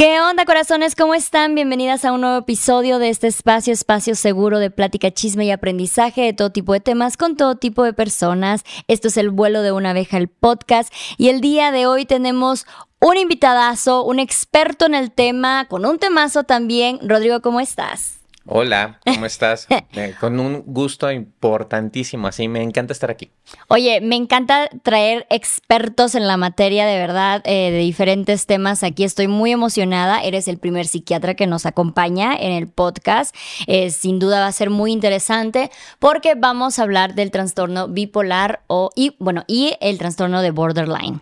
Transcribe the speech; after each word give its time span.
¿Qué 0.00 0.18
onda, 0.18 0.46
corazones? 0.46 0.94
¿Cómo 0.96 1.12
están? 1.12 1.54
Bienvenidas 1.54 2.06
a 2.06 2.12
un 2.12 2.22
nuevo 2.22 2.38
episodio 2.38 2.98
de 2.98 3.10
este 3.10 3.26
espacio, 3.26 3.70
espacio 3.74 4.14
seguro 4.14 4.58
de 4.58 4.70
plática, 4.70 5.10
chisme 5.10 5.44
y 5.44 5.50
aprendizaje 5.50 6.22
de 6.22 6.32
todo 6.32 6.48
tipo 6.48 6.72
de 6.72 6.80
temas 6.80 7.18
con 7.18 7.36
todo 7.36 7.56
tipo 7.56 7.84
de 7.84 7.92
personas. 7.92 8.64
Esto 8.88 9.08
es 9.08 9.18
el 9.18 9.28
vuelo 9.28 9.60
de 9.60 9.72
una 9.72 9.90
abeja, 9.90 10.16
el 10.16 10.28
podcast. 10.28 10.90
Y 11.18 11.28
el 11.28 11.42
día 11.42 11.70
de 11.70 11.86
hoy 11.86 12.06
tenemos 12.06 12.64
un 12.98 13.18
invitadazo, 13.18 14.02
un 14.02 14.20
experto 14.20 14.86
en 14.86 14.94
el 14.94 15.12
tema, 15.12 15.66
con 15.68 15.84
un 15.84 15.98
temazo 15.98 16.44
también. 16.44 16.98
Rodrigo, 17.06 17.42
¿cómo 17.42 17.60
estás? 17.60 18.19
Hola, 18.46 19.00
¿cómo 19.04 19.26
estás? 19.26 19.66
Eh, 19.92 20.14
con 20.20 20.38
un 20.38 20.62
gusto 20.66 21.10
importantísimo, 21.10 22.28
así 22.28 22.46
me 22.46 22.62
encanta 22.62 22.92
estar 22.92 23.10
aquí. 23.10 23.32
Oye, 23.66 24.00
me 24.00 24.14
encanta 24.14 24.68
traer 24.84 25.26
expertos 25.30 26.14
en 26.14 26.28
la 26.28 26.36
materia, 26.36 26.86
de 26.86 26.96
verdad, 26.96 27.42
eh, 27.44 27.72
de 27.72 27.78
diferentes 27.78 28.46
temas. 28.46 28.84
Aquí 28.84 29.02
estoy 29.02 29.26
muy 29.26 29.50
emocionada. 29.50 30.22
Eres 30.22 30.46
el 30.46 30.58
primer 30.58 30.86
psiquiatra 30.86 31.34
que 31.34 31.48
nos 31.48 31.66
acompaña 31.66 32.36
en 32.36 32.52
el 32.52 32.68
podcast. 32.68 33.34
Eh, 33.66 33.90
sin 33.90 34.20
duda 34.20 34.38
va 34.40 34.46
a 34.46 34.52
ser 34.52 34.70
muy 34.70 34.92
interesante 34.92 35.70
porque 35.98 36.34
vamos 36.36 36.78
a 36.78 36.82
hablar 36.82 37.14
del 37.14 37.32
trastorno 37.32 37.88
bipolar 37.88 38.62
o, 38.68 38.90
y, 38.94 39.16
bueno, 39.18 39.42
y 39.48 39.74
el 39.80 39.98
trastorno 39.98 40.40
de 40.40 40.52
borderline. 40.52 41.20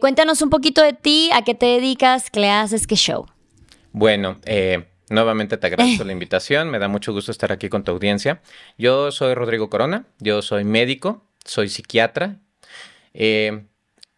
cuéntanos 0.00 0.40
un 0.40 0.50
poquito 0.50 0.82
de 0.82 0.92
ti, 0.92 1.30
a 1.34 1.42
qué 1.42 1.54
te 1.54 1.66
dedicas, 1.66 2.30
qué 2.30 2.48
haces, 2.48 2.86
qué 2.86 2.94
show. 2.94 3.26
Bueno, 3.92 4.36
eh 4.44 4.86
Nuevamente 5.08 5.56
te 5.56 5.68
agradezco 5.68 6.02
la 6.02 6.12
invitación, 6.12 6.68
me 6.68 6.80
da 6.80 6.88
mucho 6.88 7.12
gusto 7.12 7.30
estar 7.30 7.52
aquí 7.52 7.68
con 7.68 7.84
tu 7.84 7.92
audiencia. 7.92 8.40
Yo 8.76 9.12
soy 9.12 9.34
Rodrigo 9.34 9.70
Corona, 9.70 10.06
yo 10.18 10.42
soy 10.42 10.64
médico, 10.64 11.22
soy 11.44 11.68
psiquiatra, 11.68 12.40
eh, 13.14 13.66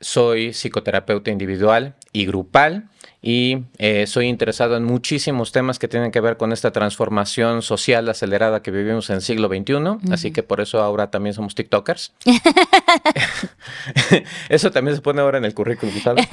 soy 0.00 0.54
psicoterapeuta 0.54 1.30
individual 1.30 1.96
y 2.12 2.24
grupal 2.24 2.88
y 3.20 3.64
eh, 3.76 4.06
soy 4.06 4.28
interesado 4.28 4.76
en 4.78 4.84
muchísimos 4.84 5.52
temas 5.52 5.78
que 5.78 5.88
tienen 5.88 6.10
que 6.10 6.20
ver 6.20 6.38
con 6.38 6.52
esta 6.52 6.70
transformación 6.70 7.60
social 7.60 8.08
acelerada 8.08 8.62
que 8.62 8.70
vivimos 8.70 9.10
en 9.10 9.16
el 9.16 9.22
siglo 9.22 9.48
XXI, 9.48 10.12
así 10.12 10.30
que 10.30 10.42
por 10.42 10.60
eso 10.62 10.80
ahora 10.80 11.10
también 11.10 11.34
somos 11.34 11.54
TikTokers. 11.54 12.14
eso 14.48 14.70
también 14.70 14.96
se 14.96 15.02
pone 15.02 15.20
ahora 15.20 15.36
en 15.36 15.44
el 15.44 15.52
currículum, 15.52 15.94
¿sabes? 16.00 16.26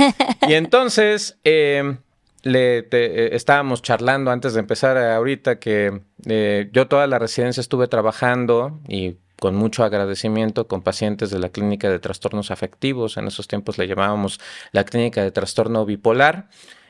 Y 0.48 0.54
entonces... 0.54 1.38
Eh, 1.44 1.98
le 2.46 2.88
eh, 2.92 3.30
estábamos 3.34 3.82
charlando 3.82 4.30
antes 4.30 4.54
de 4.54 4.60
empezar 4.60 4.98
eh, 4.98 5.12
ahorita 5.12 5.60
que 5.60 6.02
eh, 6.28 6.70
yo 6.72 6.88
toda 6.88 7.08
la 7.08 7.18
residencia 7.18 7.60
estuve 7.60 7.88
trabajando 7.88 8.80
y 8.88 9.16
con 9.40 9.56
mucho 9.56 9.84
agradecimiento 9.84 10.68
con 10.68 10.84
pacientes 10.84 11.32
de 11.32 11.40
la 11.40 11.50
clínica 11.50 11.90
de 11.90 11.98
trastornos 11.98 12.52
afectivos. 12.52 13.18
En 13.18 13.28
esos 13.28 13.48
tiempos 13.48 13.80
le 13.80 13.88
llamábamos 13.88 14.40
la 14.72 14.86
clínica 14.86 15.24
de 15.24 15.32
trastorno 15.32 15.86
bipolar 15.86 16.48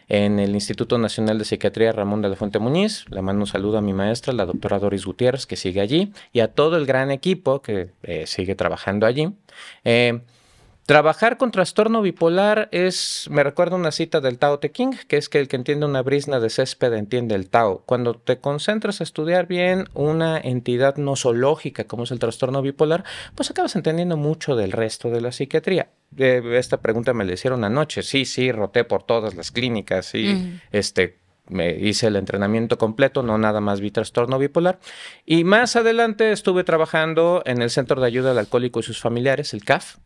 en 0.10 0.40
el 0.40 0.54
Instituto 0.54 0.98
Nacional 0.98 1.40
de 1.40 1.46
Psiquiatría 1.46 1.94
Ramón 1.94 2.22
de 2.22 2.30
la 2.30 2.36
Fuente 2.36 2.60
Muñiz. 2.60 3.06
Le 3.10 3.22
mando 3.22 3.44
un 3.44 3.48
saludo 3.48 3.78
a 3.78 3.82
mi 3.82 3.94
maestra, 3.94 4.34
la 4.34 4.46
doctora 4.46 4.78
Doris 4.78 5.06
Gutiérrez, 5.06 5.48
que 5.48 5.56
sigue 5.56 5.80
allí, 5.80 6.12
y 6.34 6.42
a 6.42 6.50
todo 6.50 6.76
el 6.76 6.86
gran 6.86 7.12
equipo 7.12 7.62
que 7.62 7.92
sigue 8.28 8.56
trabajando 8.56 9.08
allí. 9.08 9.34
Trabajar 10.86 11.38
con 11.38 11.50
trastorno 11.50 12.04
bipolar 12.04 12.70
es, 12.72 13.28
me 13.32 13.44
recuerda 13.44 13.76
una 13.76 13.90
cita 13.90 14.22
del 14.22 14.38
Tao 14.38 14.60
Te 14.60 14.70
King, 14.70 14.92
que 15.08 15.18
es 15.18 15.30
que 15.30 15.40
el 15.40 15.48
que 15.48 15.56
entiende 15.56 15.88
una 15.88 16.04
brisna 16.04 16.40
de 16.40 16.52
césped 16.52 16.94
entiende 16.94 17.34
el 17.34 17.50
Tao. 17.50 17.82
Cuando 17.88 18.14
te 18.14 18.38
concentras 18.38 19.02
a 19.02 19.04
estudiar 19.04 19.48
bien 19.48 19.86
una 19.96 20.38
entidad 20.38 20.98
nosológica 20.98 21.86
como 21.86 22.04
es 22.04 22.12
el 22.12 22.20
trastorno 22.20 22.62
bipolar, 22.62 23.04
pues 23.34 23.50
acabas 23.50 23.76
entendiendo 23.76 24.16
mucho 24.16 24.56
del 24.56 24.72
resto 24.72 25.10
de 25.10 25.22
la 25.22 25.32
psiquiatría. 25.32 25.90
esta 26.16 26.78
pregunta 26.82 27.16
me 27.16 27.26
la 27.26 27.34
hicieron 27.34 27.64
anoche. 27.64 28.04
Sí, 28.04 28.26
sí, 28.26 28.52
roté 28.52 28.84
por 28.84 29.02
todas 29.02 29.34
las 29.34 29.50
clínicas 29.50 30.14
y 30.14 30.60
este 30.72 31.18
me 31.48 31.72
hice 31.72 32.08
el 32.08 32.16
entrenamiento 32.16 32.78
completo, 32.78 33.24
no 33.24 33.38
nada 33.38 33.62
más 33.62 33.82
vi 33.82 33.92
trastorno 33.92 34.40
bipolar. 34.40 34.80
Y 35.26 35.44
más 35.44 35.76
adelante 35.76 36.32
estuve 36.32 36.64
trabajando 36.64 37.44
en 37.46 37.62
el 37.62 37.70
Centro 37.70 38.02
de 38.02 38.08
Ayuda 38.08 38.32
al 38.32 38.38
Alcohólico 38.38 38.80
y 38.80 38.84
sus 38.84 39.00
familiares, 39.00 39.54
el 39.54 39.64
CAF. 39.64 39.98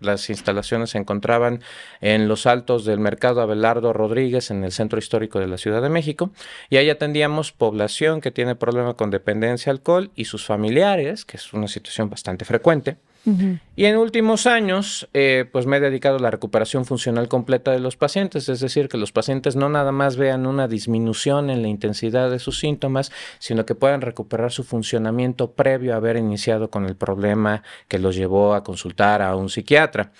las 0.00 0.28
instalaciones 0.28 0.90
se 0.90 0.98
encontraban 0.98 1.62
en 2.00 2.28
los 2.28 2.46
altos 2.46 2.84
del 2.84 2.98
mercado 2.98 3.40
Abelardo 3.40 3.92
Rodríguez, 3.92 4.50
en 4.50 4.62
el 4.64 4.72
centro 4.72 4.98
histórico 4.98 5.38
de 5.38 5.48
la 5.48 5.56
Ciudad 5.56 5.80
de 5.80 5.88
México. 5.88 6.30
Y 6.68 6.76
ahí 6.76 6.90
atendíamos 6.90 7.52
población 7.52 8.20
que 8.20 8.30
tiene 8.30 8.54
problema 8.54 8.94
con 8.94 9.10
dependencia 9.10 9.72
alcohol 9.72 10.10
y 10.14 10.26
sus 10.26 10.44
familiares, 10.44 11.24
que 11.24 11.38
es 11.38 11.52
una 11.52 11.68
situación 11.68 12.10
bastante 12.10 12.44
frecuente. 12.44 12.98
Y 13.24 13.84
en 13.84 13.96
últimos 13.96 14.46
años, 14.46 15.08
eh, 15.14 15.44
pues 15.50 15.66
me 15.66 15.76
he 15.76 15.80
dedicado 15.80 16.16
a 16.16 16.20
la 16.20 16.30
recuperación 16.30 16.84
funcional 16.84 17.28
completa 17.28 17.70
de 17.70 17.78
los 17.78 17.96
pacientes, 17.96 18.48
es 18.48 18.60
decir, 18.60 18.88
que 18.88 18.98
los 18.98 19.12
pacientes 19.12 19.54
no 19.54 19.68
nada 19.68 19.92
más 19.92 20.16
vean 20.16 20.46
una 20.46 20.66
disminución 20.66 21.48
en 21.48 21.62
la 21.62 21.68
intensidad 21.68 22.30
de 22.30 22.40
sus 22.40 22.58
síntomas, 22.58 23.12
sino 23.38 23.64
que 23.64 23.76
puedan 23.76 24.00
recuperar 24.00 24.50
su 24.50 24.64
funcionamiento 24.64 25.52
previo 25.52 25.94
a 25.94 25.96
haber 25.96 26.16
iniciado 26.16 26.68
con 26.70 26.84
el 26.84 26.96
problema 26.96 27.62
que 27.86 27.98
los 27.98 28.16
llevó 28.16 28.54
a 28.54 28.64
consultar 28.64 29.22
a 29.22 29.36
un 29.36 29.48
psiquiatra. 29.48 30.12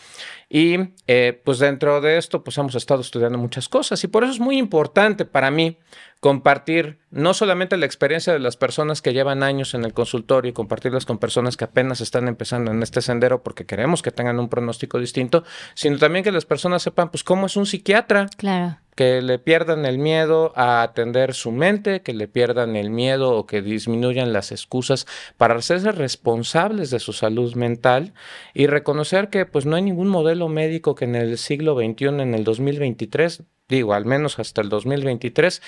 Y 0.54 0.76
eh, 1.06 1.40
pues 1.46 1.60
dentro 1.60 2.02
de 2.02 2.18
esto, 2.18 2.44
pues 2.44 2.58
hemos 2.58 2.74
estado 2.74 3.00
estudiando 3.00 3.38
muchas 3.38 3.70
cosas 3.70 4.04
y 4.04 4.08
por 4.08 4.22
eso 4.22 4.34
es 4.34 4.38
muy 4.38 4.58
importante 4.58 5.24
para 5.24 5.50
mí 5.50 5.78
compartir 6.20 6.98
no 7.10 7.32
solamente 7.32 7.78
la 7.78 7.86
experiencia 7.86 8.34
de 8.34 8.38
las 8.38 8.58
personas 8.58 9.00
que 9.00 9.14
llevan 9.14 9.42
años 9.42 9.72
en 9.72 9.82
el 9.86 9.94
consultorio 9.94 10.50
y 10.50 10.52
compartirlas 10.52 11.06
con 11.06 11.16
personas 11.16 11.56
que 11.56 11.64
apenas 11.64 12.02
están 12.02 12.28
empezando 12.28 12.70
en 12.70 12.82
este 12.82 13.00
sendero 13.00 13.42
porque 13.42 13.64
queremos 13.64 14.02
que 14.02 14.10
tengan 14.10 14.38
un 14.38 14.50
pronóstico 14.50 14.98
distinto, 14.98 15.42
sino 15.72 15.96
también 15.96 16.22
que 16.22 16.32
las 16.32 16.44
personas 16.44 16.82
sepan 16.82 17.10
pues 17.10 17.24
cómo 17.24 17.46
es 17.46 17.56
un 17.56 17.64
psiquiatra. 17.64 18.26
Claro. 18.36 18.76
Que 18.94 19.22
le 19.22 19.38
pierdan 19.38 19.86
el 19.86 19.98
miedo 19.98 20.52
a 20.54 20.82
atender 20.82 21.34
su 21.34 21.50
mente, 21.50 22.02
que 22.02 22.12
le 22.12 22.28
pierdan 22.28 22.76
el 22.76 22.90
miedo 22.90 23.30
o 23.30 23.46
que 23.46 23.62
disminuyan 23.62 24.32
las 24.32 24.52
excusas 24.52 25.06
para 25.36 25.54
hacerse 25.54 25.92
responsables 25.92 26.90
de 26.90 27.00
su 27.00 27.12
salud 27.12 27.54
mental 27.54 28.12
y 28.54 28.66
reconocer 28.66 29.30
que 29.30 29.46
pues 29.46 29.66
no 29.66 29.76
hay 29.76 29.82
ningún 29.82 30.08
modelo 30.08 30.48
médico 30.48 30.94
que 30.94 31.06
en 31.06 31.14
el 31.14 31.38
siglo 31.38 31.74
XXI, 31.74 32.06
en 32.06 32.34
el 32.34 32.44
2023, 32.44 33.44
digo, 33.68 33.94
al 33.94 34.04
menos 34.04 34.38
hasta 34.38 34.60
el 34.60 34.68
2023, 34.68 35.62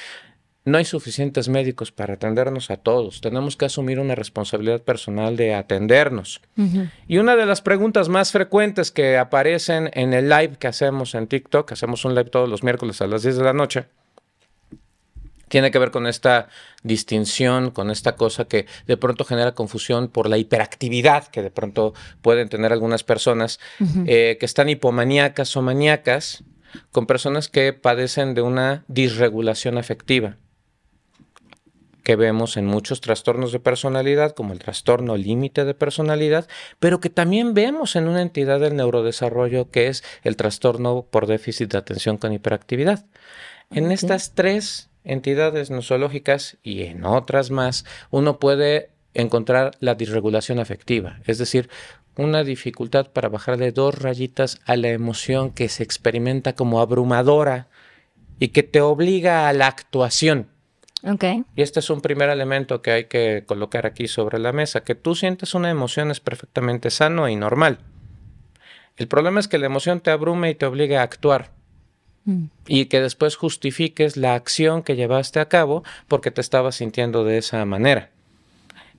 no 0.64 0.78
hay 0.78 0.84
suficientes 0.84 1.48
médicos 1.48 1.92
para 1.92 2.14
atendernos 2.14 2.70
a 2.70 2.76
todos. 2.78 3.20
Tenemos 3.20 3.56
que 3.56 3.66
asumir 3.66 4.00
una 4.00 4.14
responsabilidad 4.14 4.80
personal 4.80 5.36
de 5.36 5.54
atendernos. 5.54 6.40
Y 7.06 7.18
una 7.18 7.36
de 7.36 7.44
las 7.44 7.60
preguntas 7.60 8.08
más 8.08 8.32
frecuentes 8.32 8.90
que 8.90 9.18
aparecen 9.18 9.90
en 9.92 10.14
el 10.14 10.30
live 10.30 10.56
que 10.58 10.66
hacemos 10.66 11.14
en 11.14 11.26
TikTok, 11.26 11.72
hacemos 11.72 12.04
un 12.04 12.14
live 12.14 12.30
todos 12.30 12.48
los 12.48 12.62
miércoles 12.62 13.02
a 13.02 13.06
las 13.06 13.22
10 13.22 13.36
de 13.36 13.44
la 13.44 13.52
noche, 13.52 13.84
tiene 15.48 15.70
que 15.70 15.78
ver 15.78 15.90
con 15.90 16.06
esta 16.06 16.48
distinción, 16.82 17.70
con 17.70 17.90
esta 17.90 18.16
cosa 18.16 18.46
que 18.46 18.66
de 18.86 18.96
pronto 18.96 19.24
genera 19.24 19.52
confusión 19.52 20.08
por 20.08 20.28
la 20.28 20.38
hiperactividad 20.38 21.28
que 21.28 21.42
de 21.42 21.50
pronto 21.50 21.92
pueden 22.22 22.48
tener 22.48 22.72
algunas 22.72 23.04
personas 23.04 23.60
eh, 24.06 24.36
que 24.40 24.46
están 24.46 24.68
hipomaníacas 24.68 25.56
o 25.56 25.62
maníacas 25.62 26.42
con 26.90 27.06
personas 27.06 27.48
que 27.48 27.72
padecen 27.72 28.34
de 28.34 28.42
una 28.42 28.84
disregulación 28.88 29.78
afectiva 29.78 30.38
que 32.04 32.14
vemos 32.14 32.56
en 32.56 32.66
muchos 32.66 33.00
trastornos 33.00 33.50
de 33.50 33.58
personalidad, 33.58 34.32
como 34.32 34.52
el 34.52 34.60
trastorno 34.60 35.16
límite 35.16 35.64
de 35.64 35.74
personalidad, 35.74 36.46
pero 36.78 37.00
que 37.00 37.10
también 37.10 37.54
vemos 37.54 37.96
en 37.96 38.06
una 38.06 38.22
entidad 38.22 38.60
del 38.60 38.76
neurodesarrollo 38.76 39.70
que 39.70 39.88
es 39.88 40.04
el 40.22 40.36
trastorno 40.36 41.06
por 41.10 41.26
déficit 41.26 41.72
de 41.72 41.78
atención 41.78 42.18
con 42.18 42.32
hiperactividad. 42.32 43.06
En 43.70 43.90
estas 43.90 44.34
tres 44.34 44.90
entidades 45.02 45.70
nosológicas 45.70 46.58
y 46.62 46.82
en 46.82 47.04
otras 47.04 47.50
más, 47.50 47.84
uno 48.10 48.38
puede 48.38 48.90
encontrar 49.14 49.72
la 49.80 49.94
disregulación 49.94 50.58
afectiva, 50.58 51.20
es 51.24 51.38
decir, 51.38 51.70
una 52.16 52.44
dificultad 52.44 53.10
para 53.10 53.28
bajarle 53.28 53.72
dos 53.72 53.98
rayitas 53.98 54.60
a 54.66 54.76
la 54.76 54.90
emoción 54.90 55.50
que 55.50 55.68
se 55.68 55.82
experimenta 55.82 56.54
como 56.54 56.80
abrumadora 56.80 57.68
y 58.38 58.48
que 58.48 58.62
te 58.62 58.80
obliga 58.80 59.48
a 59.48 59.52
la 59.52 59.66
actuación 59.66 60.53
Y 61.54 61.62
este 61.62 61.80
es 61.80 61.90
un 61.90 62.00
primer 62.00 62.30
elemento 62.30 62.80
que 62.80 62.90
hay 62.90 63.04
que 63.04 63.44
colocar 63.46 63.86
aquí 63.86 64.08
sobre 64.08 64.38
la 64.38 64.52
mesa. 64.52 64.82
Que 64.82 64.94
tú 64.94 65.14
sientes 65.14 65.54
una 65.54 65.70
emoción 65.70 66.10
es 66.10 66.20
perfectamente 66.20 66.90
sano 66.90 67.28
y 67.28 67.36
normal. 67.36 67.78
El 68.96 69.08
problema 69.08 69.40
es 69.40 69.48
que 69.48 69.58
la 69.58 69.66
emoción 69.66 70.00
te 70.00 70.10
abrume 70.10 70.50
y 70.50 70.54
te 70.54 70.66
obliga 70.66 71.00
a 71.00 71.04
actuar. 71.04 71.50
Mm. 72.24 72.44
Y 72.66 72.86
que 72.86 73.00
después 73.00 73.36
justifiques 73.36 74.16
la 74.16 74.34
acción 74.34 74.82
que 74.82 74.96
llevaste 74.96 75.40
a 75.40 75.48
cabo 75.48 75.84
porque 76.08 76.30
te 76.30 76.40
estabas 76.40 76.76
sintiendo 76.76 77.24
de 77.24 77.38
esa 77.38 77.64
manera. 77.64 78.10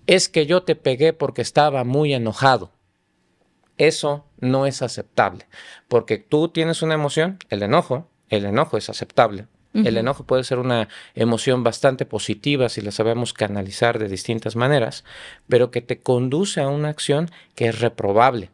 Es 0.05 0.29
que 0.29 0.45
yo 0.45 0.63
te 0.63 0.75
pegué 0.75 1.13
porque 1.13 1.41
estaba 1.41 1.83
muy 1.83 2.13
enojado. 2.13 2.71
Eso 3.77 4.25
no 4.39 4.65
es 4.65 4.81
aceptable, 4.81 5.47
porque 5.87 6.17
tú 6.17 6.47
tienes 6.47 6.81
una 6.81 6.93
emoción, 6.93 7.39
el 7.49 7.61
enojo, 7.61 8.07
el 8.29 8.45
enojo 8.45 8.77
es 8.77 8.89
aceptable. 8.89 9.47
El 9.83 9.97
enojo 9.97 10.23
puede 10.23 10.45
ser 10.45 10.59
una 10.59 10.87
emoción 11.15 11.63
bastante 11.63 12.05
positiva 12.05 12.69
si 12.69 12.79
la 12.79 12.91
sabemos 12.91 13.33
canalizar 13.33 13.99
de 13.99 14.07
distintas 14.07 14.55
maneras, 14.55 15.03
pero 15.49 15.69
que 15.69 15.81
te 15.81 15.99
conduce 15.99 16.61
a 16.61 16.69
una 16.69 16.89
acción 16.89 17.29
que 17.55 17.67
es 17.67 17.81
reprobable. 17.81 18.51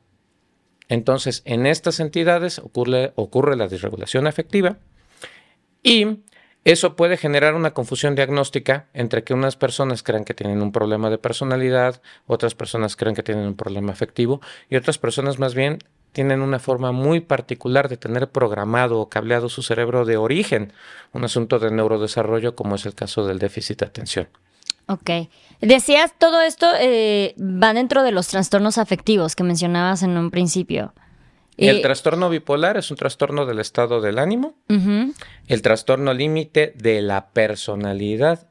Entonces, 0.90 1.44
en 1.46 1.68
estas 1.68 2.00
entidades 2.00 2.60
ocurre, 2.60 3.14
ocurre 3.16 3.56
la 3.56 3.68
disregulación 3.68 4.28
afectiva 4.28 4.78
y 5.84 6.20
eso 6.64 6.96
puede 6.96 7.18
generar 7.18 7.56
una 7.56 7.74
confusión 7.74 8.14
diagnóstica 8.14 8.88
entre 8.94 9.24
que 9.24 9.34
unas 9.34 9.56
personas 9.56 10.04
crean 10.04 10.26
que 10.26 10.34
tienen 10.34 10.62
un 10.62 10.72
problema 10.72 11.10
de 11.10 11.18
personalidad, 11.18 12.02
otras 12.28 12.56
personas 12.56 12.96
creen 12.96 13.16
que 13.16 13.24
tienen 13.24 13.46
un 13.46 13.56
problema 13.56 13.92
afectivo 13.92 14.42
y 14.70 14.76
otras 14.76 14.98
personas 14.98 15.40
más 15.40 15.56
bien 15.56 15.80
tienen 16.12 16.42
una 16.42 16.60
forma 16.60 16.92
muy 16.92 17.20
particular 17.22 17.88
de 17.90 17.98
tener 17.98 18.30
programado 18.30 19.00
o 19.00 19.10
cableado 19.10 19.50
su 19.50 19.62
cerebro 19.64 20.06
de 20.06 20.18
origen, 20.18 20.74
un 21.14 21.24
asunto 21.24 21.60
de 21.60 21.72
neurodesarrollo 21.72 22.56
como 22.56 22.76
es 22.76 22.86
el 22.86 22.94
caso 22.96 23.26
del 23.26 23.40
déficit 23.40 23.80
de 23.80 23.86
atención. 23.86 24.28
Ok. 24.88 25.10
Decías, 25.62 26.14
todo 26.18 26.42
esto 26.42 26.68
eh, 26.80 27.36
va 27.40 27.74
dentro 27.74 28.04
de 28.04 28.12
los 28.12 28.28
trastornos 28.28 28.78
afectivos 28.78 29.36
que 29.36 29.44
mencionabas 29.44 30.04
en 30.04 30.18
un 30.18 30.32
principio. 30.32 30.94
El 31.58 31.78
Y- 31.78 31.82
trastorno 31.82 32.30
bipolar 32.30 32.78
es 32.78 32.90
un 32.92 32.98
trastorno 32.98 33.46
del 33.46 33.60
estado 33.60 34.02
del 34.02 34.18
ánimo. 34.20 34.56
El 35.48 35.62
trastorno 35.62 36.14
límite 36.14 36.74
de 36.76 37.02
la 37.02 37.30
personalidad 37.30 38.48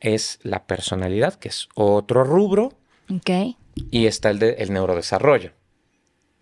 es 0.00 0.38
la 0.42 0.64
personalidad, 0.64 1.34
que 1.34 1.48
es 1.48 1.68
otro 1.74 2.24
rubro, 2.24 2.72
Ok. 3.14 3.56
y 3.90 4.06
está 4.06 4.30
el 4.30 4.38
de 4.38 4.50
el 4.58 4.72
neurodesarrollo. 4.72 5.52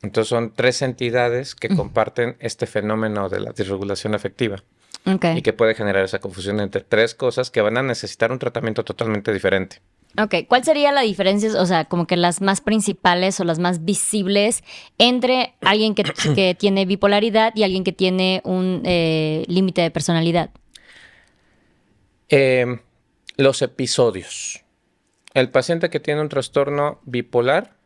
Entonces 0.02 0.28
son 0.28 0.52
tres 0.54 0.82
entidades 0.82 1.54
que 1.54 1.68
comparten 1.68 2.36
este 2.40 2.66
fenómeno 2.66 3.28
de 3.28 3.40
la 3.40 3.52
disregulación 3.52 4.14
afectiva 4.14 4.62
y 5.34 5.42
que 5.42 5.52
puede 5.52 5.74
generar 5.74 6.04
esa 6.04 6.20
confusión 6.20 6.60
entre 6.60 6.82
tres 6.82 7.14
cosas 7.14 7.50
que 7.50 7.60
van 7.60 7.76
a 7.76 7.82
necesitar 7.82 8.32
un 8.32 8.38
tratamiento 8.38 8.84
totalmente 8.84 9.32
diferente. 9.32 9.80
Ok, 10.18 10.46
¿cuál 10.48 10.64
sería 10.64 10.90
la 10.90 11.02
diferencia, 11.02 11.50
o 11.60 11.66
sea, 11.66 11.84
como 11.84 12.06
que 12.06 12.16
las 12.16 12.40
más 12.40 12.60
principales 12.60 13.38
o 13.38 13.44
las 13.44 13.60
más 13.60 13.84
visibles 13.84 14.64
entre 14.98 15.54
alguien 15.60 15.94
que, 15.94 16.02
que 16.34 16.56
tiene 16.58 16.84
bipolaridad 16.84 17.52
y 17.54 17.62
alguien 17.62 17.84
que 17.84 17.92
tiene 17.92 18.40
un 18.44 18.82
eh, 18.84 19.44
límite 19.46 19.82
de 19.82 19.90
personalidad? 19.90 20.50
Eh, 22.28 22.80
los 23.36 23.62
episodios. 23.62 24.64
El 25.32 25.50
paciente 25.50 25.90
que 25.90 26.00
tiene 26.00 26.20
un 26.20 26.28
trastorno 26.28 27.00
bipolar 27.04 27.76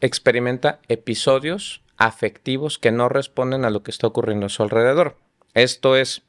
experimenta 0.00 0.80
episodios 0.88 1.82
afectivos 1.96 2.78
que 2.78 2.92
no 2.92 3.08
responden 3.08 3.64
a 3.64 3.70
lo 3.70 3.82
que 3.82 3.90
está 3.90 4.06
ocurriendo 4.06 4.46
a 4.46 4.50
su 4.50 4.62
alrededor. 4.62 5.16
Esto 5.54 5.96
es, 5.96 6.22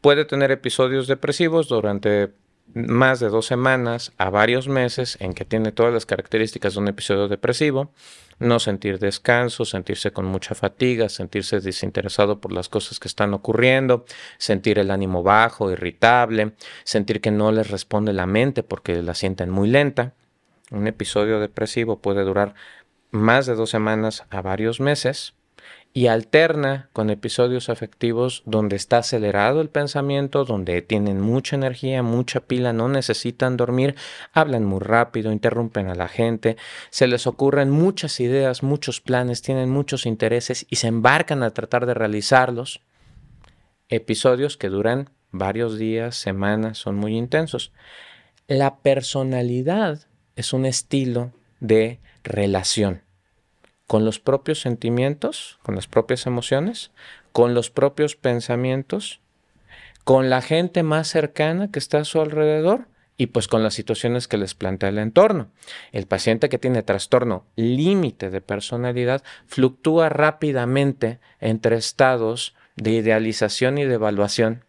puede 0.00 0.24
tener 0.24 0.50
episodios 0.50 1.06
depresivos 1.06 1.68
durante 1.68 2.32
más 2.72 3.20
de 3.20 3.28
dos 3.28 3.46
semanas 3.46 4.12
a 4.18 4.30
varios 4.30 4.68
meses 4.68 5.16
en 5.20 5.34
que 5.34 5.44
tiene 5.44 5.70
todas 5.70 5.92
las 5.92 6.06
características 6.06 6.74
de 6.74 6.80
un 6.80 6.88
episodio 6.88 7.28
depresivo, 7.28 7.92
no 8.38 8.58
sentir 8.58 8.98
descanso, 8.98 9.64
sentirse 9.64 10.12
con 10.12 10.24
mucha 10.24 10.54
fatiga, 10.54 11.08
sentirse 11.08 11.60
desinteresado 11.60 12.40
por 12.40 12.52
las 12.52 12.68
cosas 12.68 12.98
que 12.98 13.08
están 13.08 13.34
ocurriendo, 13.34 14.04
sentir 14.38 14.78
el 14.78 14.90
ánimo 14.90 15.22
bajo, 15.22 15.70
irritable, 15.70 16.52
sentir 16.84 17.20
que 17.20 17.30
no 17.30 17.52
les 17.52 17.70
responde 17.70 18.12
la 18.12 18.26
mente 18.26 18.62
porque 18.62 19.02
la 19.02 19.14
sienten 19.14 19.50
muy 19.50 19.68
lenta. 19.68 20.14
Un 20.74 20.88
episodio 20.88 21.38
depresivo 21.38 22.00
puede 22.00 22.24
durar 22.24 22.54
más 23.12 23.46
de 23.46 23.54
dos 23.54 23.70
semanas 23.70 24.24
a 24.30 24.42
varios 24.42 24.80
meses 24.80 25.34
y 25.92 26.08
alterna 26.08 26.90
con 26.92 27.10
episodios 27.10 27.68
afectivos 27.68 28.42
donde 28.44 28.74
está 28.74 28.98
acelerado 28.98 29.60
el 29.60 29.68
pensamiento, 29.68 30.44
donde 30.44 30.82
tienen 30.82 31.20
mucha 31.20 31.54
energía, 31.54 32.02
mucha 32.02 32.40
pila, 32.40 32.72
no 32.72 32.88
necesitan 32.88 33.56
dormir, 33.56 33.94
hablan 34.32 34.64
muy 34.64 34.80
rápido, 34.80 35.30
interrumpen 35.30 35.86
a 35.86 35.94
la 35.94 36.08
gente, 36.08 36.56
se 36.90 37.06
les 37.06 37.28
ocurren 37.28 37.70
muchas 37.70 38.18
ideas, 38.18 38.64
muchos 38.64 39.00
planes, 39.00 39.42
tienen 39.42 39.70
muchos 39.70 40.06
intereses 40.06 40.66
y 40.68 40.76
se 40.76 40.88
embarcan 40.88 41.44
a 41.44 41.50
tratar 41.50 41.86
de 41.86 41.94
realizarlos. 41.94 42.80
Episodios 43.88 44.56
que 44.56 44.70
duran 44.70 45.10
varios 45.30 45.78
días, 45.78 46.16
semanas, 46.16 46.78
son 46.78 46.96
muy 46.96 47.16
intensos. 47.16 47.70
La 48.48 48.78
personalidad 48.78 50.08
es 50.36 50.52
un 50.52 50.66
estilo 50.66 51.32
de 51.60 52.00
relación 52.22 53.02
con 53.86 54.04
los 54.04 54.18
propios 54.18 54.60
sentimientos, 54.60 55.58
con 55.62 55.74
las 55.74 55.86
propias 55.86 56.26
emociones, 56.26 56.90
con 57.32 57.54
los 57.54 57.70
propios 57.70 58.16
pensamientos, 58.16 59.20
con 60.04 60.30
la 60.30 60.42
gente 60.42 60.82
más 60.82 61.08
cercana 61.08 61.70
que 61.70 61.78
está 61.78 61.98
a 61.98 62.04
su 62.04 62.20
alrededor 62.20 62.88
y 63.16 63.26
pues 63.26 63.46
con 63.46 63.62
las 63.62 63.74
situaciones 63.74 64.26
que 64.26 64.38
les 64.38 64.54
plantea 64.54 64.88
el 64.88 64.98
entorno. 64.98 65.48
El 65.92 66.06
paciente 66.06 66.48
que 66.48 66.58
tiene 66.58 66.82
trastorno 66.82 67.44
límite 67.56 68.30
de 68.30 68.40
personalidad 68.40 69.22
fluctúa 69.46 70.08
rápidamente 70.08 71.20
entre 71.40 71.76
estados 71.76 72.54
de 72.76 72.90
idealización 72.92 73.78
y 73.78 73.84
de 73.84 73.94
evaluación 73.94 74.64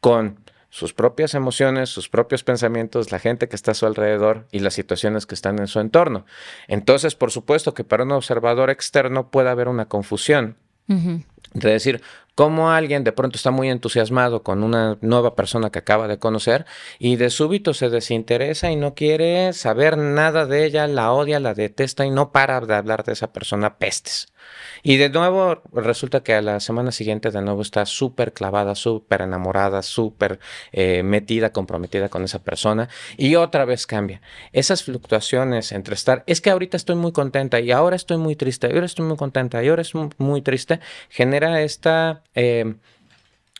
con 0.00 0.39
sus 0.70 0.94
propias 0.94 1.34
emociones, 1.34 1.90
sus 1.90 2.08
propios 2.08 2.44
pensamientos, 2.44 3.10
la 3.10 3.18
gente 3.18 3.48
que 3.48 3.56
está 3.56 3.72
a 3.72 3.74
su 3.74 3.86
alrededor 3.86 4.46
y 4.52 4.60
las 4.60 4.74
situaciones 4.74 5.26
que 5.26 5.34
están 5.34 5.58
en 5.58 5.66
su 5.66 5.80
entorno. 5.80 6.24
Entonces, 6.68 7.16
por 7.16 7.32
supuesto 7.32 7.74
que 7.74 7.84
para 7.84 8.04
un 8.04 8.12
observador 8.12 8.70
externo 8.70 9.30
puede 9.30 9.50
haber 9.50 9.68
una 9.68 9.86
confusión 9.86 10.56
Ujú. 10.88 11.22
de 11.54 11.70
decir 11.70 12.02
cómo 12.34 12.70
alguien 12.70 13.04
de 13.04 13.12
pronto 13.12 13.36
está 13.36 13.50
muy 13.50 13.68
entusiasmado 13.68 14.42
con 14.42 14.62
una 14.62 14.96
nueva 15.00 15.34
persona 15.34 15.70
que 15.70 15.80
acaba 15.80 16.08
de 16.08 16.18
conocer 16.18 16.64
y 16.98 17.16
de 17.16 17.30
súbito 17.30 17.74
se 17.74 17.90
desinteresa 17.90 18.70
y 18.70 18.76
no 18.76 18.94
quiere 18.94 19.52
saber 19.52 19.98
nada 19.98 20.46
de 20.46 20.64
ella, 20.64 20.86
la 20.86 21.12
odia, 21.12 21.38
la 21.40 21.52
detesta 21.54 22.06
y 22.06 22.10
no 22.10 22.32
para 22.32 22.60
de 22.60 22.74
hablar 22.74 23.04
de 23.04 23.12
esa 23.12 23.32
persona 23.32 23.76
pestes. 23.76 24.32
Y 24.82 24.96
de 24.96 25.10
nuevo 25.10 25.62
resulta 25.72 26.22
que 26.22 26.34
a 26.34 26.42
la 26.42 26.60
semana 26.60 26.92
siguiente 26.92 27.30
de 27.30 27.42
nuevo 27.42 27.62
está 27.62 27.84
súper 27.86 28.32
clavada, 28.32 28.74
súper 28.74 29.22
enamorada, 29.22 29.82
súper 29.82 30.38
eh, 30.72 31.02
metida, 31.02 31.52
comprometida 31.52 32.08
con 32.08 32.24
esa 32.24 32.38
persona 32.42 32.88
y 33.16 33.34
otra 33.34 33.64
vez 33.64 33.86
cambia. 33.86 34.22
Esas 34.52 34.82
fluctuaciones 34.82 35.72
entre 35.72 35.94
estar, 35.94 36.24
es 36.26 36.40
que 36.40 36.50
ahorita 36.50 36.76
estoy 36.76 36.96
muy 36.96 37.12
contenta 37.12 37.60
y 37.60 37.70
ahora 37.72 37.96
estoy 37.96 38.16
muy 38.16 38.36
triste, 38.36 38.68
y 38.68 38.72
ahora 38.72 38.86
estoy 38.86 39.04
muy 39.06 39.16
contenta 39.16 39.62
y 39.62 39.68
ahora 39.68 39.82
es 39.82 39.94
mu- 39.94 40.10
muy 40.18 40.42
triste, 40.42 40.80
genera 41.10 41.60
esta 41.62 42.22
eh, 42.34 42.74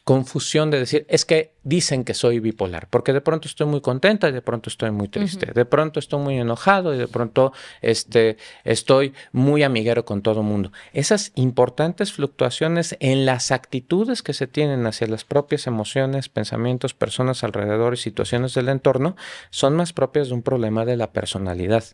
confusión 0.05 0.71
de 0.71 0.79
decir, 0.79 1.07
es 1.09 1.25
que 1.25 1.55
dicen 1.63 2.05
que 2.05 2.15
soy 2.15 2.41
bipolar, 2.41 2.89
porque 2.89 3.13
de 3.13 3.21
pronto 3.21 3.47
estoy 3.47 3.67
muy 3.67 3.81
contenta 3.81 4.29
y 4.29 4.33
de 4.33 4.43
pronto 4.43 4.71
estoy 4.71 4.91
muy 4.91 5.09
triste, 5.09 5.53
de 5.53 5.65
pronto 5.65 6.01
estoy 6.01 6.21
muy 6.21 6.39
enojado 6.39 6.95
y 6.95 6.99
de 6.99 7.07
pronto 7.07 7.53
este, 7.83 8.39
estoy 8.65 9.13
muy 9.33 9.63
amiguero 9.63 10.05
con 10.05 10.23
todo 10.23 10.41
el 10.41 10.47
mundo. 10.47 10.73
Esas 10.93 11.33
importantes 11.35 12.13
fluctuaciones 12.13 12.97
en 13.01 13.27
las 13.27 13.51
actitudes 13.51 14.23
que 14.23 14.33
se 14.33 14.47
tienen 14.47 14.87
hacia 14.87 15.07
las 15.07 15.25
propias 15.25 15.67
emociones, 15.67 16.29
pensamientos, 16.29 16.95
personas 16.95 17.45
alrededor 17.45 17.95
y 17.95 17.99
situaciones 17.99 18.55
del 18.55 18.69
entorno 18.69 19.17
son 19.51 19.77
más 19.77 19.93
propias 19.93 20.29
de 20.29 20.35
un 20.35 20.43
problema 20.43 20.85
de 20.85 20.97
la 20.97 21.13
personalidad. 21.13 21.85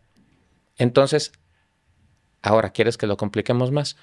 Entonces, 0.79 1.33
ahora, 2.41 2.71
¿quieres 2.71 2.97
que 2.97 3.07
lo 3.07 3.17
compliquemos 3.17 3.73
más? 3.73 3.97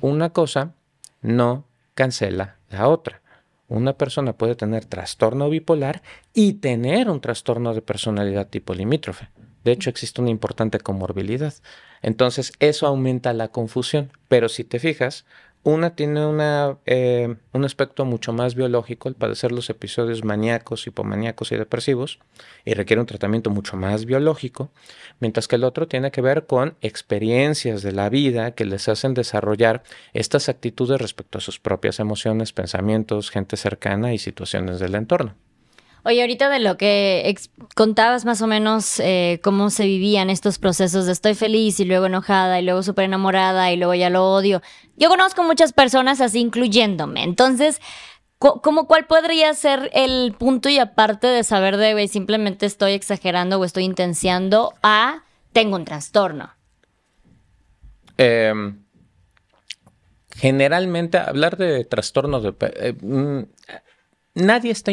Una 0.00 0.30
cosa 0.30 0.74
no 1.22 1.66
cancela 1.94 2.56
la 2.70 2.88
otra. 2.88 3.22
Una 3.68 3.92
persona 3.92 4.32
puede 4.32 4.54
tener 4.54 4.86
trastorno 4.86 5.50
bipolar 5.50 6.02
y 6.32 6.54
tener 6.54 7.10
un 7.10 7.20
trastorno 7.20 7.74
de 7.74 7.82
personalidad 7.82 8.48
tipo 8.48 8.72
limítrofe. 8.72 9.28
De 9.62 9.72
hecho, 9.72 9.90
existe 9.90 10.22
una 10.22 10.30
importante 10.30 10.80
comorbilidad. 10.80 11.52
Entonces, 12.00 12.52
eso 12.60 12.86
aumenta 12.86 13.34
la 13.34 13.48
confusión. 13.48 14.10
Pero 14.28 14.48
si 14.48 14.64
te 14.64 14.78
fijas, 14.78 15.26
una 15.62 15.94
tiene 15.94 16.24
una, 16.24 16.78
eh, 16.86 17.36
un 17.52 17.64
aspecto 17.64 18.04
mucho 18.04 18.32
más 18.32 18.54
biológico, 18.54 19.08
el 19.08 19.14
padecer 19.14 19.52
los 19.52 19.68
episodios 19.70 20.24
maníacos, 20.24 20.86
hipomaníacos 20.86 21.52
y 21.52 21.56
depresivos, 21.56 22.20
y 22.64 22.74
requiere 22.74 23.00
un 23.00 23.06
tratamiento 23.06 23.50
mucho 23.50 23.76
más 23.76 24.04
biológico, 24.04 24.70
mientras 25.20 25.48
que 25.48 25.56
el 25.56 25.64
otro 25.64 25.88
tiene 25.88 26.10
que 26.10 26.20
ver 26.20 26.46
con 26.46 26.76
experiencias 26.80 27.82
de 27.82 27.92
la 27.92 28.08
vida 28.08 28.52
que 28.52 28.64
les 28.64 28.88
hacen 28.88 29.14
desarrollar 29.14 29.82
estas 30.12 30.48
actitudes 30.48 31.00
respecto 31.00 31.38
a 31.38 31.40
sus 31.40 31.58
propias 31.58 32.00
emociones, 32.00 32.52
pensamientos, 32.52 33.30
gente 33.30 33.56
cercana 33.56 34.14
y 34.14 34.18
situaciones 34.18 34.80
del 34.80 34.94
entorno. 34.94 35.34
Oye, 36.04 36.20
ahorita 36.20 36.48
de 36.48 36.60
lo 36.60 36.76
que 36.76 37.34
contabas 37.74 38.24
más 38.24 38.40
o 38.40 38.46
menos 38.46 39.00
eh, 39.00 39.40
cómo 39.42 39.70
se 39.70 39.84
vivían 39.84 40.30
estos 40.30 40.58
procesos 40.58 41.06
de 41.06 41.12
estoy 41.12 41.34
feliz 41.34 41.80
y 41.80 41.84
luego 41.84 42.06
enojada 42.06 42.60
y 42.60 42.64
luego 42.64 42.82
súper 42.82 43.06
enamorada 43.06 43.72
y 43.72 43.76
luego 43.76 43.94
ya 43.94 44.08
lo 44.10 44.32
odio. 44.32 44.62
Yo 44.96 45.08
conozco 45.08 45.42
muchas 45.42 45.72
personas 45.72 46.20
así, 46.20 46.40
incluyéndome. 46.40 47.24
Entonces, 47.24 47.80
¿cómo 48.38 48.86
cuál 48.86 49.06
podría 49.06 49.52
ser 49.54 49.90
el 49.92 50.34
punto 50.38 50.68
y 50.68 50.78
aparte 50.78 51.26
de 51.26 51.44
saber 51.44 51.76
de, 51.76 51.92
güey, 51.92 52.08
simplemente 52.08 52.66
estoy 52.66 52.92
exagerando 52.92 53.58
o 53.58 53.64
estoy 53.64 53.84
intenciando 53.84 54.74
a 54.82 55.24
tengo 55.52 55.76
un 55.76 55.84
trastorno? 55.84 56.50
Em, 58.16 58.84
generalmente 60.36 61.18
hablar 61.18 61.56
de 61.56 61.84
trastornos 61.84 62.42
de... 62.42 62.54
Eh, 62.60 62.92
mm, 63.00 63.42
nadie 64.34 64.70
está 64.70 64.92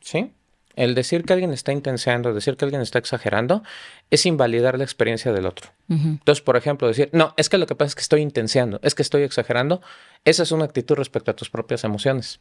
¿Sí? 0.00 0.32
El 0.74 0.94
decir 0.94 1.24
que 1.24 1.34
alguien 1.34 1.52
está 1.52 1.72
intenciando, 1.72 2.32
decir 2.32 2.56
que 2.56 2.64
alguien 2.64 2.80
está 2.80 2.98
exagerando, 2.98 3.62
es 4.10 4.24
invalidar 4.24 4.78
la 4.78 4.84
experiencia 4.84 5.32
del 5.32 5.46
otro. 5.46 5.70
Entonces, 5.88 6.42
por 6.42 6.56
ejemplo, 6.56 6.88
decir, 6.88 7.10
no, 7.12 7.34
es 7.36 7.50
que 7.50 7.58
lo 7.58 7.66
que 7.66 7.74
pasa 7.74 7.88
es 7.88 7.94
que 7.94 8.00
estoy 8.00 8.22
intenciando, 8.22 8.80
es 8.82 8.94
que 8.94 9.02
estoy 9.02 9.22
exagerando, 9.22 9.82
esa 10.24 10.42
es 10.42 10.52
una 10.52 10.64
actitud 10.64 10.94
respecto 10.94 11.30
a 11.30 11.36
tus 11.36 11.50
propias 11.50 11.84
emociones. 11.84 12.40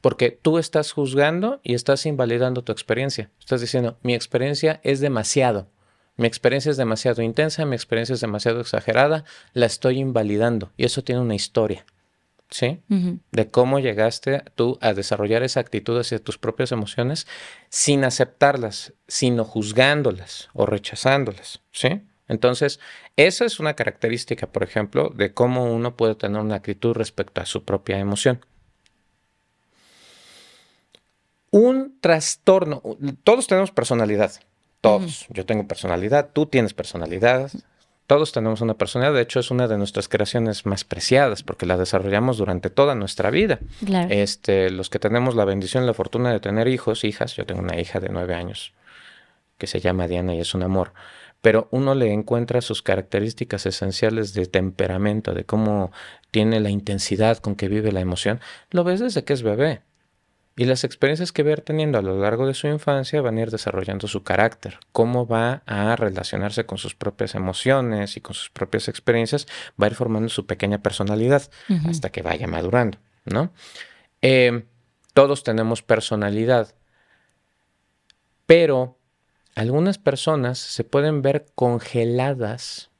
Porque 0.00 0.30
tú 0.30 0.58
estás 0.58 0.92
juzgando 0.92 1.60
y 1.62 1.74
estás 1.74 2.04
invalidando 2.06 2.64
tu 2.64 2.72
experiencia. 2.72 3.30
Estás 3.38 3.60
diciendo, 3.60 3.96
mi 4.02 4.14
experiencia 4.14 4.80
es 4.82 4.98
demasiado. 4.98 5.68
Mi 6.16 6.26
experiencia 6.26 6.70
es 6.72 6.76
demasiado 6.76 7.22
intensa, 7.22 7.64
mi 7.64 7.76
experiencia 7.76 8.14
es 8.14 8.20
demasiado 8.20 8.60
exagerada, 8.60 9.24
la 9.52 9.66
estoy 9.66 10.00
invalidando. 10.00 10.72
Y 10.76 10.84
eso 10.84 11.04
tiene 11.04 11.20
una 11.20 11.36
historia. 11.36 11.86
¿Sí? 12.50 12.80
De 13.30 13.50
cómo 13.50 13.78
llegaste 13.78 14.42
tú 14.54 14.78
a 14.80 14.94
desarrollar 14.94 15.42
esa 15.42 15.60
actitud 15.60 15.98
hacia 15.98 16.18
tus 16.18 16.38
propias 16.38 16.72
emociones 16.72 17.26
sin 17.68 18.04
aceptarlas, 18.04 18.94
sino 19.06 19.44
juzgándolas 19.44 20.48
o 20.54 20.66
rechazándolas, 20.66 21.60
¿sí? 21.72 22.02
Entonces, 22.28 22.78
esa 23.16 23.44
es 23.44 23.58
una 23.58 23.74
característica, 23.74 24.46
por 24.46 24.62
ejemplo, 24.62 25.10
de 25.14 25.32
cómo 25.32 25.64
uno 25.64 25.96
puede 25.96 26.14
tener 26.14 26.40
una 26.40 26.56
actitud 26.56 26.94
respecto 26.94 27.40
a 27.40 27.46
su 27.46 27.64
propia 27.64 27.98
emoción. 27.98 28.44
Un 31.50 31.98
trastorno, 32.00 32.82
todos 33.24 33.46
tenemos 33.46 33.70
personalidad, 33.70 34.32
todos. 34.82 35.26
Yo 35.30 35.46
tengo 35.46 35.66
personalidad, 35.66 36.30
tú 36.34 36.44
tienes 36.44 36.74
personalidad, 36.74 37.50
todos 38.08 38.32
tenemos 38.32 38.62
una 38.62 38.72
personalidad, 38.72 39.14
de 39.14 39.20
hecho 39.20 39.38
es 39.38 39.50
una 39.50 39.68
de 39.68 39.76
nuestras 39.76 40.08
creaciones 40.08 40.64
más 40.64 40.82
preciadas 40.82 41.42
porque 41.42 41.66
la 41.66 41.76
desarrollamos 41.76 42.38
durante 42.38 42.70
toda 42.70 42.94
nuestra 42.94 43.30
vida. 43.30 43.58
Este, 44.08 44.70
los 44.70 44.88
que 44.88 44.98
tenemos 44.98 45.36
la 45.36 45.44
bendición 45.44 45.84
y 45.84 45.86
la 45.86 45.92
fortuna 45.92 46.32
de 46.32 46.40
tener 46.40 46.68
hijos, 46.68 47.04
hijas, 47.04 47.36
yo 47.36 47.44
tengo 47.44 47.60
una 47.60 47.78
hija 47.78 48.00
de 48.00 48.08
nueve 48.08 48.34
años 48.34 48.72
que 49.58 49.66
se 49.66 49.80
llama 49.80 50.08
Diana 50.08 50.34
y 50.34 50.40
es 50.40 50.54
un 50.54 50.62
amor, 50.62 50.94
pero 51.42 51.68
uno 51.70 51.94
le 51.94 52.10
encuentra 52.10 52.62
sus 52.62 52.80
características 52.80 53.66
esenciales 53.66 54.32
de 54.32 54.46
temperamento, 54.46 55.34
de 55.34 55.44
cómo 55.44 55.92
tiene 56.30 56.60
la 56.60 56.70
intensidad 56.70 57.36
con 57.36 57.56
que 57.56 57.68
vive 57.68 57.92
la 57.92 58.00
emoción, 58.00 58.40
lo 58.70 58.84
ves 58.84 59.00
desde 59.00 59.22
que 59.24 59.34
es 59.34 59.42
bebé. 59.42 59.82
Y 60.58 60.64
las 60.64 60.82
experiencias 60.82 61.30
que 61.30 61.44
va 61.44 61.50
a 61.50 61.52
ir 61.52 61.60
teniendo 61.60 61.98
a 61.98 62.02
lo 62.02 62.18
largo 62.18 62.44
de 62.44 62.52
su 62.52 62.66
infancia 62.66 63.22
van 63.22 63.38
a 63.38 63.42
ir 63.42 63.50
desarrollando 63.52 64.08
su 64.08 64.24
carácter, 64.24 64.80
cómo 64.90 65.24
va 65.24 65.62
a 65.66 65.94
relacionarse 65.94 66.66
con 66.66 66.78
sus 66.78 66.96
propias 66.96 67.36
emociones 67.36 68.16
y 68.16 68.20
con 68.20 68.34
sus 68.34 68.50
propias 68.50 68.88
experiencias, 68.88 69.46
va 69.80 69.86
a 69.86 69.90
ir 69.90 69.94
formando 69.94 70.28
su 70.28 70.46
pequeña 70.46 70.78
personalidad 70.78 71.48
hasta 71.86 72.10
que 72.10 72.22
vaya 72.22 72.48
madurando, 72.48 72.98
¿no? 73.24 73.52
Em, 74.20 74.64
todos 75.14 75.44
tenemos 75.44 75.82
personalidad, 75.82 76.74
pero 78.44 78.98
algunas 79.54 79.98
personas 79.98 80.58
se 80.58 80.82
pueden 80.82 81.22
ver 81.22 81.46
congeladas 81.54 82.90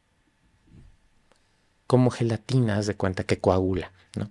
como 1.88 2.10
gelatinas 2.10 2.86
de 2.86 2.94
cuenta 2.94 3.24
que 3.24 3.40
coagula, 3.40 3.90
¿no? 4.14 4.30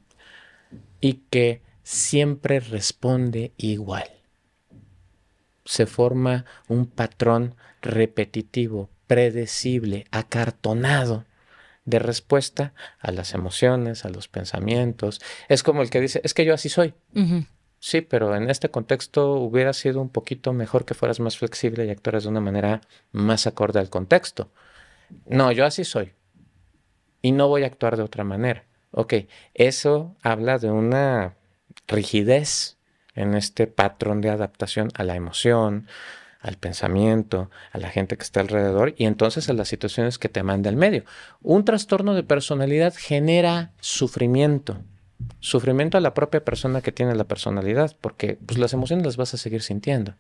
Y 1.02 1.24
que 1.30 1.67
siempre 1.88 2.60
responde 2.60 3.54
igual. 3.56 4.10
Se 5.64 5.86
forma 5.86 6.44
un 6.68 6.86
patrón 6.86 7.56
repetitivo, 7.82 8.90
predecible, 9.08 10.06
acartonado 10.12 11.24
de 11.86 12.00
respuesta 12.00 12.74
a 13.00 13.12
las 13.14 13.34
emociones, 13.34 14.04
a 14.04 14.10
los 14.10 14.28
pensamientos. 14.28 15.22
Es 15.48 15.64
como 15.64 15.82
el 15.82 15.90
que 15.90 16.02
dice, 16.02 16.20
es 16.26 16.34
que 16.34 16.44
yo 16.44 16.54
así 16.54 16.68
soy. 16.68 16.94
Sí, 17.80 18.02
pero 18.02 18.36
en 18.36 18.50
este 18.50 18.70
contexto 18.70 19.36
hubiera 19.36 19.72
sido 19.72 20.02
un 20.02 20.10
poquito 20.10 20.52
mejor 20.52 20.84
que 20.84 20.94
fueras 20.94 21.22
más 21.22 21.38
flexible 21.38 21.86
y 21.86 21.90
actuaras 21.90 22.24
de 22.24 22.30
una 22.30 22.42
manera 22.42 22.82
más 23.14 23.48
acorde 23.48 23.80
al 23.80 23.90
contexto. 23.90 24.52
No, 25.26 25.54
yo 25.54 25.66
así 25.66 25.86
soy. 25.86 26.12
Y 27.22 27.32
no 27.32 27.48
voy 27.48 27.64
a 27.64 27.68
actuar 27.68 27.96
de 27.96 28.04
otra 28.04 28.26
manera. 28.26 28.66
Ok, 28.92 29.14
eso 29.54 30.18
habla 30.22 30.58
de 30.58 30.70
una 30.70 31.37
rigidez 31.88 32.78
en 33.16 33.34
este 33.34 33.68
patrón 33.68 34.22
de 34.22 34.30
adaptación 34.30 34.92
a 34.94 35.04
la 35.04 35.16
emoción, 35.16 35.88
al 36.40 36.58
pensamiento, 36.58 37.50
a 37.72 37.78
la 37.78 37.90
gente 37.90 38.16
que 38.16 38.24
está 38.24 38.40
alrededor 38.40 38.94
y 38.98 39.06
entonces 39.06 39.50
a 39.50 39.54
las 39.54 39.68
situaciones 39.68 40.18
que 40.18 40.30
te 40.30 40.44
manda 40.44 40.70
el 40.70 40.76
medio. 40.76 41.04
Un 41.42 41.66
trastorno 41.66 42.14
de 42.14 42.24
personalidad 42.24 42.94
genera 42.96 43.72
sufrimiento, 43.80 44.78
sufrimiento 45.40 45.98
a 45.98 46.02
la 46.02 46.14
propia 46.14 46.44
persona 46.44 46.82
que 46.82 46.92
tiene 46.92 47.16
la 47.16 47.26
personalidad, 47.26 47.96
porque 48.02 48.38
pues, 48.46 48.58
las 48.60 48.74
emociones 48.74 49.06
las 49.06 49.18
vas 49.18 49.34
a 49.34 49.38
seguir 49.38 49.62
sintiendo. 49.62 50.16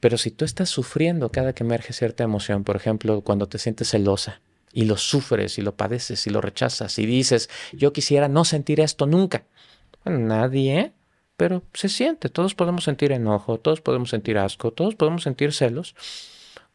Pero 0.00 0.16
si 0.16 0.30
tú 0.30 0.44
estás 0.44 0.68
sufriendo 0.68 1.30
cada 1.30 1.52
que 1.52 1.64
emerge 1.64 1.92
cierta 1.92 2.24
emoción, 2.24 2.62
por 2.62 2.76
ejemplo, 2.76 3.20
cuando 3.22 3.48
te 3.48 3.58
sientes 3.58 3.90
celosa 3.90 4.40
y 4.72 4.84
lo 4.84 4.96
sufres 4.96 5.58
y 5.58 5.62
lo 5.62 5.74
padeces 5.74 6.26
y 6.26 6.30
lo 6.30 6.40
rechazas 6.40 6.98
y 6.98 7.06
dices, 7.06 7.50
yo 7.72 7.92
quisiera 7.92 8.28
no 8.28 8.44
sentir 8.44 8.80
esto 8.80 9.06
nunca, 9.06 9.44
nadie, 10.08 10.92
pero 11.36 11.62
se 11.72 11.88
siente. 11.88 12.28
Todos 12.28 12.54
podemos 12.54 12.84
sentir 12.84 13.12
enojo, 13.12 13.58
todos 13.58 13.80
podemos 13.80 14.10
sentir 14.10 14.38
asco, 14.38 14.72
todos 14.72 14.94
podemos 14.94 15.22
sentir 15.22 15.52
celos. 15.52 15.94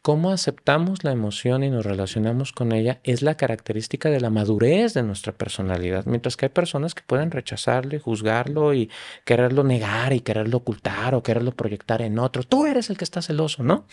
Cómo 0.02 0.32
aceptamos 0.32 1.06
la 1.06 1.13
emoción 1.13 1.63
y 1.63 1.70
nos 1.70 1.86
relacionamos 1.86 2.52
con 2.52 2.74
ella 2.74 3.00
es 3.04 3.22
la 3.22 3.36
característica 3.36 4.10
de 4.10 4.20
la 4.20 4.30
madurez 4.30 4.94
de 4.94 5.02
nuestra 5.02 5.32
personalidad, 5.32 6.06
mientras 6.06 6.36
que 6.36 6.48
hay 6.48 6.50
personas 6.50 6.94
que 6.94 7.04
pueden 7.04 7.32
rechazarlo 7.32 7.96
y 7.96 8.00
juzgarlo 8.00 8.74
y 8.74 8.90
quererlo 9.24 9.63
negar 9.63 10.12
y 10.12 10.20
quererlo 10.20 10.58
ocultar 10.58 11.16
o 11.16 11.24
quererlo 11.24 11.54
proyectar 11.54 12.02
en 12.02 12.20
otro. 12.20 12.44
Tú 12.44 12.66
eres 12.66 12.90
el 12.90 12.98
que 12.98 13.06
está 13.06 13.22
celoso, 13.22 13.63
¿no? 13.63 13.86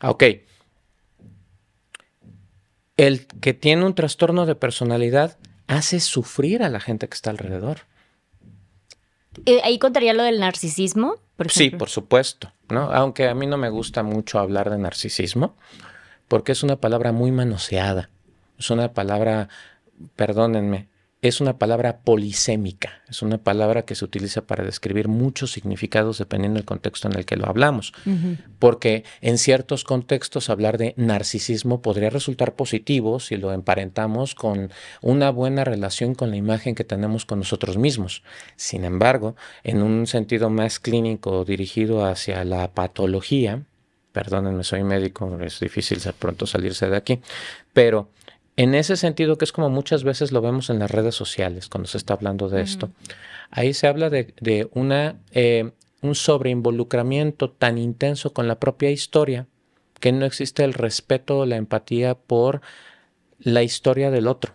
Ah, 0.00 0.10
ok. 0.10 0.24
El 2.96 3.26
que 3.26 3.52
tiene 3.52 3.84
un 3.84 3.94
trastorno 3.94 4.46
de 4.46 4.54
personalidad 4.54 5.36
hace 5.66 6.00
sufrir 6.00 6.62
a 6.62 6.70
la 6.70 6.80
gente 6.80 7.08
que 7.08 7.14
está 7.14 7.28
alrededor. 7.28 7.80
Eh, 9.46 9.60
ahí 9.64 9.78
contaría 9.78 10.14
lo 10.14 10.22
del 10.22 10.40
narcisismo, 10.40 11.16
por 11.36 11.50
Sí, 11.50 11.70
por 11.70 11.88
supuesto, 11.88 12.52
¿no? 12.68 12.92
Aunque 12.92 13.28
a 13.28 13.34
mí 13.34 13.46
no 13.46 13.56
me 13.56 13.70
gusta 13.70 14.02
mucho 14.02 14.38
hablar 14.38 14.70
de 14.70 14.78
narcisismo, 14.78 15.54
porque 16.28 16.52
es 16.52 16.62
una 16.62 16.76
palabra 16.76 17.12
muy 17.12 17.32
manoseada. 17.32 18.10
Es 18.58 18.70
una 18.70 18.92
palabra, 18.92 19.48
perdónenme, 20.16 20.88
es 21.22 21.40
una 21.40 21.56
palabra 21.56 21.98
polisémica, 21.98 23.00
es 23.08 23.22
una 23.22 23.38
palabra 23.38 23.82
que 23.82 23.94
se 23.94 24.04
utiliza 24.04 24.42
para 24.42 24.64
describir 24.64 25.06
muchos 25.06 25.52
significados 25.52 26.18
dependiendo 26.18 26.58
del 26.58 26.64
contexto 26.64 27.06
en 27.06 27.14
el 27.14 27.24
que 27.24 27.36
lo 27.36 27.46
hablamos, 27.46 27.92
porque 28.58 29.04
en 29.20 29.38
ciertos 29.38 29.84
contextos 29.84 30.50
hablar 30.50 30.78
de 30.78 30.94
narcisismo 30.96 31.80
podría 31.80 32.10
resultar 32.10 32.54
positivo 32.54 33.20
si 33.20 33.36
lo 33.36 33.52
emparentamos 33.52 34.34
con 34.34 34.72
una 35.00 35.30
buena 35.30 35.62
relación 35.62 36.16
con 36.16 36.30
la 36.30 36.36
imagen 36.36 36.74
que 36.74 36.82
tenemos 36.82 37.24
con 37.24 37.38
nosotros 37.38 37.78
mismos. 37.78 38.24
Sin 38.56 38.84
embargo, 38.84 39.36
en 39.62 39.80
un 39.80 40.08
sentido 40.08 40.50
más 40.50 40.80
clínico 40.80 41.44
dirigido 41.44 42.04
hacia 42.04 42.44
la 42.44 42.72
patología, 42.72 43.62
perdónenme, 44.10 44.64
soy 44.64 44.82
médico, 44.82 45.38
es 45.40 45.60
difícil 45.60 46.00
pronto 46.18 46.46
salirse 46.46 46.88
de 46.88 46.96
aquí, 46.96 47.20
pero 47.72 48.08
en 48.56 48.74
ese 48.74 48.96
sentido, 48.96 49.38
que 49.38 49.44
es 49.44 49.52
como 49.52 49.70
muchas 49.70 50.04
veces 50.04 50.32
lo 50.32 50.40
vemos 50.42 50.68
en 50.70 50.78
las 50.78 50.90
redes 50.90 51.14
sociales 51.14 51.68
cuando 51.68 51.88
se 51.88 51.98
está 51.98 52.14
hablando 52.14 52.48
de 52.48 52.60
esto, 52.60 52.90
ahí 53.50 53.72
se 53.72 53.86
habla 53.86 54.10
de, 54.10 54.68
una, 54.72 55.20
eh, 55.30 55.72
un 56.02 56.14
sobreinvolucramiento 56.14 57.50
tan 57.50 57.78
intenso 57.78 58.32
con 58.32 58.48
la 58.48 58.60
propia 58.60 58.90
historia 58.90 59.46
que 60.00 60.12
no 60.12 60.26
existe 60.26 60.64
el 60.64 60.74
respeto 60.74 61.38
o 61.38 61.46
la 61.46 61.56
empatía 61.56 62.14
por 62.14 62.60
la 63.38 63.62
historia 63.62 64.10
del 64.10 64.26
otro, 64.26 64.54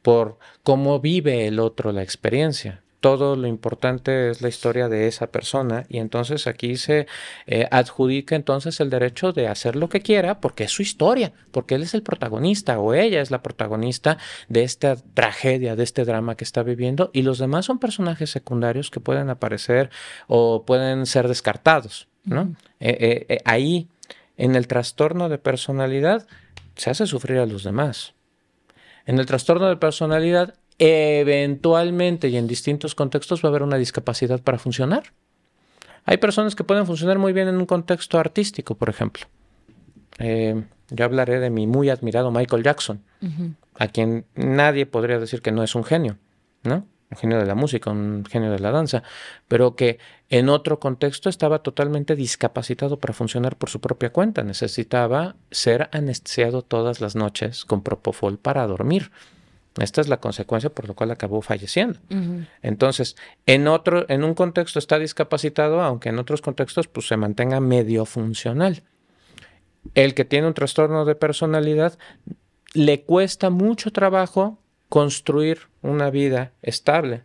por 0.00 0.38
cómo 0.62 1.00
vive 1.00 1.46
el 1.46 1.58
otro 1.58 1.92
la 1.92 2.02
experiencia. 2.02 2.82
Todo 3.02 3.34
lo 3.34 3.48
importante 3.48 4.30
es 4.30 4.42
la 4.42 4.48
historia 4.48 4.88
de 4.88 5.08
esa 5.08 5.26
persona 5.26 5.84
y 5.88 5.98
entonces 5.98 6.46
aquí 6.46 6.76
se 6.76 7.08
eh, 7.48 7.66
adjudica 7.72 8.36
entonces 8.36 8.78
el 8.78 8.90
derecho 8.90 9.32
de 9.32 9.48
hacer 9.48 9.74
lo 9.74 9.88
que 9.88 10.02
quiera 10.02 10.40
porque 10.40 10.64
es 10.64 10.70
su 10.70 10.82
historia, 10.82 11.32
porque 11.50 11.74
él 11.74 11.82
es 11.82 11.94
el 11.94 12.04
protagonista 12.04 12.78
o 12.78 12.94
ella 12.94 13.20
es 13.20 13.32
la 13.32 13.42
protagonista 13.42 14.18
de 14.48 14.62
esta 14.62 14.94
tragedia, 15.14 15.74
de 15.74 15.82
este 15.82 16.04
drama 16.04 16.36
que 16.36 16.44
está 16.44 16.62
viviendo 16.62 17.10
y 17.12 17.22
los 17.22 17.38
demás 17.38 17.66
son 17.66 17.80
personajes 17.80 18.30
secundarios 18.30 18.88
que 18.88 19.00
pueden 19.00 19.30
aparecer 19.30 19.90
o 20.28 20.64
pueden 20.64 21.04
ser 21.06 21.26
descartados, 21.26 22.06
¿no? 22.24 22.54
Eh, 22.78 23.26
eh, 23.28 23.38
ahí, 23.44 23.88
en 24.36 24.54
el 24.54 24.68
trastorno 24.68 25.28
de 25.28 25.38
personalidad, 25.38 26.28
se 26.76 26.90
hace 26.90 27.08
sufrir 27.08 27.38
a 27.38 27.46
los 27.46 27.64
demás. 27.64 28.14
En 29.06 29.18
el 29.18 29.26
trastorno 29.26 29.68
de 29.68 29.76
personalidad 29.76 30.54
eventualmente 30.84 32.28
y 32.28 32.36
en 32.36 32.48
distintos 32.48 32.96
contextos 32.96 33.44
va 33.44 33.48
a 33.48 33.50
haber 33.50 33.62
una 33.62 33.76
discapacidad 33.76 34.40
para 34.42 34.58
funcionar. 34.58 35.12
Hay 36.04 36.16
personas 36.16 36.56
que 36.56 36.64
pueden 36.64 36.86
funcionar 36.86 37.18
muy 37.18 37.32
bien 37.32 37.46
en 37.46 37.56
un 37.56 37.66
contexto 37.66 38.18
artístico, 38.18 38.74
por 38.74 38.88
ejemplo. 38.88 39.26
Eh, 40.18 40.64
yo 40.90 41.04
hablaré 41.04 41.38
de 41.38 41.50
mi 41.50 41.68
muy 41.68 41.88
admirado 41.88 42.32
Michael 42.32 42.64
Jackson, 42.64 43.00
a 43.78 43.86
quien 43.86 44.24
nadie 44.34 44.84
podría 44.84 45.20
decir 45.20 45.40
que 45.40 45.52
no 45.52 45.62
es 45.62 45.76
un 45.76 45.84
genio, 45.84 46.18
¿no? 46.64 46.84
Un 47.10 47.16
genio 47.16 47.38
de 47.38 47.46
la 47.46 47.54
música, 47.54 47.90
un 47.90 48.24
genio 48.28 48.50
de 48.50 48.58
la 48.58 48.72
danza, 48.72 49.04
pero 49.46 49.76
que 49.76 50.00
en 50.30 50.48
otro 50.48 50.80
contexto 50.80 51.28
estaba 51.28 51.60
totalmente 51.60 52.16
discapacitado 52.16 52.98
para 52.98 53.14
funcionar 53.14 53.56
por 53.56 53.70
su 53.70 53.80
propia 53.80 54.10
cuenta. 54.10 54.42
Necesitaba 54.42 55.36
ser 55.52 55.88
anestesiado 55.92 56.62
todas 56.62 57.00
las 57.00 57.14
noches 57.14 57.64
con 57.64 57.82
propofol 57.82 58.38
para 58.38 58.66
dormir. 58.66 59.12
Esta 59.78 60.00
es 60.00 60.08
la 60.08 60.18
consecuencia 60.18 60.70
por 60.70 60.86
la 60.86 60.94
cual 60.94 61.10
acabó 61.10 61.40
falleciendo. 61.40 61.98
Entonces, 62.60 63.16
en 63.46 63.68
otro, 63.68 64.04
en 64.08 64.22
un 64.22 64.34
contexto 64.34 64.78
está 64.78 64.98
discapacitado, 64.98 65.80
aunque 65.82 66.10
en 66.10 66.18
otros 66.18 66.42
contextos 66.42 66.88
pues, 66.88 67.06
se 67.06 67.16
mantenga 67.16 67.60
medio 67.60 68.04
funcional. 68.04 68.82
El 69.94 70.14
que 70.14 70.24
tiene 70.24 70.46
un 70.46 70.54
trastorno 70.54 71.04
de 71.04 71.14
personalidad 71.14 71.98
le 72.74 73.02
cuesta 73.02 73.50
mucho 73.50 73.92
trabajo 73.92 74.58
construir 74.88 75.68
una 75.80 76.10
vida 76.10 76.52
estable. 76.62 77.24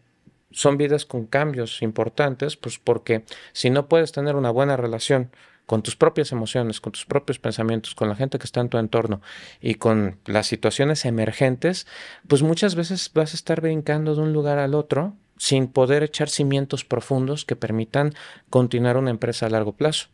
Son 0.52 0.78
vidas 0.78 1.06
con 1.06 1.26
cambios 1.26 1.82
importantes, 1.82 2.56
pues 2.56 2.80
porque 2.80 3.26
si 3.52 3.70
no 3.70 3.88
puedes 3.88 4.14
tener 4.14 4.36
una 4.36 4.52
buena 4.52 4.78
relación 4.78 5.32
con 5.68 5.84
tus 5.84 5.96
propias 5.96 6.32
emociones, 6.32 6.82
con 6.82 6.94
tus 6.94 7.06
propios 7.06 7.38
pensamientos, 7.38 7.94
con 7.94 8.10
la 8.10 8.16
gente 8.16 8.40
que 8.40 8.46
está 8.46 8.62
en 8.62 8.70
tu 8.70 8.80
entorno 8.80 9.22
y 9.62 9.76
con 9.76 10.18
las 10.26 10.48
situaciones 10.48 11.06
emergentes, 11.06 11.86
pues 12.28 12.42
muchas 12.42 12.74
veces 12.74 13.12
vas 13.14 13.34
a 13.34 13.38
estar 13.38 13.62
brincando 13.62 14.16
de 14.16 14.22
un 14.22 14.34
lugar 14.34 14.58
al 14.58 14.74
otro 14.74 15.14
sin 15.38 15.68
poder 15.68 16.02
echar 16.02 16.30
cimientos 16.30 16.84
profundos 16.84 17.46
que 17.46 17.56
permitan 17.56 18.16
continuar 18.50 18.98
una 18.98 19.12
empresa 19.12 19.46
a 19.46 19.50
largo 19.50 19.74
plazo. 19.74 20.08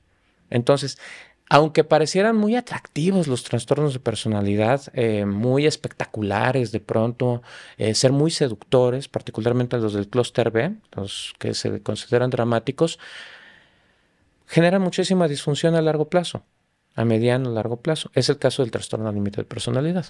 Entonces, 0.49 0.97
aunque 1.49 1.83
parecieran 1.83 2.35
muy 2.35 2.55
atractivos 2.55 3.27
los 3.27 3.43
trastornos 3.43 3.93
de 3.93 3.99
personalidad, 3.99 4.81
eh, 4.93 5.25
muy 5.25 5.67
espectaculares 5.67 6.71
de 6.71 6.79
pronto, 6.79 7.43
eh, 7.77 7.93
ser 7.93 8.11
muy 8.11 8.31
seductores, 8.31 9.07
particularmente 9.07 9.77
los 9.77 9.93
del 9.93 10.07
clúster 10.07 10.49
B, 10.49 10.73
los 10.93 11.35
que 11.37 11.53
se 11.53 11.81
consideran 11.83 12.31
dramáticos, 12.31 12.97
genera 14.47 14.79
muchísima 14.79 15.27
disfunción 15.27 15.75
a 15.75 15.81
largo 15.81 16.09
plazo, 16.09 16.43
a 16.95 17.05
mediano, 17.05 17.49
a 17.49 17.53
largo 17.53 17.77
plazo. 17.77 18.11
Es 18.13 18.29
el 18.29 18.37
caso 18.37 18.61
del 18.63 18.71
trastorno 18.71 19.11
límite 19.11 19.37
de 19.41 19.45
personalidad. 19.45 20.05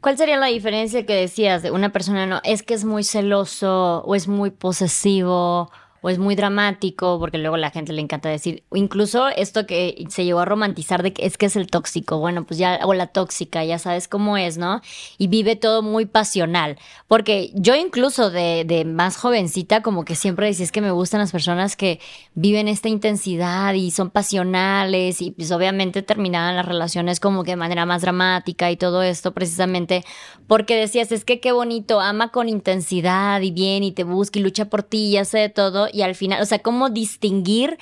¿Cuál 0.00 0.18
sería 0.18 0.36
la 0.36 0.46
diferencia 0.46 1.04
que 1.04 1.14
decías 1.14 1.62
de 1.62 1.70
una 1.70 1.90
persona 1.90 2.26
no 2.26 2.40
es 2.44 2.62
que 2.62 2.74
es 2.74 2.84
muy 2.84 3.02
celoso 3.02 4.02
o 4.04 4.14
es 4.14 4.28
muy 4.28 4.50
posesivo 4.50 5.70
o 6.02 6.10
es 6.10 6.18
muy 6.18 6.34
dramático, 6.34 7.18
porque 7.18 7.38
luego 7.38 7.56
la 7.56 7.70
gente 7.70 7.92
le 7.92 8.02
encanta 8.02 8.28
decir, 8.28 8.62
incluso 8.74 9.28
esto 9.28 9.66
que 9.66 10.04
se 10.08 10.24
llegó 10.24 10.40
a 10.40 10.44
romantizar 10.44 11.02
de 11.02 11.12
que 11.12 11.26
es 11.26 11.38
que 11.38 11.46
es 11.46 11.56
el 11.56 11.68
tóxico, 11.68 12.18
bueno, 12.18 12.44
pues 12.44 12.58
ya, 12.58 12.80
o 12.84 12.92
la 12.92 13.06
tóxica, 13.06 13.64
ya 13.64 13.78
sabes 13.78 14.08
cómo 14.08 14.36
es, 14.36 14.58
¿no? 14.58 14.82
Y 15.16 15.28
vive 15.28 15.56
todo 15.56 15.82
muy 15.82 16.06
pasional, 16.06 16.76
porque 17.08 17.50
yo 17.54 17.74
incluso 17.74 18.30
de, 18.30 18.64
de 18.66 18.84
más 18.84 19.16
jovencita, 19.16 19.82
como 19.82 20.04
que 20.04 20.14
siempre 20.14 20.46
decía, 20.46 20.66
que 20.72 20.80
me 20.80 20.90
gustan 20.90 21.20
las 21.20 21.32
personas 21.32 21.76
que 21.76 22.00
viven 22.34 22.66
esta 22.68 22.88
intensidad 22.88 23.74
y 23.74 23.90
son 23.90 24.10
pasionales, 24.10 25.22
y 25.22 25.30
pues 25.30 25.52
obviamente 25.52 26.02
terminaban 26.02 26.56
las 26.56 26.66
relaciones 26.66 27.20
como 27.20 27.44
que 27.44 27.52
de 27.52 27.56
manera 27.56 27.86
más 27.86 28.02
dramática 28.02 28.70
y 28.70 28.76
todo 28.76 29.02
esto, 29.02 29.32
precisamente 29.32 30.04
porque 30.46 30.76
decías, 30.76 31.10
es 31.12 31.24
que 31.24 31.40
qué 31.40 31.52
bonito, 31.52 32.00
ama 32.00 32.30
con 32.30 32.48
intensidad 32.48 33.40
y 33.40 33.50
bien 33.50 33.82
y 33.82 33.92
te 33.92 34.04
busca 34.04 34.38
y 34.38 34.42
lucha 34.42 34.66
por 34.66 34.82
ti 34.82 35.08
y 35.08 35.16
hace 35.16 35.38
de 35.38 35.48
todo 35.48 35.88
y 35.96 36.02
al 36.02 36.14
final, 36.14 36.42
o 36.42 36.44
sea, 36.44 36.58
cómo 36.58 36.90
distinguir 36.90 37.78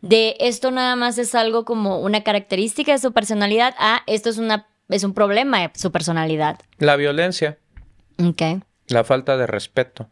de 0.00 0.36
esto 0.40 0.70
nada 0.70 0.96
más 0.96 1.18
es 1.18 1.34
algo 1.34 1.64
como 1.64 2.00
una 2.00 2.22
característica 2.22 2.92
de 2.92 2.98
su 2.98 3.12
personalidad 3.12 3.74
a 3.78 4.02
esto 4.06 4.30
es 4.30 4.38
una 4.38 4.66
es 4.88 5.04
un 5.04 5.12
problema 5.12 5.60
de 5.60 5.70
su 5.74 5.92
personalidad. 5.92 6.58
La 6.78 6.96
violencia. 6.96 7.58
Ok. 8.18 8.62
La 8.86 9.04
falta 9.04 9.36
de 9.36 9.46
respeto 9.46 10.08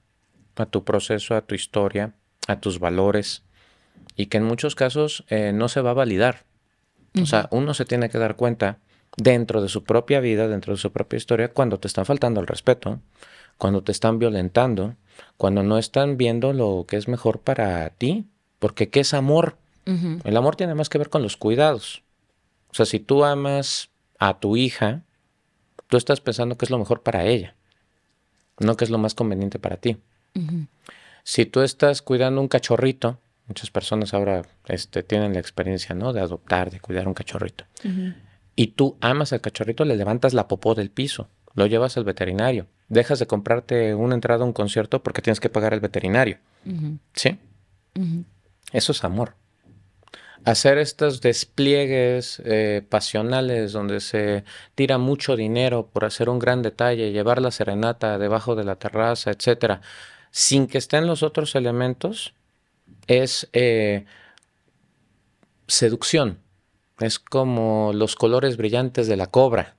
a 0.57 0.67
tu 0.67 0.85
proceso, 0.85 1.35
a 1.35 1.41
tu 1.41 1.55
historia, 1.55 2.13
a 2.47 2.61
tus 2.61 2.79
valores 2.79 3.43
y 4.17 4.27
que 4.27 4.37
en 4.37 4.45
muchos 4.45 4.75
casos 4.75 5.25
eh, 5.29 5.53
no 5.55 5.69
se 5.69 5.81
va 5.81 5.91
a 5.91 5.95
validar. 5.95 6.45
O 7.19 7.25
sea, 7.25 7.49
uno 7.51 7.73
se 7.73 7.87
tiene 7.87 8.11
que 8.11 8.19
dar 8.19 8.37
cuenta 8.37 8.81
dentro 9.17 9.63
de 9.63 9.71
su 9.71 9.85
propia 9.85 10.21
vida, 10.21 10.49
dentro 10.49 10.75
de 10.75 10.79
su 10.79 10.93
propia 10.93 11.17
historia, 11.17 11.51
cuando 11.51 11.79
te 11.79 11.89
están 11.89 12.05
faltando 12.05 12.43
el 12.43 12.47
respeto, 12.47 13.01
cuando 13.59 13.83
te 13.83 13.93
están 13.93 14.19
violentando, 14.19 14.97
cuando 15.37 15.63
no 15.63 15.79
están 15.79 16.17
viendo 16.17 16.53
lo 16.53 16.85
que 16.87 16.97
es 16.97 17.09
mejor 17.09 17.41
para 17.41 17.89
ti, 17.91 18.27
porque 18.59 18.89
¿qué 18.89 19.01
es 19.01 19.15
amor? 19.15 19.57
El 20.25 20.37
amor 20.37 20.57
tiene 20.57 20.75
más 20.75 20.89
que 20.89 20.99
ver 20.99 21.11
con 21.11 21.23
los 21.23 21.37
cuidados. 21.37 22.03
O 22.71 22.75
sea, 22.75 22.87
si 22.87 22.99
tú 22.99 23.25
amas 23.25 23.89
a 24.19 24.41
tu 24.41 24.57
hija, 24.57 25.03
tú 25.87 25.97
estás 25.97 26.21
pensando 26.21 26.57
que 26.59 26.65
es 26.65 26.71
lo 26.71 26.79
mejor 26.79 27.03
para 27.03 27.25
ella, 27.25 27.55
no 28.59 28.77
que 28.77 28.85
es 28.85 28.91
lo 28.91 28.99
más 28.99 29.15
conveniente 29.15 29.59
para 29.61 29.77
ti. 29.77 29.97
Si 31.23 31.47
tú 31.47 31.63
estás 31.63 32.03
cuidando 32.03 32.41
un 32.41 32.49
cachorrito, 32.49 33.19
muchas 33.47 33.71
personas 33.71 34.13
ahora 34.13 34.43
este, 34.67 35.03
tienen 35.05 35.35
la 35.35 35.41
experiencia 35.41 35.95
¿no? 35.95 36.13
de 36.13 36.21
adoptar, 36.21 36.71
de 36.71 36.81
cuidar 36.81 37.07
un 37.07 37.15
cachorrito, 37.15 37.65
y 38.57 38.69
tú 38.69 38.97
amas 39.01 39.33
al 39.33 39.41
cachorrito, 39.41 39.85
le 39.85 39.97
levantas 39.97 40.35
la 40.35 40.49
popó 40.49 40.75
del 40.75 40.91
piso, 40.91 41.29
lo 41.55 41.67
llevas 41.67 41.97
al 41.97 42.05
veterinario, 42.05 42.67
dejas 42.89 43.19
de 43.19 43.27
comprarte 43.27 43.95
una 43.95 44.15
entrada 44.15 44.45
a 44.45 44.47
un 44.47 44.53
concierto 44.53 45.03
porque 45.03 45.23
tienes 45.23 45.41
que 45.41 45.49
pagar 45.49 45.75
al 45.75 45.81
veterinario. 45.81 46.39
¿Sí? 47.15 47.39
Eso 48.73 48.93
es 48.93 49.05
amor. 49.05 49.35
Hacer 50.45 50.79
estos 50.79 51.21
despliegues 51.21 52.41
eh, 52.45 52.83
pasionales 52.89 53.73
donde 53.73 54.01
se 54.01 54.45
tira 54.77 54.97
mucho 54.97 55.35
dinero 55.35 55.89
por 55.93 56.05
hacer 56.05 56.29
un 56.29 56.39
gran 56.39 56.63
detalle, 56.63 57.11
llevar 57.11 57.41
la 57.41 57.51
serenata 57.51 58.19
debajo 58.19 58.55
de 58.55 58.63
la 58.63 58.77
terraza, 58.77 59.33
etcétera, 59.33 59.81
sin 60.31 60.69
que 60.69 60.79
estén 60.79 61.07
los 61.07 61.25
otros 61.25 61.57
elementos, 61.57 62.35
es 63.09 63.49
eh, 63.53 64.05
seducción. 65.67 66.39
Es 66.99 67.19
como 67.19 67.93
los 67.95 68.17
colores 68.17 68.57
brillantes 68.57 69.07
de 69.07 69.17
la 69.17 69.27
cobra. 69.27 69.75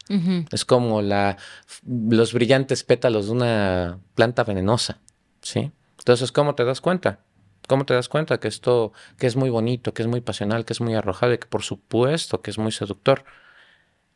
Es 0.51 0.65
como 0.65 1.01
la, 1.01 1.37
los 1.85 2.33
brillantes 2.33 2.83
pétalos 2.83 3.25
de 3.25 3.31
una 3.31 3.99
planta 4.13 4.43
venenosa. 4.43 4.99
¿sí? 5.41 5.71
Entonces, 5.97 6.31
¿cómo 6.31 6.53
te 6.55 6.63
das 6.63 6.79
cuenta? 6.79 7.19
¿Cómo 7.67 7.85
te 7.85 7.93
das 7.93 8.07
cuenta 8.07 8.39
que 8.39 8.47
esto, 8.47 8.93
que 9.17 9.27
es 9.27 9.35
muy 9.35 9.49
bonito, 9.49 9.93
que 9.93 10.01
es 10.01 10.07
muy 10.07 10.21
pasional, 10.21 10.63
que 10.63 10.73
es 10.73 10.79
muy 10.79 10.93
arrojado 10.93 11.33
y 11.33 11.37
que 11.37 11.47
por 11.47 11.63
supuesto 11.63 12.41
que 12.41 12.51
es 12.51 12.57
muy 12.57 12.71
seductor? 12.71 13.25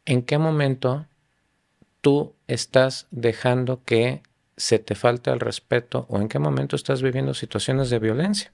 ¿En 0.06 0.22
qué 0.22 0.38
momento 0.38 1.08
tú 2.02 2.36
estás 2.48 3.08
dejando 3.12 3.84
que 3.84 4.24
se 4.58 4.80
te 4.80 4.96
falte 4.96 5.32
el 5.32 5.40
respeto 5.40 6.06
o 6.08 6.18
en 6.20 6.30
qué 6.30 6.40
momento 6.40 6.76
estás 6.76 7.02
viviendo 7.02 7.34
situaciones 7.34 7.90
de 7.90 8.00
violencia? 8.00 8.54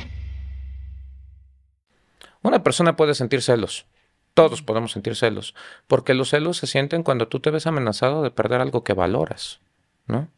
Una 2.43 2.63
persona 2.63 2.95
puede 2.95 3.13
sentir 3.13 3.41
celos. 3.41 3.85
Todos 4.33 4.61
podemos 4.61 4.93
sentir 4.93 5.15
celos, 5.15 5.55
porque 5.87 6.13
los 6.13 6.29
celos 6.29 6.57
se 6.57 6.67
sienten 6.67 7.03
cuando 7.03 7.27
tú 7.27 7.39
te 7.39 7.51
ves 7.51 7.67
amenazado 7.67 8.23
de 8.23 8.31
perder 8.31 8.61
algo 8.61 8.83
que 8.83 8.93
valoras, 8.93 9.59
¿no? 10.07 10.29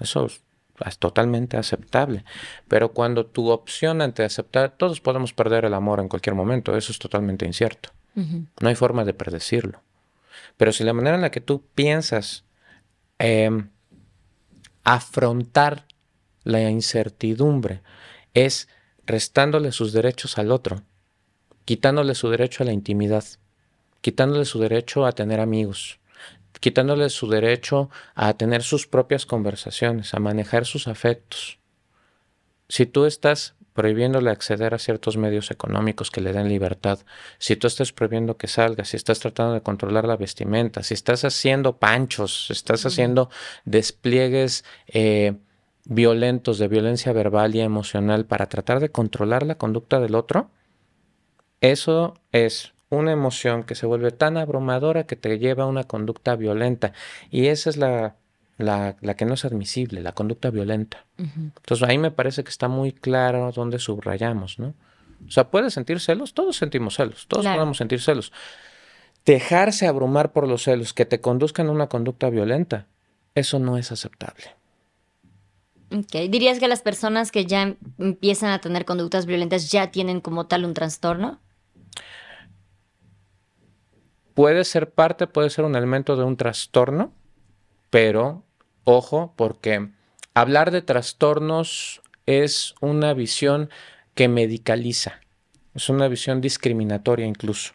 Eso 0.00 0.26
es 0.26 0.98
totalmente 0.98 1.56
aceptable. 1.56 2.24
Pero 2.68 2.92
cuando 2.92 3.26
tu 3.26 3.50
opción 3.50 4.00
ante 4.00 4.24
aceptar, 4.24 4.76
todos 4.76 5.00
podemos 5.00 5.32
perder 5.34 5.66
el 5.66 5.74
amor 5.74 6.00
en 6.00 6.08
cualquier 6.08 6.34
momento, 6.34 6.76
eso 6.76 6.90
es 6.90 6.98
totalmente 6.98 7.46
incierto. 7.46 7.90
No 8.14 8.68
hay 8.68 8.76
forma 8.76 9.04
de 9.04 9.12
predecirlo. 9.12 9.82
Pero 10.56 10.72
si 10.72 10.84
la 10.84 10.92
manera 10.92 11.16
en 11.16 11.22
la 11.22 11.32
que 11.32 11.40
tú 11.40 11.64
piensas 11.74 12.44
em, 13.18 13.70
afrontar 14.84 15.86
la 16.44 16.70
incertidumbre 16.70 17.82
es 18.34 18.68
restándole 19.04 19.72
sus 19.72 19.92
derechos 19.92 20.38
al 20.38 20.52
otro, 20.52 20.82
quitándole 21.64 22.14
su 22.14 22.28
derecho 22.30 22.62
a 22.62 22.66
la 22.66 22.72
intimidad, 22.72 23.24
quitándole 24.00 24.44
su 24.44 24.58
derecho 24.60 25.06
a 25.06 25.12
tener 25.12 25.40
amigos, 25.40 26.00
quitándole 26.60 27.08
su 27.10 27.28
derecho 27.28 27.90
a 28.14 28.34
tener 28.34 28.62
sus 28.62 28.86
propias 28.86 29.26
conversaciones, 29.26 30.14
a 30.14 30.20
manejar 30.20 30.66
sus 30.66 30.88
afectos. 30.88 31.58
Si 32.68 32.86
tú 32.86 33.04
estás 33.04 33.54
prohibiéndole 33.74 34.30
acceder 34.30 34.72
a 34.72 34.78
ciertos 34.78 35.16
medios 35.16 35.50
económicos 35.50 36.10
que 36.10 36.20
le 36.20 36.32
den 36.32 36.48
libertad, 36.48 37.00
si 37.38 37.56
tú 37.56 37.66
estás 37.66 37.92
prohibiendo 37.92 38.36
que 38.36 38.46
salga, 38.46 38.84
si 38.84 38.96
estás 38.96 39.18
tratando 39.18 39.54
de 39.54 39.62
controlar 39.62 40.06
la 40.06 40.16
vestimenta, 40.16 40.82
si 40.82 40.94
estás 40.94 41.24
haciendo 41.24 41.76
panchos, 41.78 42.46
si 42.46 42.52
estás 42.52 42.86
haciendo 42.86 43.30
despliegues 43.64 44.64
eh, 44.86 45.34
violentos 45.84 46.58
de 46.58 46.68
violencia 46.68 47.12
verbal 47.12 47.54
y 47.56 47.60
emocional 47.60 48.26
para 48.26 48.48
tratar 48.48 48.80
de 48.80 48.90
controlar 48.90 49.44
la 49.44 49.56
conducta 49.56 49.98
del 49.98 50.14
otro, 50.14 50.50
eso 51.72 52.14
es 52.32 52.74
una 52.90 53.12
emoción 53.12 53.64
que 53.64 53.74
se 53.74 53.86
vuelve 53.86 54.10
tan 54.10 54.36
abrumadora 54.36 55.04
que 55.04 55.16
te 55.16 55.38
lleva 55.38 55.64
a 55.64 55.66
una 55.66 55.84
conducta 55.84 56.36
violenta. 56.36 56.92
Y 57.30 57.46
esa 57.46 57.70
es 57.70 57.76
la, 57.76 58.16
la, 58.58 58.94
que 59.16 59.24
no 59.24 59.34
es 59.34 59.44
admisible, 59.44 60.02
la 60.02 60.12
conducta 60.12 60.50
violenta. 60.50 61.06
Entonces 61.18 61.88
ahí 61.88 61.98
me 61.98 62.10
parece 62.10 62.44
que 62.44 62.50
está 62.50 62.68
muy 62.68 62.92
claro 62.92 63.50
dónde 63.52 63.78
subrayamos, 63.78 64.58
¿no? 64.58 64.74
O 65.26 65.30
sea, 65.30 65.48
¿puedes 65.48 65.72
sentir 65.72 66.00
celos? 66.00 66.34
Todos 66.34 66.56
sentimos 66.56 66.96
celos, 66.96 67.26
todos 67.28 67.46
podemos 67.46 67.78
sentir 67.78 68.00
celos. 68.00 68.32
Dejarse 69.24 69.86
abrumar 69.86 70.32
por 70.32 70.46
los 70.46 70.64
celos 70.64 70.92
que 70.92 71.06
te 71.06 71.20
conduzcan 71.20 71.68
a 71.68 71.72
una 71.72 71.88
conducta 71.88 72.28
violenta, 72.28 72.86
eso 73.34 73.58
no 73.58 73.78
es 73.78 73.90
aceptable. 73.90 74.44
Okay. 75.90 76.28
¿Dirías 76.28 76.58
que 76.58 76.68
las 76.68 76.82
personas 76.82 77.32
que 77.32 77.46
ya 77.46 77.76
empiezan 77.98 78.50
a 78.50 78.60
tener 78.60 78.84
conductas 78.84 79.26
violentas 79.26 79.70
ya 79.70 79.90
tienen 79.90 80.20
como 80.20 80.46
tal 80.46 80.64
un 80.64 80.74
trastorno? 80.74 81.40
Puede 84.34 84.64
ser 84.64 84.90
parte, 84.90 85.26
puede 85.26 85.50
ser 85.50 85.64
un 85.64 85.76
elemento 85.76 86.16
de 86.16 86.24
un 86.24 86.36
trastorno, 86.36 87.12
pero 87.90 88.44
ojo, 88.82 89.32
porque 89.36 89.88
hablar 90.34 90.70
de 90.70 90.82
trastornos 90.82 92.02
es 92.26 92.74
una 92.80 93.14
visión 93.14 93.70
que 94.14 94.28
medicaliza, 94.28 95.20
es 95.74 95.88
una 95.88 96.08
visión 96.08 96.40
discriminatoria 96.40 97.26
incluso. 97.26 97.72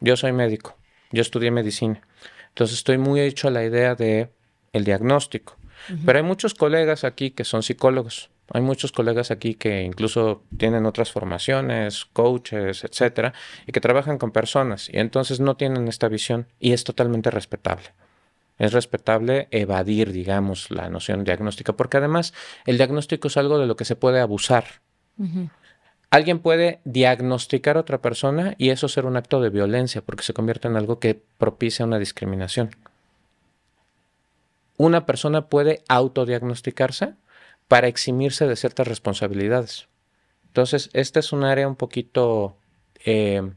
Yo 0.00 0.16
soy 0.16 0.32
médico, 0.32 0.76
yo 1.12 1.22
estudié 1.22 1.50
medicina, 1.50 2.00
entonces 2.48 2.78
estoy 2.78 2.98
muy 2.98 3.20
hecho 3.20 3.48
a 3.48 3.50
la 3.50 3.64
idea 3.64 3.94
de 3.94 4.30
el 4.72 4.84
diagnóstico, 4.84 5.56
pero 6.04 6.18
hay 6.18 6.24
muchos 6.24 6.54
colegas 6.54 7.04
aquí 7.04 7.30
que 7.30 7.44
son 7.44 7.62
psicólogos 7.62 8.30
hay 8.52 8.62
muchos 8.62 8.90
colegas 8.92 9.30
aquí 9.30 9.54
que 9.54 9.82
incluso 9.82 10.42
tienen 10.56 10.86
otras 10.86 11.12
formaciones, 11.12 12.06
coaches, 12.12 12.84
etcétera, 12.84 13.32
y 13.66 13.72
que 13.72 13.80
trabajan 13.80 14.18
con 14.18 14.32
personas 14.32 14.88
y 14.88 14.98
entonces 14.98 15.40
no 15.40 15.56
tienen 15.56 15.86
esta 15.88 16.08
visión 16.08 16.46
y 16.58 16.72
es 16.72 16.84
totalmente 16.84 17.30
respetable. 17.30 17.90
Es 18.58 18.72
respetable 18.72 19.48
evadir, 19.52 20.12
digamos, 20.12 20.70
la 20.70 20.90
noción 20.90 21.24
diagnóstica, 21.24 21.72
porque 21.74 21.96
además 21.96 22.34
el 22.66 22.76
diagnóstico 22.76 23.28
es 23.28 23.36
algo 23.36 23.58
de 23.58 23.66
lo 23.66 23.76
que 23.76 23.84
se 23.86 23.96
puede 23.96 24.20
abusar. 24.20 24.64
Alguien 26.10 26.40
puede 26.40 26.80
diagnosticar 26.84 27.76
a 27.76 27.80
otra 27.80 28.02
persona 28.02 28.54
y 28.58 28.70
eso 28.70 28.88
ser 28.88 29.06
un 29.06 29.16
acto 29.16 29.40
de 29.40 29.50
violencia, 29.50 30.02
porque 30.02 30.24
se 30.24 30.34
convierte 30.34 30.68
en 30.68 30.76
algo 30.76 30.98
que 30.98 31.22
propicia 31.38 31.86
una 31.86 31.98
discriminación. 31.98 32.70
Una 34.76 35.06
persona 35.06 35.46
puede 35.48 35.84
autodiagnosticarse 35.88 37.14
para 37.70 37.86
eximirse 37.86 38.48
de 38.48 38.56
ciertas 38.56 38.88
responsabilidades. 38.88 39.86
Entonces, 40.48 40.90
esta 40.92 41.20
es 41.20 41.32
un 41.32 41.44
área 41.44 41.68
un 41.68 41.76
poquito 41.76 42.56
eh, 43.04 43.48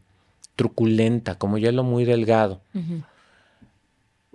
truculenta, 0.55 1.39
como 1.39 1.57
hielo 1.57 1.81
muy 1.81 2.05
delgado. 2.05 2.61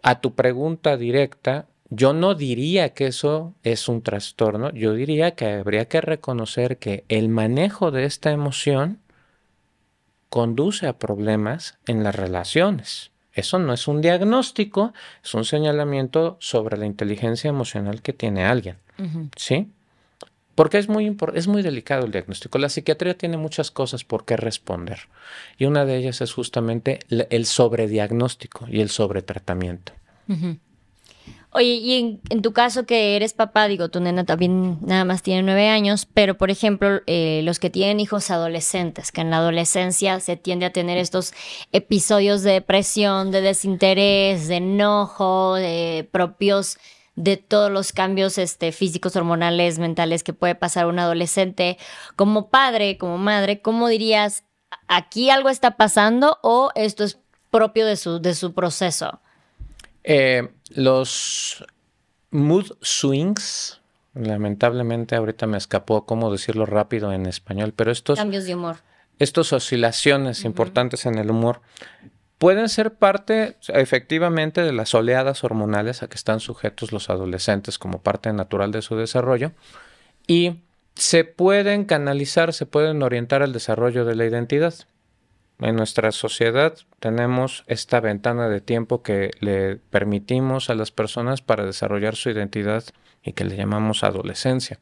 A 0.03 0.21
tu 0.21 0.35
pregunta 0.35 0.97
directa, 0.97 1.67
yo 1.91 2.13
no 2.13 2.35
diría 2.35 2.89
que 2.89 3.07
eso 3.07 3.55
es 3.63 3.89
un 3.89 4.03
trastorno, 4.03 4.73
yo 4.73 4.95
diría 4.95 5.37
que 5.37 5.47
habría 5.47 5.85
que 5.85 6.01
reconocer 6.01 6.79
que 6.79 7.05
el 7.09 7.29
manejo 7.29 7.93
de 7.93 8.05
esta 8.05 8.33
emoción 8.33 8.99
conduce 10.29 10.89
a 10.89 10.99
problemas 10.99 11.79
en 11.87 12.03
las 12.03 12.17
relaciones. 12.17 13.13
Eso 13.33 13.61
no 13.61 13.75
es 13.75 13.87
un 13.87 14.01
diagnóstico, 14.01 14.93
es 15.23 15.35
un 15.35 15.45
señalamiento 15.45 16.37
sobre 16.41 16.77
la 16.79 16.87
inteligencia 16.87 17.49
emocional 17.49 18.03
que 18.03 18.13
tiene 18.13 18.45
alguien. 18.45 18.79
¿Sí? 19.37 19.69
Porque 20.55 20.79
es 20.79 20.89
muy, 20.89 21.17
es 21.35 21.47
muy 21.47 21.63
delicado 21.63 22.05
el 22.05 22.11
diagnóstico. 22.11 22.59
La 22.59 22.69
psiquiatría 22.69 23.17
tiene 23.17 23.37
muchas 23.37 23.71
cosas 23.71 24.03
por 24.03 24.25
qué 24.25 24.37
responder. 24.37 25.09
Y 25.57 25.67
una 25.67 25.85
de 25.85 25.97
ellas 25.97 26.21
es 26.21 26.33
justamente 26.33 26.99
el 27.09 27.47
sobrediagnóstico 27.47 28.67
y 28.69 28.81
el 28.81 28.91
sobretratamiento. 28.91 29.93
Oye, 31.51 31.67
y 31.67 32.21
en, 32.29 32.43
tu 32.43 32.53
caso 32.53 32.85
que 32.85 33.17
eres 33.17 33.33
papá, 33.33 33.69
digo, 33.69 33.89
tu 33.89 34.01
nena 34.01 34.25
también 34.25 34.79
nada 34.83 35.07
más 35.07 35.23
tiene 35.23 35.43
nueve 35.43 35.69
años, 35.69 36.07
pero 36.13 36.37
por 36.37 36.51
ejemplo, 36.51 37.01
eh, 37.07 37.41
los 37.43 37.59
que 37.59 37.71
tienen 37.71 38.01
hijos 38.01 38.31
adolescentes, 38.31 39.13
que 39.13 39.23
en 39.23 39.31
la 39.31 39.39
adolescencia 39.39 40.21
se 40.21 40.37
tiende 40.37 40.67
a 40.67 40.73
tener 40.73 40.99
estos 40.99 41.33
episodios 41.73 42.43
de 42.43 42.53
depresión, 42.53 43.31
de 43.31 43.41
desinterés, 43.41 44.47
de 44.49 44.57
enojo, 44.57 45.55
de 45.55 46.07
propios 46.13 46.77
de 47.19 47.37
todos 47.37 47.71
los 47.71 47.93
cambios 47.93 48.39
este, 48.39 48.71
físicos, 48.71 49.17
hormonales, 49.17 49.81
mentales 49.81 50.23
que 50.23 50.33
puede 50.33 50.55
pasar 50.55 50.87
un 50.87 51.01
adolescente. 51.01 51.77
Como 52.15 52.49
padre, 52.49 52.97
como 52.97 53.19
madre, 53.19 53.61
¿cómo 53.61 53.89
dirías, 53.89 54.45
aquí 54.87 55.29
algo 55.29 55.49
está 55.49 55.77
pasando 55.77 56.39
o 56.43 56.71
esto 56.77 57.03
es 57.03 57.19
propio 57.51 57.87
de 57.87 57.97
su, 57.97 58.21
de 58.21 58.35
su 58.35 58.55
proceso? 58.55 59.21
Eh, 60.05 60.49
los 60.71 61.65
mood 62.31 62.71
swings, 62.83 63.81
lamentablemente 64.15 65.17
ahorita 65.17 65.49
me 65.49 65.59
escapó 65.59 66.07
cómo 66.07 66.31
decirlo 66.31 66.67
rápido 66.67 67.13
en 67.13 67.27
español, 67.27 67.73
pero 67.75 67.91
estos... 67.91 68.17
Cambios 68.17 68.45
de 68.45 68.55
humor. 68.55 68.77
Estas 69.19 69.53
oscilaciones 69.53 70.45
importantes 70.45 71.05
en 71.05 71.19
el 71.19 71.33
humor 71.33 71.63
pueden 72.39 72.69
ser 72.69 72.95
parte 72.95 73.57
efectivamente 73.69 74.63
de 74.63 74.73
las 74.73 74.95
oleadas 74.95 75.45
hormonales 75.45 76.03
a 76.03 76.09
que 76.09 76.15
están 76.15 76.41
sujetos 76.41 76.93
los 76.93 77.11
adolescentes 77.11 77.79
como 77.79 78.01
parte 78.01 78.33
natural 78.33 78.71
de 78.71 78.83
su 78.83 78.97
desarrollo 78.97 79.53
y 80.27 80.61
se 80.95 81.25
pueden 81.25 81.85
canalizar, 81.85 82.53
se 82.53 82.67
pueden 82.67 83.03
orientar 83.03 83.43
al 83.43 83.53
desarrollo 83.53 84.05
de 84.05 84.17
la 84.17 84.25
identidad. 84.25 84.75
En 85.61 85.75
nuestra 85.75 86.13
sociedad 86.13 86.77
tenemos 87.01 87.65
esta 87.67 88.01
ventana 88.01 88.49
de 88.49 88.61
tiempo 88.61 89.03
que 89.03 89.33
le 89.41 89.77
permitimos 89.77 90.71
a 90.71 90.75
las 90.75 90.93
personas 90.93 91.43
para 91.43 91.65
desarrollar 91.65 92.15
su 92.15 92.31
identidad 92.31 92.85
y 93.23 93.33
que 93.33 93.45
le 93.45 93.57
llamamos 93.57 94.05
adolescencia 94.05 94.79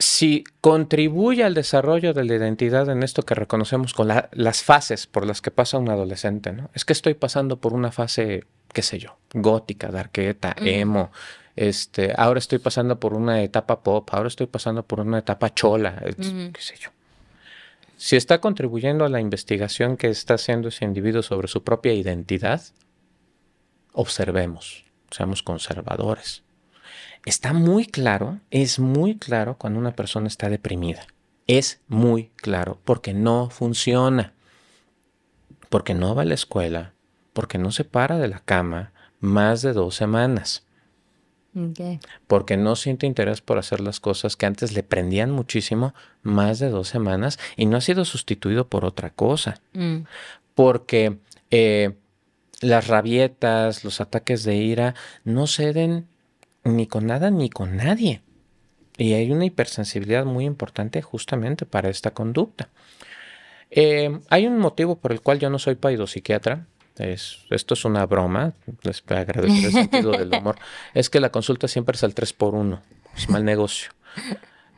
si 0.00 0.44
contribuye 0.62 1.44
al 1.44 1.52
desarrollo 1.52 2.14
de 2.14 2.24
la 2.24 2.34
identidad 2.34 2.88
en 2.88 3.02
esto 3.02 3.22
que 3.22 3.34
reconocemos 3.34 3.92
con 3.92 4.08
las 4.08 4.62
fases 4.62 5.06
por 5.06 5.26
las 5.26 5.42
que 5.42 5.50
pasa 5.50 5.76
un 5.76 5.90
adolescente, 5.90 6.52
¿no? 6.52 6.70
Es 6.74 6.86
que 6.86 6.94
estoy 6.94 7.12
pasando 7.12 7.58
por 7.58 7.74
una 7.74 7.92
fase, 7.92 8.44
qué 8.72 8.80
sé 8.80 8.98
yo, 8.98 9.18
gótica, 9.34 9.88
darqueta, 9.88 10.56
emo, 10.56 11.12
este, 11.54 12.14
ahora 12.16 12.38
estoy 12.38 12.60
pasando 12.60 12.98
por 12.98 13.12
una 13.12 13.42
etapa 13.42 13.82
pop, 13.82 14.08
ahora 14.12 14.28
estoy 14.28 14.46
pasando 14.46 14.84
por 14.84 15.00
una 15.00 15.18
etapa 15.18 15.52
chola, 15.52 16.02
qué 16.16 16.62
sé 16.62 16.76
yo. 16.80 16.88
Si 17.98 18.16
está 18.16 18.40
contribuyendo 18.40 19.04
a 19.04 19.10
la 19.10 19.20
investigación 19.20 19.98
que 19.98 20.08
está 20.08 20.34
haciendo 20.34 20.68
ese 20.68 20.86
individuo 20.86 21.22
sobre 21.22 21.46
su 21.46 21.62
propia 21.62 21.92
identidad, 21.92 22.62
observemos, 23.92 24.86
seamos 25.10 25.42
conservadores 25.42 26.42
está 27.24 27.52
muy 27.52 27.86
claro, 27.86 28.40
es 28.50 28.78
muy 28.78 29.16
claro 29.16 29.56
cuando 29.58 29.78
una 29.78 29.94
persona 29.94 30.28
está 30.28 30.48
deprimida. 30.48 31.06
Es 31.46 31.80
muy 31.88 32.30
claro 32.36 32.78
porque 32.84 33.14
no 33.14 33.50
funciona, 33.50 34.32
porque 35.68 35.94
no 35.94 36.14
va 36.14 36.22
a 36.22 36.26
la 36.26 36.34
escuela, 36.34 36.94
porque 37.32 37.58
no 37.58 37.72
se 37.72 37.84
para 37.84 38.18
de 38.18 38.28
la 38.28 38.40
cama 38.40 38.92
más 39.20 39.62
de 39.62 39.72
dos 39.72 39.94
semanas. 39.94 40.64
Porque 42.28 42.56
no 42.56 42.76
siente 42.76 43.06
interés 43.06 43.40
por 43.40 43.58
hacer 43.58 43.80
las 43.80 43.98
cosas 43.98 44.36
que 44.36 44.46
antes 44.46 44.72
le 44.72 44.84
prendían 44.84 45.32
muchísimo 45.32 45.94
más 46.22 46.60
de 46.60 46.68
dos 46.68 46.88
semanas 46.88 47.38
y 47.56 47.66
no 47.66 47.76
ha 47.76 47.80
sido 47.80 48.04
sustituido 48.04 48.68
por 48.68 48.84
otra 48.84 49.10
cosa. 49.10 49.60
Mm. 49.72 50.02
Porque 50.54 51.18
eh, 51.50 51.96
las 52.60 52.86
rabietas, 52.86 53.84
los 53.84 54.00
ataques 54.00 54.44
de 54.44 54.56
ira 54.56 54.94
no 55.24 55.46
ceden 55.48 56.06
ni 56.64 56.86
con 56.86 57.06
nada 57.06 57.30
ni 57.30 57.50
con 57.50 57.76
nadie. 57.76 58.22
Y 58.96 59.14
hay 59.14 59.30
una 59.30 59.46
hipersensibilidad 59.46 60.24
muy 60.24 60.44
importante 60.44 61.00
justamente 61.00 61.64
para 61.66 61.88
esta 61.88 62.10
conducta. 62.10 62.68
Eh, 63.70 64.20
hay 64.28 64.46
un 64.46 64.58
motivo 64.58 64.96
por 64.96 65.12
el 65.12 65.20
cual 65.20 65.38
yo 65.38 65.48
no 65.48 65.58
soy 65.58 65.76
paidopsiquiatra. 65.76 66.66
Es, 66.96 67.46
esto 67.48 67.74
es 67.74 67.84
una 67.86 68.04
broma, 68.04 68.52
les 68.82 69.02
agradezco 69.06 69.66
el 69.66 69.72
sentido 69.72 70.12
del 70.12 70.34
humor. 70.34 70.56
Es 70.94 71.08
que 71.08 71.18
la 71.18 71.30
consulta 71.30 71.66
siempre 71.66 71.96
es 71.96 72.04
al 72.04 72.14
3 72.14 72.32
por 72.34 72.54
1 72.54 72.82
es 73.16 73.28
mal 73.28 73.44
negocio. 73.44 73.90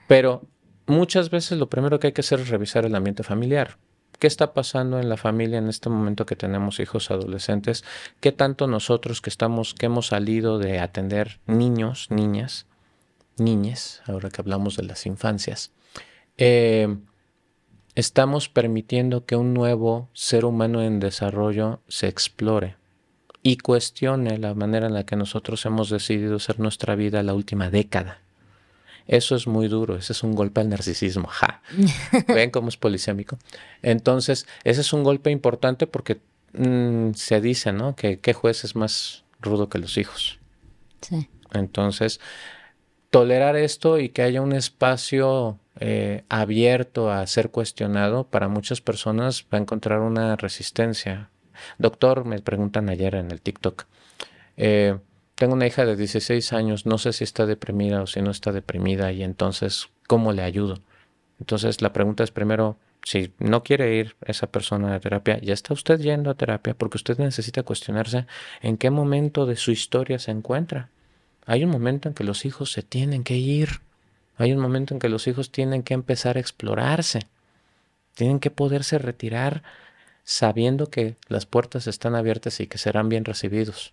Pero 0.06 0.42
muchas 0.86 1.30
veces 1.30 1.58
lo 1.58 1.68
primero 1.68 1.98
que 1.98 2.08
hay 2.08 2.12
que 2.12 2.20
hacer 2.20 2.40
es 2.40 2.48
revisar 2.48 2.84
el 2.84 2.94
ambiente 2.94 3.22
familiar. 3.22 3.76
¿Qué 4.22 4.28
está 4.28 4.54
pasando 4.54 5.00
en 5.00 5.08
la 5.08 5.16
familia 5.16 5.58
en 5.58 5.68
este 5.68 5.90
momento 5.90 6.26
que 6.26 6.36
tenemos 6.36 6.78
hijos 6.78 7.10
adolescentes? 7.10 7.82
¿Qué 8.20 8.30
tanto 8.30 8.68
nosotros 8.68 9.20
que 9.20 9.28
estamos, 9.28 9.74
que 9.74 9.86
hemos 9.86 10.06
salido 10.06 10.60
de 10.60 10.78
atender 10.78 11.40
niños, 11.48 12.06
niñas, 12.08 12.68
niñes, 13.36 14.00
ahora 14.06 14.30
que 14.30 14.40
hablamos 14.40 14.76
de 14.76 14.84
las 14.84 15.06
infancias, 15.06 15.72
eh, 16.38 16.98
estamos 17.96 18.48
permitiendo 18.48 19.26
que 19.26 19.34
un 19.34 19.54
nuevo 19.54 20.08
ser 20.12 20.44
humano 20.44 20.82
en 20.82 21.00
desarrollo 21.00 21.82
se 21.88 22.06
explore 22.06 22.76
y 23.42 23.56
cuestione 23.56 24.38
la 24.38 24.54
manera 24.54 24.86
en 24.86 24.94
la 24.94 25.04
que 25.04 25.16
nosotros 25.16 25.66
hemos 25.66 25.90
decidido 25.90 26.38
ser 26.38 26.60
nuestra 26.60 26.94
vida 26.94 27.24
la 27.24 27.34
última 27.34 27.70
década. 27.70 28.21
Eso 29.06 29.34
es 29.36 29.46
muy 29.46 29.68
duro, 29.68 29.96
ese 29.96 30.12
es 30.12 30.22
un 30.22 30.34
golpe 30.34 30.60
al 30.60 30.68
narcisismo. 30.68 31.28
Ja. 31.28 31.62
¿Ven 32.28 32.50
cómo 32.50 32.68
es 32.68 32.76
polisémico? 32.76 33.38
Entonces, 33.82 34.46
ese 34.64 34.80
es 34.80 34.92
un 34.92 35.02
golpe 35.02 35.30
importante 35.30 35.86
porque 35.86 36.20
mm, 36.52 37.12
se 37.14 37.40
dice, 37.40 37.72
¿no? 37.72 37.96
Que 37.96 38.20
qué 38.20 38.32
juez 38.32 38.64
es 38.64 38.76
más 38.76 39.24
rudo 39.40 39.68
que 39.68 39.78
los 39.78 39.98
hijos. 39.98 40.38
Sí. 41.00 41.28
Entonces, 41.52 42.20
tolerar 43.10 43.56
esto 43.56 43.98
y 43.98 44.08
que 44.08 44.22
haya 44.22 44.40
un 44.40 44.52
espacio 44.52 45.58
eh, 45.80 46.24
abierto 46.28 47.10
a 47.10 47.26
ser 47.26 47.50
cuestionado, 47.50 48.24
para 48.24 48.48
muchas 48.48 48.80
personas 48.80 49.44
va 49.52 49.58
a 49.58 49.60
encontrar 49.60 50.00
una 50.00 50.36
resistencia. 50.36 51.30
Doctor, 51.78 52.24
me 52.24 52.40
preguntan 52.40 52.88
ayer 52.88 53.14
en 53.14 53.30
el 53.30 53.40
TikTok. 53.40 53.84
Eh, 54.56 54.98
tengo 55.42 55.54
una 55.54 55.66
hija 55.66 55.84
de 55.84 55.96
16 55.96 56.52
años, 56.52 56.86
no 56.86 56.98
sé 56.98 57.12
si 57.12 57.24
está 57.24 57.46
deprimida 57.46 58.00
o 58.00 58.06
si 58.06 58.22
no 58.22 58.30
está 58.30 58.52
deprimida 58.52 59.10
y 59.10 59.24
entonces, 59.24 59.88
¿cómo 60.06 60.32
le 60.32 60.42
ayudo? 60.42 60.78
Entonces 61.40 61.82
la 61.82 61.92
pregunta 61.92 62.22
es 62.22 62.30
primero, 62.30 62.76
si 63.02 63.32
no 63.40 63.64
quiere 63.64 63.96
ir 63.96 64.14
esa 64.24 64.46
persona 64.46 64.94
a 64.94 65.00
terapia, 65.00 65.40
ya 65.40 65.52
está 65.52 65.74
usted 65.74 65.98
yendo 65.98 66.30
a 66.30 66.34
terapia 66.34 66.74
porque 66.74 66.96
usted 66.96 67.18
necesita 67.18 67.64
cuestionarse 67.64 68.28
en 68.60 68.76
qué 68.76 68.90
momento 68.90 69.44
de 69.44 69.56
su 69.56 69.72
historia 69.72 70.20
se 70.20 70.30
encuentra. 70.30 70.90
Hay 71.44 71.64
un 71.64 71.70
momento 71.70 72.08
en 72.08 72.14
que 72.14 72.22
los 72.22 72.44
hijos 72.44 72.70
se 72.70 72.84
tienen 72.84 73.24
que 73.24 73.34
ir. 73.34 73.80
Hay 74.36 74.52
un 74.52 74.60
momento 74.60 74.94
en 74.94 75.00
que 75.00 75.08
los 75.08 75.26
hijos 75.26 75.50
tienen 75.50 75.82
que 75.82 75.94
empezar 75.94 76.36
a 76.36 76.40
explorarse. 76.40 77.26
Tienen 78.14 78.38
que 78.38 78.52
poderse 78.52 78.96
retirar 78.96 79.64
sabiendo 80.22 80.88
que 80.88 81.16
las 81.26 81.46
puertas 81.46 81.88
están 81.88 82.14
abiertas 82.14 82.60
y 82.60 82.68
que 82.68 82.78
serán 82.78 83.08
bien 83.08 83.24
recibidos. 83.24 83.92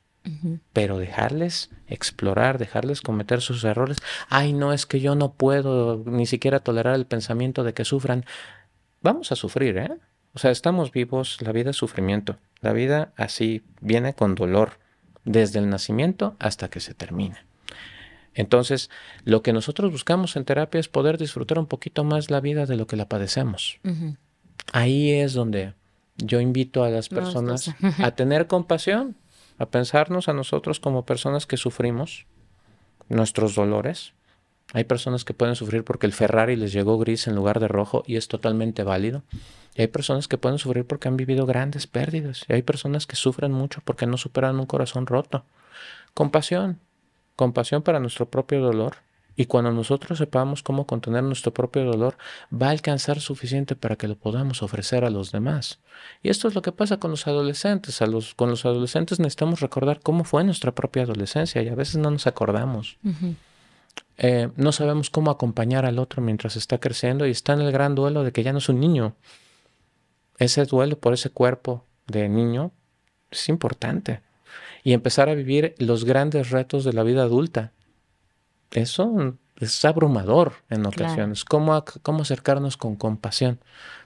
Pero 0.74 0.98
dejarles 0.98 1.70
explorar, 1.88 2.58
dejarles 2.58 3.02
cometer 3.02 3.42
sus 3.42 3.64
errores. 3.64 3.98
Ay, 4.28 4.54
no, 4.54 4.74
es 4.74 4.86
que 4.86 5.00
yo 5.00 5.16
no 5.16 5.34
puedo 5.34 6.04
ni 6.06 6.26
siquiera 6.26 6.60
tolerar 6.60 6.96
el 6.96 7.06
pensamiento 7.06 7.64
de 7.64 7.74
que 7.74 7.86
sufran. 7.86 8.26
Vamos 9.02 9.32
a 9.32 9.36
sufrir, 9.36 9.78
¿eh? 9.78 9.92
O 10.34 10.40
sea, 10.40 10.52
estamos 10.52 10.92
vivos, 10.92 11.42
la 11.42 11.52
vida 11.52 11.72
es 11.72 11.78
sufrimiento. 11.78 12.38
La 12.62 12.74
vida 12.74 13.14
así 13.16 13.64
viene 13.82 14.14
con 14.14 14.36
dolor, 14.36 14.80
desde 15.26 15.60
el 15.60 15.70
nacimiento 15.70 16.36
hasta 16.40 16.70
que 16.70 16.80
se 16.80 16.94
termina. 16.94 17.46
Entonces, 18.34 18.90
lo 19.26 19.42
que 19.42 19.54
nosotros 19.54 19.92
buscamos 19.92 20.36
en 20.36 20.46
terapia 20.46 20.80
es 20.80 20.88
poder 20.88 21.18
disfrutar 21.18 21.60
un 21.60 21.66
poquito 21.66 22.04
más 22.04 22.30
la 22.30 22.40
vida 22.40 22.66
de 22.66 22.78
lo 22.78 22.88
que 22.88 22.96
la 22.96 23.10
padecemos. 23.10 23.80
Ahí 24.72 25.12
es 25.12 25.34
donde 25.34 25.74
yo 26.16 26.40
invito 26.40 26.84
a 26.84 26.90
las 26.90 27.10
personas 27.10 27.74
a 28.00 28.12
tener 28.12 28.48
compasión, 28.48 29.16
a 29.60 29.66
pensarnos 29.68 30.30
a 30.30 30.34
nosotros 30.34 30.80
como 30.80 31.06
personas 31.06 31.46
que 31.46 31.58
sufrimos 31.58 32.26
nuestros 33.10 33.56
dolores. 33.56 34.14
Hay 34.74 34.86
personas 34.86 35.26
que 35.26 35.34
pueden 35.34 35.56
sufrir 35.56 35.84
porque 35.84 36.06
el 36.06 36.14
Ferrari 36.14 36.56
les 36.56 36.72
llegó 36.72 36.98
gris 36.98 37.28
en 37.28 37.36
lugar 37.36 37.60
de 37.60 37.68
rojo 37.68 38.04
y 38.08 38.16
es 38.16 38.28
totalmente 38.28 38.84
válido. 38.84 39.24
Y 39.76 39.82
hay 39.82 39.88
personas 39.88 40.28
que 40.28 40.38
pueden 40.38 40.60
sufrir 40.60 40.86
porque 40.86 41.08
han 41.08 41.18
vivido 41.18 41.46
grandes 41.46 41.88
pérdidas. 41.88 42.46
Y 42.48 42.54
hay 42.54 42.62
personas 42.62 43.06
que 43.06 43.16
sufren 43.16 43.52
mucho 43.52 43.82
porque 43.84 44.06
no 44.06 44.18
superan 44.18 44.60
un 44.60 44.66
corazón 44.66 45.06
roto. 45.06 45.44
Compasión. 46.14 46.80
Compasión 47.36 47.82
para 47.82 48.00
nuestro 48.00 48.28
propio 48.28 48.62
dolor 48.62 48.98
y 49.40 49.46
cuando 49.46 49.72
nosotros 49.72 50.18
sepamos 50.18 50.64
cómo 50.64 50.86
contener 50.86 51.24
nuestro 51.24 51.54
propio 51.54 51.86
dolor, 51.86 52.18
va 52.52 52.68
a 52.68 52.72
alcanzar 52.72 53.22
suficiente 53.22 53.74
para 53.74 53.96
que 53.96 54.10
lo 54.10 54.18
podamos 54.18 54.62
ofrecer 54.62 55.06
a 55.06 55.10
los 55.10 55.32
demás. 55.32 55.80
Y 56.22 56.28
esto 56.28 56.50
es 56.50 56.56
lo 56.56 56.62
que 56.62 56.74
pasa 56.74 56.98
con 56.98 57.12
los 57.12 57.26
adolescentes. 57.26 58.02
A 58.02 58.06
los, 58.06 58.36
con 58.36 58.50
los 58.50 58.66
adolescentes 58.66 59.18
necesitamos 59.18 59.62
recordar 59.62 60.02
cómo 60.02 60.26
fue 60.26 60.44
nuestra 60.44 60.76
propia 60.76 61.04
adolescencia 61.04 61.62
y 61.62 61.70
a 61.70 61.76
veces 61.76 61.96
no 61.96 62.12
nos 62.12 62.28
acordamos. 62.28 62.98
Eh, 64.18 64.50
no 64.58 64.74
sabemos 64.74 65.10
cómo 65.10 65.32
acompañar 65.32 65.86
al 65.86 66.00
otro 66.00 66.22
mientras 66.22 66.58
está 66.58 66.78
creciendo 66.78 67.26
y 67.26 67.32
está 67.32 67.54
en 67.54 67.62
el 67.62 67.72
gran 67.72 67.96
duelo 67.96 68.26
de 68.26 68.34
que 68.34 68.44
ya 68.44 68.52
no 68.52 68.58
es 68.58 68.68
un 68.68 68.82
niño. 68.82 69.16
Ese 70.38 70.66
duelo 70.66 71.00
por 71.00 71.14
ese 71.14 71.30
cuerpo 71.30 71.86
de 72.08 72.28
niño 72.28 72.74
es 73.32 73.48
importante. 73.48 74.20
Y 74.84 74.92
empezar 74.92 75.30
a 75.30 75.34
vivir 75.34 75.76
los 75.78 76.04
grandes 76.04 76.50
retos 76.50 76.84
de 76.84 76.92
la 76.92 77.04
vida 77.04 77.22
adulta 77.22 77.72
eso 78.72 79.36
es 79.60 79.84
abrumador 79.86 80.54
en 80.70 80.86
ocasiones. 80.86 81.44
¿Cómo, 81.44 81.84
¿Cómo 82.02 82.22
acercarnos 82.22 82.78
con 82.78 82.96
compasión? 82.96 83.60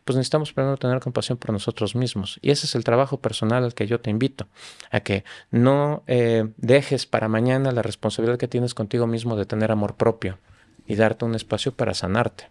Pues 0.04 0.16
necesitamos 0.18 0.52
primero 0.52 0.78
tener 0.78 1.00
compasión 1.00 1.38
por 1.38 1.52
nosotros 1.52 1.96
mismos. 1.96 2.40
Y 2.42 2.52
ese 2.52 2.66
es 2.66 2.76
el 2.76 2.84
trabajo 2.84 3.18
personal 3.18 3.64
al 3.64 3.74
que 3.74 3.88
yo 3.88 4.00
te 4.00 4.10
invito, 4.10 4.48
a 4.92 5.02
que 5.02 5.24
no 5.52 6.04
eh, 6.08 6.50
dejes 6.58 7.06
para 7.06 7.28
mañana 7.28 7.72
la 7.72 7.84
responsabilidad 7.84 8.40
que 8.40 8.48
tienes 8.48 8.74
contigo 8.74 9.08
mismo 9.08 9.36
de 9.36 9.46
tener 9.46 9.72
amor 9.72 9.96
propio 9.96 10.40
y 10.88 10.96
darte 10.96 11.26
un 11.26 11.36
espacio 11.36 11.72
para 11.72 11.94
sanarte. 11.94 12.50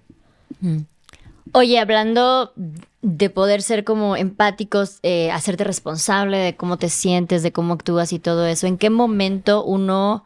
Mm. 0.61 0.79
Oye, 1.55 1.81
hablando 1.81 2.53
de 3.03 3.29
poder 3.29 3.63
ser 3.63 3.83
como 3.83 4.17
empáticos, 4.17 5.01
eh, 5.03 5.33
hacerte 5.33 5.65
responsable 5.65 6.39
de 6.39 6.57
cómo 6.57 6.77
te 6.77 6.89
sientes, 6.89 7.43
de 7.43 7.53
cómo 7.53 7.75
actúas 7.75 8.13
y 8.13 8.21
todo 8.21 8.47
eso, 8.47 8.69
¿en 8.69 8.79
qué 8.79 8.91
momento 8.91 9.65
uno 9.65 10.23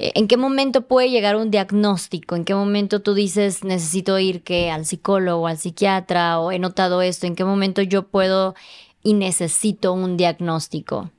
¿En 0.00 0.28
qué 0.28 0.36
momento 0.36 0.82
puede 0.82 1.10
llegar 1.10 1.34
un 1.34 1.50
diagnóstico? 1.50 2.36
¿En 2.36 2.44
qué 2.44 2.54
momento 2.54 3.02
tú 3.02 3.14
dices 3.14 3.64
necesito 3.64 4.16
ir 4.20 4.44
que 4.44 4.70
al 4.70 4.86
psicólogo, 4.86 5.48
al 5.48 5.58
psiquiatra 5.58 6.38
o 6.38 6.52
he 6.52 6.60
notado 6.60 7.02
esto? 7.02 7.26
¿En 7.26 7.34
qué 7.34 7.44
momento 7.44 7.82
yo 7.82 8.04
puedo 8.04 8.54
y 9.02 9.14
necesito 9.14 9.92
un 9.92 10.16
diagnóstico? 10.16 11.10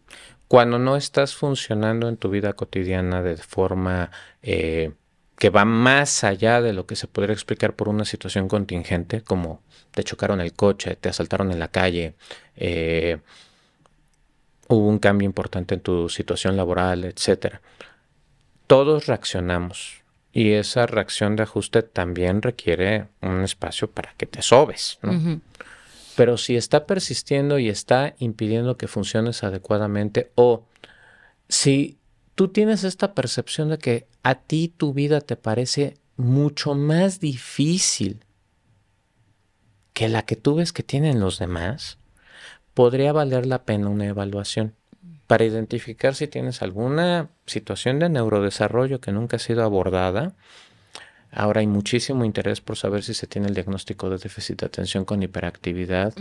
Cuando 0.47 0.79
no 0.79 0.95
estás 0.95 1.35
funcionando 1.35 2.07
en 2.07 2.15
tu 2.15 2.29
vida 2.29 2.53
cotidiana 2.53 3.21
de 3.21 3.35
forma 3.35 4.11
eh, 4.41 4.93
que 5.37 5.49
va 5.49 5.65
más 5.65 6.23
allá 6.23 6.61
de 6.61 6.71
lo 6.71 6.85
que 6.85 6.95
se 6.95 7.07
podría 7.07 7.33
explicar 7.33 7.75
por 7.75 7.89
una 7.89 8.05
situación 8.05 8.47
contingente, 8.47 9.21
como 9.21 9.61
te 9.91 10.05
chocaron 10.05 10.39
el 10.39 10.53
coche, 10.53 10.95
te 10.95 11.09
asaltaron 11.09 11.51
en 11.51 11.59
la 11.59 11.67
calle, 11.67 12.15
eh, 12.55 13.17
hubo 14.69 14.87
un 14.87 14.99
cambio 14.99 15.25
importante 15.25 15.75
en 15.75 15.81
tu 15.81 16.07
situación 16.07 16.55
laboral, 16.55 17.03
etcétera 17.03 17.61
todos 18.69 19.07
reaccionamos 19.07 20.03
y 20.31 20.51
esa 20.51 20.85
reacción 20.85 21.35
de 21.35 21.41
ajuste 21.41 21.81
también 21.81 22.43
requiere 22.43 23.07
un 23.19 23.41
espacio 23.41 23.89
para 23.89 24.13
que 24.13 24.27
te 24.27 24.43
sobes, 24.43 24.99
¿no? 25.01 25.41
Pero 26.15 26.37
si 26.37 26.55
está 26.55 26.85
persistiendo 26.85 27.57
y 27.57 27.67
está 27.67 28.13
impidiendo 28.19 28.77
que 28.77 28.87
funciones 28.87 29.43
adecuadamente 29.43 30.31
o 30.35 30.67
si 31.47 31.97
tú 32.35 32.49
tienes 32.49 32.83
esta 32.83 33.15
percepción 33.15 33.69
de 33.69 33.79
que 33.79 34.07
a 34.21 34.35
ti 34.35 34.71
tu 34.77 34.93
vida 34.93 35.21
te 35.21 35.35
parece 35.35 35.97
mucho 36.15 36.75
más 36.75 37.19
difícil 37.19 38.23
que 39.93 40.09
la 40.09 40.27
que 40.27 40.35
tú 40.35 40.53
ves 40.53 40.73
que 40.73 40.83
tienen 40.83 41.19
los 41.19 41.39
demás, 41.39 41.97
podría 42.75 43.13
valer 43.13 43.47
la 43.47 43.63
pena 43.63 43.89
una 43.89 44.05
evaluación 44.05 44.75
para 45.29 45.45
identificar 45.45 46.15
si 46.15 46.27
tienes 46.27 46.63
alguna 46.63 47.29
situación 47.45 47.99
de 47.99 48.09
neurodesarrollo 48.09 48.99
que 48.99 49.11
nunca 49.11 49.35
ha 49.35 49.39
sido 49.39 49.63
abordada. 49.63 50.33
Ahora 51.31 51.59
hay 51.59 51.67
muchísimo 51.67 52.25
interés 52.25 52.61
por 52.61 52.77
saber 52.77 53.03
si 53.03 53.13
se 53.13 53.27
tiene 53.27 53.47
el 53.47 53.53
diagnóstico 53.53 54.09
de 54.09 54.17
déficit 54.17 54.61
de 54.61 54.65
atención 54.65 55.05
con 55.05 55.21
hiperactividad. 55.21 56.15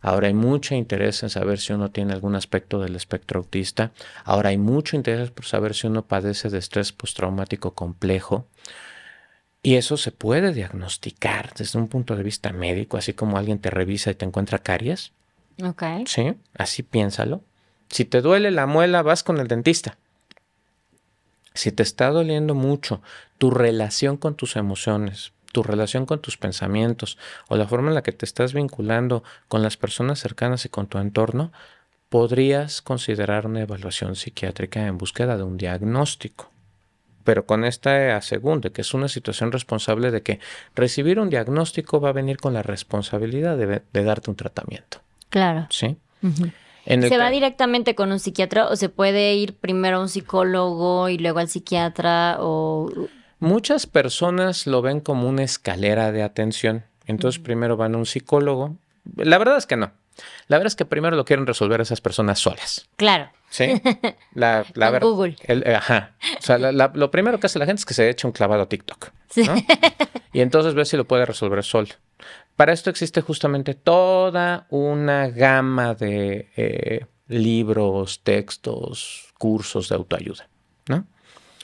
Ahora 0.00 0.28
hay 0.28 0.32
mucho 0.32 0.74
interés 0.74 1.22
en 1.22 1.28
saber 1.28 1.58
si 1.58 1.74
uno 1.74 1.90
tiene 1.90 2.14
algún 2.14 2.36
aspecto 2.36 2.80
del 2.80 2.96
espectro 2.96 3.40
autista. 3.40 3.92
Ahora 4.24 4.48
hay 4.48 4.56
mucho 4.56 4.96
interés 4.96 5.30
por 5.30 5.44
saber 5.44 5.74
si 5.74 5.86
uno 5.86 6.06
padece 6.06 6.48
de 6.48 6.56
estrés 6.56 6.90
postraumático 6.90 7.74
complejo. 7.74 8.48
Y 9.62 9.74
eso 9.74 9.98
se 9.98 10.10
puede 10.10 10.54
diagnosticar 10.54 11.52
desde 11.54 11.78
un 11.78 11.88
punto 11.88 12.16
de 12.16 12.22
vista 12.22 12.50
médico, 12.50 12.96
así 12.96 13.12
como 13.12 13.36
alguien 13.36 13.58
te 13.58 13.68
revisa 13.68 14.10
y 14.10 14.14
te 14.14 14.24
encuentra 14.24 14.60
caries. 14.60 15.12
Ok. 15.62 15.82
Sí, 16.06 16.32
así 16.56 16.82
piénsalo. 16.82 17.42
Si 17.90 18.04
te 18.04 18.20
duele 18.20 18.50
la 18.50 18.66
muela, 18.66 19.02
vas 19.02 19.22
con 19.22 19.38
el 19.38 19.48
dentista. 19.48 19.96
Si 21.54 21.70
te 21.70 21.82
está 21.82 22.10
doliendo 22.10 22.54
mucho 22.54 23.00
tu 23.38 23.50
relación 23.50 24.16
con 24.16 24.34
tus 24.34 24.56
emociones, 24.56 25.32
tu 25.52 25.62
relación 25.62 26.04
con 26.04 26.20
tus 26.20 26.36
pensamientos 26.36 27.16
o 27.48 27.56
la 27.56 27.68
forma 27.68 27.88
en 27.88 27.94
la 27.94 28.02
que 28.02 28.12
te 28.12 28.26
estás 28.26 28.52
vinculando 28.52 29.22
con 29.46 29.62
las 29.62 29.76
personas 29.76 30.18
cercanas 30.18 30.64
y 30.64 30.68
con 30.68 30.88
tu 30.88 30.98
entorno, 30.98 31.52
podrías 32.08 32.82
considerar 32.82 33.46
una 33.46 33.62
evaluación 33.62 34.16
psiquiátrica 34.16 34.86
en 34.86 34.98
búsqueda 34.98 35.36
de 35.36 35.44
un 35.44 35.56
diagnóstico. 35.56 36.50
Pero 37.22 37.46
con 37.46 37.64
esta 37.64 38.20
segunda, 38.20 38.70
que 38.70 38.82
es 38.82 38.92
una 38.92 39.08
situación 39.08 39.50
responsable 39.50 40.10
de 40.10 40.22
que 40.22 40.40
recibir 40.74 41.18
un 41.18 41.30
diagnóstico 41.30 42.00
va 42.00 42.10
a 42.10 42.12
venir 42.12 42.36
con 42.36 42.52
la 42.52 42.62
responsabilidad 42.62 43.56
de, 43.56 44.04
darte 44.04 44.30
un 44.30 44.36
tratamiento. 44.36 44.98
Claro. 45.30 45.66
¿Sí? 45.70 45.96
¿Se 46.86 47.18
va 47.18 47.30
directamente 47.30 47.94
con 47.94 48.12
un 48.12 48.18
psiquiatra 48.18 48.68
o 48.68 48.76
se 48.76 48.88
puede 48.88 49.34
ir 49.34 49.56
primero 49.56 49.98
a 49.98 50.00
un 50.00 50.08
psicólogo 50.08 51.08
y 51.08 51.18
luego 51.18 51.38
al 51.38 51.48
psiquiatra 51.48 52.36
o... 52.40 52.90
Muchas 53.40 53.86
personas 53.86 54.66
lo 54.66 54.82
ven 54.82 55.00
como 55.00 55.28
una 55.28 55.42
escalera 55.42 56.12
de 56.12 56.22
atención. 56.22 56.84
Entonces 57.06 57.40
primero 57.40 57.76
van 57.76 57.94
a 57.94 57.98
un 57.98 58.06
psicólogo. 58.06 58.76
La 59.16 59.38
verdad 59.38 59.56
es 59.56 59.66
que 59.66 59.76
no. 59.76 59.92
La 60.46 60.58
verdad 60.58 60.68
es 60.68 60.76
que 60.76 60.84
primero 60.84 61.16
lo 61.16 61.24
quieren 61.24 61.46
resolver 61.46 61.80
esas 61.80 62.00
personas 62.00 62.38
solas. 62.38 62.86
Claro. 62.96 63.30
Sí. 63.50 63.80
La, 64.34 64.64
la 64.74 64.98
Google. 64.98 65.36
Eh, 65.46 65.74
ajá. 65.74 66.12
O 66.38 66.42
sea, 66.42 66.58
lo 66.58 67.10
primero 67.10 67.38
que 67.38 67.46
hace 67.46 67.58
la 67.58 67.66
gente 67.66 67.80
es 67.80 67.86
que 67.86 67.94
se 67.94 68.10
echa 68.10 68.26
un 68.26 68.32
clavado 68.32 68.62
a 68.62 68.68
TikTok. 68.68 69.10
¿no? 69.36 69.54
Y 70.32 70.40
entonces 70.40 70.74
ve 70.74 70.84
si 70.84 70.96
lo 70.96 71.04
puede 71.04 71.24
resolver 71.24 71.62
solo. 71.62 71.88
Para 72.56 72.72
esto 72.72 72.90
existe 72.90 73.20
justamente 73.20 73.74
toda 73.74 74.66
una 74.70 75.28
gama 75.28 75.94
de 75.94 76.50
eh, 76.56 77.06
libros, 77.26 78.20
textos, 78.22 79.32
cursos 79.38 79.88
de 79.88 79.96
autoayuda, 79.96 80.48
¿no? 80.88 81.06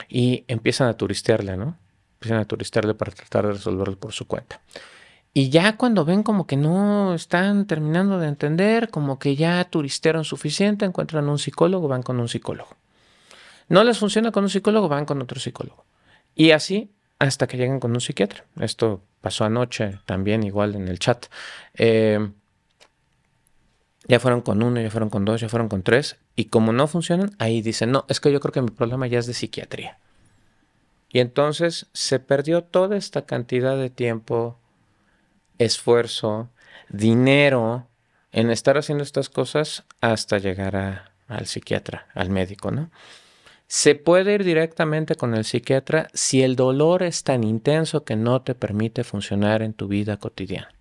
Y 0.09 0.43
empiezan 0.47 0.89
a 0.89 0.97
turistearle, 0.97 1.55
¿no? 1.55 1.77
Empiezan 2.15 2.39
a 2.39 2.45
turistearle 2.45 2.93
para 2.93 3.11
tratar 3.11 3.47
de 3.47 3.53
resolverlo 3.53 3.97
por 3.97 4.11
su 4.11 4.27
cuenta. 4.27 4.61
Y 5.33 5.49
ya 5.49 5.77
cuando 5.77 6.03
ven 6.03 6.23
como 6.23 6.45
que 6.45 6.57
no 6.57 7.13
están 7.13 7.65
terminando 7.65 8.19
de 8.19 8.27
entender, 8.27 8.89
como 8.89 9.17
que 9.17 9.37
ya 9.37 9.63
turistearon 9.63 10.25
suficiente, 10.25 10.83
encuentran 10.83 11.29
un 11.29 11.39
psicólogo, 11.39 11.87
van 11.87 12.03
con 12.03 12.19
un 12.19 12.27
psicólogo. 12.27 12.75
No 13.69 13.85
les 13.85 13.97
funciona 13.97 14.31
con 14.31 14.43
un 14.43 14.49
psicólogo, 14.49 14.89
van 14.89 15.05
con 15.05 15.21
otro 15.21 15.39
psicólogo. 15.39 15.85
Y 16.35 16.51
así 16.51 16.91
hasta 17.27 17.45
que 17.45 17.55
lleguen 17.55 17.79
con 17.79 17.91
un 17.91 18.01
psiquiatra. 18.01 18.45
Esto 18.59 19.03
pasó 19.21 19.45
anoche 19.45 19.99
también 20.05 20.41
igual 20.41 20.73
en 20.73 20.87
el 20.87 20.97
chat. 20.97 21.27
Eh, 21.75 22.31
ya 24.07 24.19
fueron 24.19 24.41
con 24.41 24.63
uno, 24.63 24.81
ya 24.81 24.89
fueron 24.89 25.11
con 25.11 25.23
dos, 25.23 25.39
ya 25.39 25.47
fueron 25.47 25.69
con 25.69 25.83
tres. 25.83 26.17
Y 26.35 26.45
como 26.45 26.73
no 26.73 26.87
funcionan, 26.87 27.35
ahí 27.37 27.61
dicen, 27.61 27.91
no, 27.91 28.05
es 28.09 28.19
que 28.19 28.31
yo 28.31 28.39
creo 28.39 28.51
que 28.51 28.61
mi 28.63 28.71
problema 28.71 29.05
ya 29.05 29.19
es 29.19 29.27
de 29.27 29.35
psiquiatría. 29.35 29.99
Y 31.09 31.19
entonces 31.19 31.85
se 31.93 32.19
perdió 32.19 32.63
toda 32.63 32.97
esta 32.97 33.27
cantidad 33.27 33.77
de 33.77 33.91
tiempo, 33.91 34.57
esfuerzo, 35.59 36.49
dinero 36.89 37.87
en 38.31 38.49
estar 38.49 38.79
haciendo 38.79 39.03
estas 39.03 39.29
cosas 39.29 39.83
hasta 39.99 40.39
llegar 40.39 41.11
al 41.27 41.45
psiquiatra, 41.45 42.07
al 42.15 42.31
médico, 42.31 42.71
¿no? 42.71 42.89
Se 43.73 43.95
puede 43.95 44.33
ir 44.33 44.43
directamente 44.43 45.15
con 45.15 45.33
el 45.33 45.45
psiquiatra 45.45 46.09
si 46.13 46.43
el 46.43 46.57
dolor 46.57 47.03
es 47.03 47.23
tan 47.23 47.45
intenso 47.45 48.03
que 48.03 48.17
no 48.17 48.41
te 48.41 48.53
permite 48.53 49.05
funcionar 49.05 49.61
en 49.61 49.71
tu 49.71 49.87
vida 49.87 50.17
cotidiana. 50.17 50.73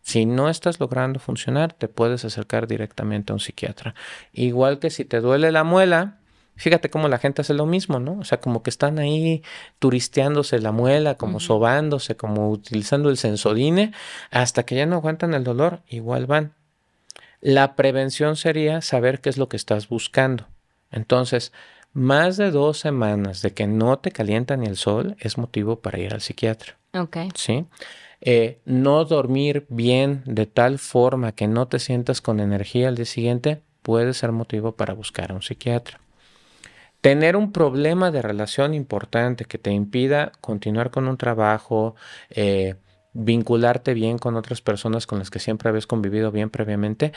Si 0.00 0.24
no 0.24 0.48
estás 0.48 0.80
logrando 0.80 1.20
funcionar, 1.20 1.74
te 1.74 1.88
puedes 1.88 2.24
acercar 2.24 2.66
directamente 2.66 3.32
a 3.32 3.34
un 3.34 3.40
psiquiatra. 3.40 3.94
Igual 4.32 4.78
que 4.78 4.88
si 4.88 5.04
te 5.04 5.20
duele 5.20 5.52
la 5.52 5.62
muela, 5.62 6.20
fíjate 6.56 6.88
cómo 6.88 7.08
la 7.08 7.18
gente 7.18 7.42
hace 7.42 7.52
lo 7.52 7.66
mismo, 7.66 8.00
¿no? 8.00 8.18
O 8.18 8.24
sea, 8.24 8.40
como 8.40 8.62
que 8.62 8.70
están 8.70 8.98
ahí 8.98 9.42
turisteándose 9.78 10.58
la 10.58 10.72
muela, 10.72 11.16
como 11.16 11.40
sobándose, 11.40 12.16
como 12.16 12.48
utilizando 12.50 13.10
el 13.10 13.18
sensodine, 13.18 13.92
hasta 14.30 14.62
que 14.62 14.74
ya 14.74 14.86
no 14.86 14.96
aguantan 14.96 15.34
el 15.34 15.44
dolor, 15.44 15.82
igual 15.86 16.24
van. 16.24 16.54
La 17.42 17.76
prevención 17.76 18.36
sería 18.36 18.80
saber 18.80 19.20
qué 19.20 19.28
es 19.28 19.36
lo 19.36 19.50
que 19.50 19.58
estás 19.58 19.90
buscando. 19.90 20.46
Entonces, 20.90 21.52
más 21.92 22.36
de 22.36 22.50
dos 22.50 22.78
semanas 22.78 23.42
de 23.42 23.52
que 23.52 23.66
no 23.66 23.98
te 23.98 24.10
calienta 24.10 24.56
ni 24.56 24.66
el 24.66 24.76
sol 24.76 25.16
es 25.18 25.38
motivo 25.38 25.80
para 25.80 25.98
ir 25.98 26.14
al 26.14 26.20
psiquiatra. 26.20 26.78
Ok. 26.94 27.16
Sí. 27.34 27.66
Eh, 28.20 28.60
no 28.64 29.04
dormir 29.04 29.66
bien 29.68 30.22
de 30.26 30.46
tal 30.46 30.78
forma 30.78 31.32
que 31.32 31.46
no 31.46 31.68
te 31.68 31.78
sientas 31.78 32.20
con 32.20 32.40
energía 32.40 32.88
al 32.88 32.96
día 32.96 33.04
siguiente 33.04 33.62
puede 33.82 34.12
ser 34.12 34.32
motivo 34.32 34.72
para 34.72 34.92
buscar 34.94 35.30
a 35.30 35.34
un 35.34 35.42
psiquiatra. 35.42 36.00
Tener 37.00 37.36
un 37.36 37.52
problema 37.52 38.10
de 38.10 38.22
relación 38.22 38.74
importante 38.74 39.44
que 39.44 39.58
te 39.58 39.70
impida 39.70 40.32
continuar 40.40 40.90
con 40.90 41.06
un 41.06 41.16
trabajo, 41.16 41.94
eh, 42.30 42.74
vincularte 43.12 43.94
bien 43.94 44.18
con 44.18 44.36
otras 44.36 44.60
personas 44.60 45.06
con 45.06 45.20
las 45.20 45.30
que 45.30 45.38
siempre 45.38 45.68
habías 45.68 45.86
convivido 45.86 46.32
bien 46.32 46.50
previamente, 46.50 47.12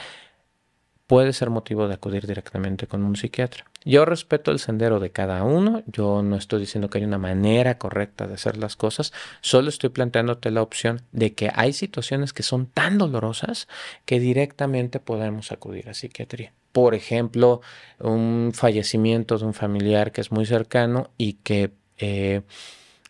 puede 1.12 1.34
ser 1.34 1.50
motivo 1.50 1.90
de 1.90 1.96
acudir 1.96 2.26
directamente 2.26 2.88
con 2.88 3.04
un 3.04 3.18
psiquiatra. 3.18 3.66
Yo 3.84 4.06
respeto 4.06 4.50
el 4.50 4.60
sendero 4.60 5.02
de 5.02 5.10
cada 5.10 5.44
uno, 5.44 5.84
yo 5.86 6.24
no 6.24 6.38
estoy 6.38 6.62
diciendo 6.62 6.90
que 6.90 7.00
hay 7.00 7.04
una 7.04 7.18
manera 7.18 7.78
correcta 7.78 8.28
de 8.28 8.36
hacer 8.36 8.56
las 8.56 8.78
cosas, 8.78 9.12
solo 9.42 9.68
estoy 9.68 9.90
planteándote 9.90 10.52
la 10.52 10.62
opción 10.62 11.02
de 11.12 11.34
que 11.34 11.52
hay 11.54 11.74
situaciones 11.74 12.32
que 12.32 12.44
son 12.44 12.66
tan 12.66 12.98
dolorosas 12.98 13.68
que 14.06 14.22
directamente 14.22 15.02
podemos 15.02 15.52
acudir 15.52 15.90
a 15.90 15.94
psiquiatría 15.94 16.54
por 16.72 16.96
ejemplo, 16.96 17.60
un 18.00 18.52
fallecimiento 18.54 19.38
de 19.38 19.44
un 19.44 19.54
familiar 19.54 20.14
que 20.14 20.22
es 20.22 20.32
muy 20.32 20.46
cercano 20.46 21.10
y 21.18 21.34
que 21.34 21.72
eh, 21.98 22.44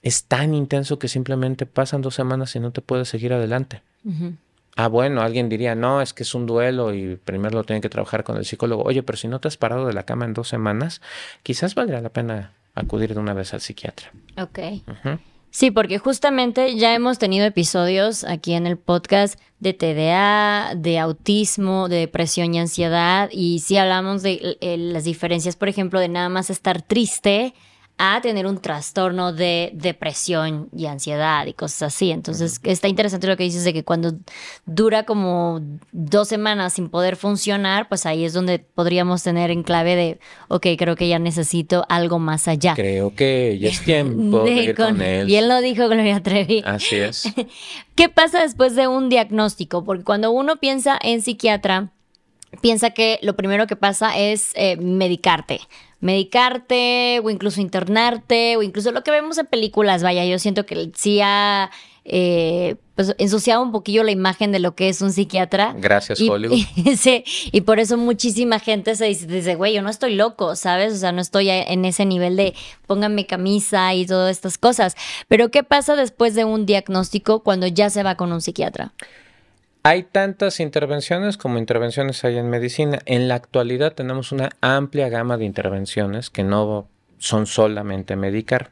es 0.02 0.24
tan 0.24 0.56
intenso 0.56 0.98
que 0.98 1.08
simplemente 1.08 1.68
pasan 1.68 2.02
dos 2.02 2.16
semanas 2.16 2.56
y 2.56 2.60
no 2.60 2.72
te 2.72 2.82
puedes 2.82 3.10
seguir 3.10 3.34
adelante. 3.34 3.84
Ah, 4.76 4.88
bueno, 4.88 5.22
alguien 5.22 5.50
diría, 5.50 5.76
no, 5.76 6.02
es 6.02 6.14
que 6.14 6.24
es 6.24 6.34
un 6.34 6.46
duelo 6.46 6.94
y 6.94 7.18
primero 7.18 7.58
lo 7.58 7.64
tienen 7.64 7.82
que 7.82 7.90
trabajar 7.90 8.24
con 8.24 8.38
el 8.38 8.46
psicólogo. 8.46 8.84
Oye, 8.84 9.04
pero 9.04 9.18
si 9.18 9.28
no 9.28 9.40
te 9.40 9.48
has 9.48 9.58
parado 9.58 9.86
de 9.86 9.94
la 9.94 10.04
cama 10.04 10.26
en 10.26 10.34
dos 10.34 10.48
semanas, 10.48 11.02
quizás 11.44 11.76
valdría 11.76 12.02
la 12.02 12.10
pena 12.10 12.54
acudir 12.74 13.14
de 13.14 13.20
una 13.20 13.34
vez 13.34 13.54
al 13.54 13.62
psiquiatra. 13.62 14.12
Ok. 14.38 14.60
Sí, 15.50 15.70
porque 15.70 16.00
justamente 16.00 16.78
ya 16.78 16.96
hemos 16.96 17.20
tenido 17.20 17.46
episodios 17.46 18.24
aquí 18.24 18.54
en 18.54 18.66
el 18.66 18.78
podcast 18.78 19.38
de 19.60 19.74
TDA, 19.74 20.76
de 20.76 20.98
autismo, 20.98 21.90
de 21.90 21.98
depresión 21.98 22.54
y 22.56 22.60
ansiedad, 22.60 23.30
y 23.34 23.60
sí 23.60 23.76
hablamos 23.76 24.24
de 24.24 24.58
eh, 24.62 24.78
las 24.78 25.04
diferencias, 25.04 25.58
por 25.58 25.68
ejemplo, 25.68 26.00
de 26.00 26.08
nada 26.08 26.30
más 26.30 26.50
estar 26.50 26.82
triste 26.82 27.54
a 28.04 28.20
tener 28.20 28.48
un 28.48 28.58
trastorno 28.58 29.32
de 29.32 29.70
depresión 29.76 30.70
y 30.76 30.88
ansiedad 30.88 31.46
y 31.46 31.54
cosas 31.54 31.94
así. 31.94 32.10
Entonces, 32.10 32.60
está 32.64 32.88
interesante 32.88 33.28
lo 33.28 33.38
que 33.38 33.44
dices 33.44 33.64
de 33.64 33.74
que 33.74 33.84
cuando 33.84 34.14
dura 34.66 35.04
como 35.04 35.62
dos 35.92 36.28
semanas 36.28 36.74
sin 36.74 36.90
poder 36.90 37.16
funcionar, 37.16 37.88
pues 37.90 38.08
ahí 38.08 38.26
es 38.26 38.34
donde 38.34 38.58
podríamos 38.58 39.22
tener 39.22 39.52
en 39.52 39.62
clave 39.62 39.96
de, 39.96 40.20
ok, 40.48 40.66
creo 40.80 40.96
que 40.96 41.08
ya 41.10 41.20
necesito 41.20 41.86
algo 41.90 42.18
más 42.18 42.48
allá. 42.48 42.74
Creo 42.74 43.14
que 43.14 43.60
ya 43.60 43.70
es 43.70 43.82
tiempo 43.86 44.46
de, 44.46 44.52
ir 44.52 44.76
con, 44.76 45.00
él. 45.00 45.30
Y 45.30 45.36
él 45.36 45.48
lo 45.48 45.62
dijo, 45.62 45.88
Gloria 45.88 46.24
Trevi. 46.24 46.64
Así 46.66 46.96
es. 46.96 47.32
¿Qué 47.96 48.10
pasa 48.10 48.42
después 48.42 48.76
de 48.76 48.88
un 48.88 49.10
diagnóstico? 49.10 49.84
Porque 49.84 50.04
cuando 50.04 50.32
uno 50.32 50.56
piensa 50.56 50.98
en 51.00 51.22
psiquiatra, 51.22 51.92
piensa 52.62 52.90
que 52.90 53.20
lo 53.22 53.36
primero 53.36 53.68
que 53.68 53.76
pasa 53.76 54.18
es 54.18 54.54
eh, 54.56 54.76
medicarte 54.78 55.62
medicarte 56.02 57.22
o 57.24 57.30
incluso 57.30 57.62
internarte 57.62 58.58
o 58.58 58.64
incluso 58.64 58.92
lo 58.92 59.04
que 59.04 59.12
vemos 59.12 59.38
en 59.38 59.46
películas, 59.46 60.04
vaya, 60.04 60.26
yo 60.26 60.38
siento 60.40 60.66
que 60.66 60.92
sí 60.96 61.22
ha 61.24 61.72
eh, 62.04 62.76
pues, 62.96 63.16
ensuciado 63.20 63.62
un 63.62 63.72
poquillo 63.72 64.04
la 64.04 64.12
imagen 64.12 64.52
de 64.52 64.60
lo 64.60 64.76
que 64.76 64.90
es 64.90 65.02
un 65.02 65.12
psiquiatra. 65.12 65.76
Gracias, 65.78 66.20
Hollywood. 66.20 66.58
Y, 66.76 66.98
sí, 66.98 67.24
y 67.52 67.62
por 67.62 67.80
eso 67.80 67.98
muchísima 67.98 68.60
gente 68.60 68.96
se 68.96 69.06
dice, 69.06 69.56
güey, 69.56 69.76
yo 69.76 69.82
no 69.82 69.90
estoy 69.90 70.16
loco, 70.16 70.56
¿sabes? 70.56 70.94
O 70.94 70.98
sea, 70.98 71.12
no 71.12 71.22
estoy 71.22 71.50
en 71.50 71.86
ese 71.86 72.06
nivel 72.06 72.36
de 72.36 72.54
pónganme 72.88 73.28
camisa 73.28 73.94
y 73.94 74.06
todas 74.06 74.32
estas 74.32 74.58
cosas. 74.58 74.96
Pero 75.28 75.52
¿qué 75.52 75.64
pasa 75.64 75.96
después 75.96 76.34
de 76.34 76.44
un 76.44 76.66
diagnóstico 76.66 77.42
cuando 77.42 77.68
ya 77.68 77.90
se 77.90 78.04
va 78.04 78.16
con 78.16 78.32
un 78.32 78.42
psiquiatra? 78.42 78.94
Hay 79.84 80.04
tantas 80.04 80.60
intervenciones 80.60 81.38
como 81.38 81.58
intervenciones 81.58 82.24
hay 82.24 82.38
en 82.38 82.50
medicina. 82.50 83.00
En 83.06 83.28
la 83.28 83.36
actualidad 83.36 83.94
tenemos 83.94 84.32
una 84.32 84.50
amplia 84.62 85.10
gama 85.10 85.38
de 85.38 85.46
intervenciones 85.46 86.30
que 86.30 86.44
no 86.44 86.88
son 87.18 87.48
solamente 87.48 88.16
medicar. 88.16 88.72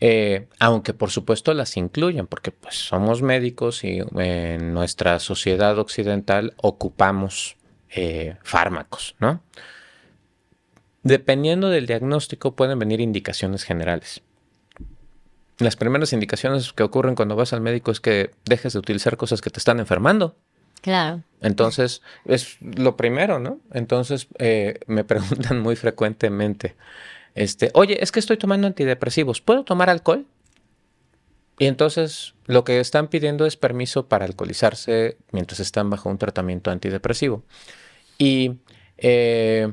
Eh, 0.00 0.48
aunque 0.58 0.92
por 0.92 1.10
supuesto 1.10 1.54
las 1.54 1.76
incluyen, 1.76 2.26
porque 2.26 2.50
pues 2.50 2.74
somos 2.74 3.22
médicos 3.22 3.84
y 3.84 4.02
en 4.16 4.74
nuestra 4.74 5.18
sociedad 5.18 5.78
occidental 5.78 6.54
ocupamos 6.56 7.56
eh, 7.88 8.36
fármacos, 8.42 9.14
¿no? 9.20 9.42
Dependiendo 11.04 11.70
del 11.70 11.86
diagnóstico 11.86 12.54
pueden 12.54 12.78
venir 12.78 13.00
indicaciones 13.00 13.62
generales 13.62 14.22
las 15.58 15.76
primeras 15.76 16.12
indicaciones 16.12 16.72
que 16.72 16.82
ocurren 16.82 17.14
cuando 17.14 17.36
vas 17.36 17.52
al 17.52 17.60
médico 17.60 17.90
es 17.90 18.00
que 18.00 18.30
dejes 18.44 18.72
de 18.72 18.78
utilizar 18.78 19.16
cosas 19.16 19.40
que 19.40 19.50
te 19.50 19.58
están 19.58 19.80
enfermando. 19.80 20.36
Claro. 20.80 21.22
Entonces, 21.40 22.02
es 22.24 22.56
lo 22.60 22.96
primero, 22.96 23.38
¿no? 23.38 23.60
Entonces, 23.72 24.28
eh, 24.38 24.80
me 24.86 25.04
preguntan 25.12 25.60
muy 25.60 25.76
frecuentemente, 25.76 26.74
Este, 27.34 27.70
oye, 27.74 28.02
es 28.02 28.12
que 28.12 28.20
estoy 28.20 28.36
tomando 28.36 28.66
antidepresivos, 28.66 29.40
¿puedo 29.40 29.64
tomar 29.64 29.88
alcohol? 29.88 30.26
Y 31.58 31.66
entonces 31.66 32.34
lo 32.46 32.64
que 32.64 32.80
están 32.80 33.08
pidiendo 33.08 33.46
es 33.46 33.56
permiso 33.56 34.08
para 34.08 34.24
alcoholizarse 34.24 35.16
mientras 35.30 35.60
están 35.60 35.90
bajo 35.90 36.08
un 36.08 36.18
tratamiento 36.18 36.70
antidepresivo. 36.70 37.44
Y 38.18 38.58
eh, 38.98 39.72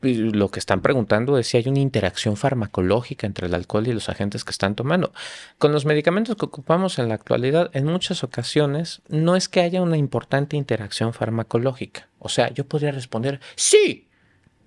lo 0.00 0.48
que 0.50 0.60
están 0.60 0.80
preguntando 0.80 1.38
es 1.38 1.48
si 1.48 1.56
hay 1.56 1.68
una 1.68 1.80
interacción 1.80 2.36
farmacológica 2.36 3.26
entre 3.26 3.46
el 3.46 3.54
alcohol 3.54 3.88
y 3.88 3.92
los 3.92 4.08
agentes 4.08 4.44
que 4.44 4.52
están 4.52 4.74
tomando. 4.74 5.12
Con 5.58 5.72
los 5.72 5.86
medicamentos 5.86 6.36
que 6.36 6.44
ocupamos 6.44 6.98
en 6.98 7.08
la 7.08 7.14
actualidad, 7.14 7.70
en 7.72 7.86
muchas 7.86 8.22
ocasiones 8.22 9.02
no 9.08 9.34
es 9.34 9.48
que 9.48 9.60
haya 9.60 9.82
una 9.82 9.96
importante 9.96 10.56
interacción 10.56 11.12
farmacológica. 11.12 12.08
O 12.18 12.28
sea, 12.28 12.52
yo 12.52 12.64
podría 12.64 12.92
responder, 12.92 13.40
sí, 13.56 14.08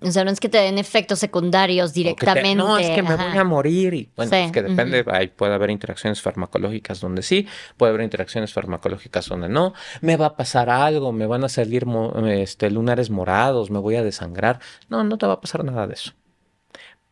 o 0.00 0.10
sea, 0.10 0.24
no 0.24 0.30
es 0.30 0.40
que 0.40 0.48
te 0.48 0.58
den 0.58 0.78
efectos 0.78 1.18
secundarios 1.18 1.94
directamente. 1.94 2.54
no, 2.54 2.76
es 2.76 2.90
que 2.90 3.02
me 3.02 3.16
voy 3.16 3.36
a 3.36 3.44
morir. 3.44 3.94
Y 3.94 4.10
bueno, 4.14 4.34
es 4.36 4.52
que 4.52 4.62
depende. 4.62 5.04
puede 5.30 5.54
haber 5.54 5.70
interacciones 5.70 6.20
farmacológicas 6.20 7.00
donde 7.00 7.22
sí, 7.22 7.46
puede 7.76 7.90
haber 7.90 8.04
interacciones 8.04 8.52
farmacológicas 8.52 9.26
donde 9.28 9.48
no. 9.48 9.72
Me 10.02 10.16
va 10.16 10.26
a 10.26 10.36
pasar 10.36 10.68
algo, 10.68 11.12
me 11.12 11.26
van 11.26 11.44
a 11.44 11.48
salir 11.48 11.86
este, 12.26 12.70
lunares 12.70 13.08
morados, 13.08 13.70
me 13.70 13.78
voy 13.78 13.96
a 13.96 14.02
desangrar. 14.02 14.60
No, 14.88 15.02
no 15.02 15.16
te 15.16 15.26
va 15.26 15.34
a 15.34 15.40
pasar 15.40 15.64
nada 15.64 15.86
de 15.86 15.94
eso. 15.94 16.12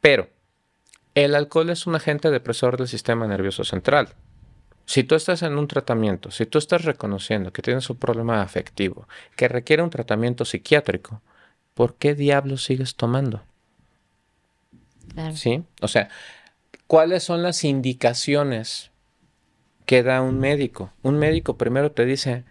Pero 0.01 0.29
el 1.15 1.35
alcohol 1.35 1.71
es 1.71 1.87
un 1.87 1.95
agente 1.95 2.31
depresor 2.31 2.77
del 2.77 2.89
sistema 2.89 3.27
nervioso 3.27 3.65
central. 3.65 4.09
Si 4.85 5.05
tú 5.05 5.15
estás 5.15 5.43
en 5.43 5.57
un 5.57 5.67
tratamiento, 5.69 6.31
si 6.31 6.45
tú 6.45 6.59
estás 6.59 6.85
reconociendo 6.85 7.53
que 7.53 7.63
tienes 7.63 7.89
un 7.89 7.97
problema 7.97 8.43
afectivo 8.43 9.09
que 9.35 9.49
requiere 9.49 9.83
un 9.83 9.89
tratamiento 9.89 10.45
psiquiátrico, 10.45 11.23
¿por 11.75 11.97
qué 11.97 12.15
diablos 12.15 12.65
sigues 12.65 12.97
tomando? 12.97 13.43
¿Sí? 15.35 15.63
O 15.81 15.89
sea, 15.89 16.09
¿cuáles 16.87 17.23
son 17.23 17.43
las 17.43 17.65
indicaciones 17.65 18.91
que 19.87 20.03
da 20.03 20.23
un 20.23 20.41
médico? 20.41 20.93
Un 21.03 21.19
médico 21.19 21.57
primero 21.57 21.93
te 21.93 22.05
dice, 22.05 22.45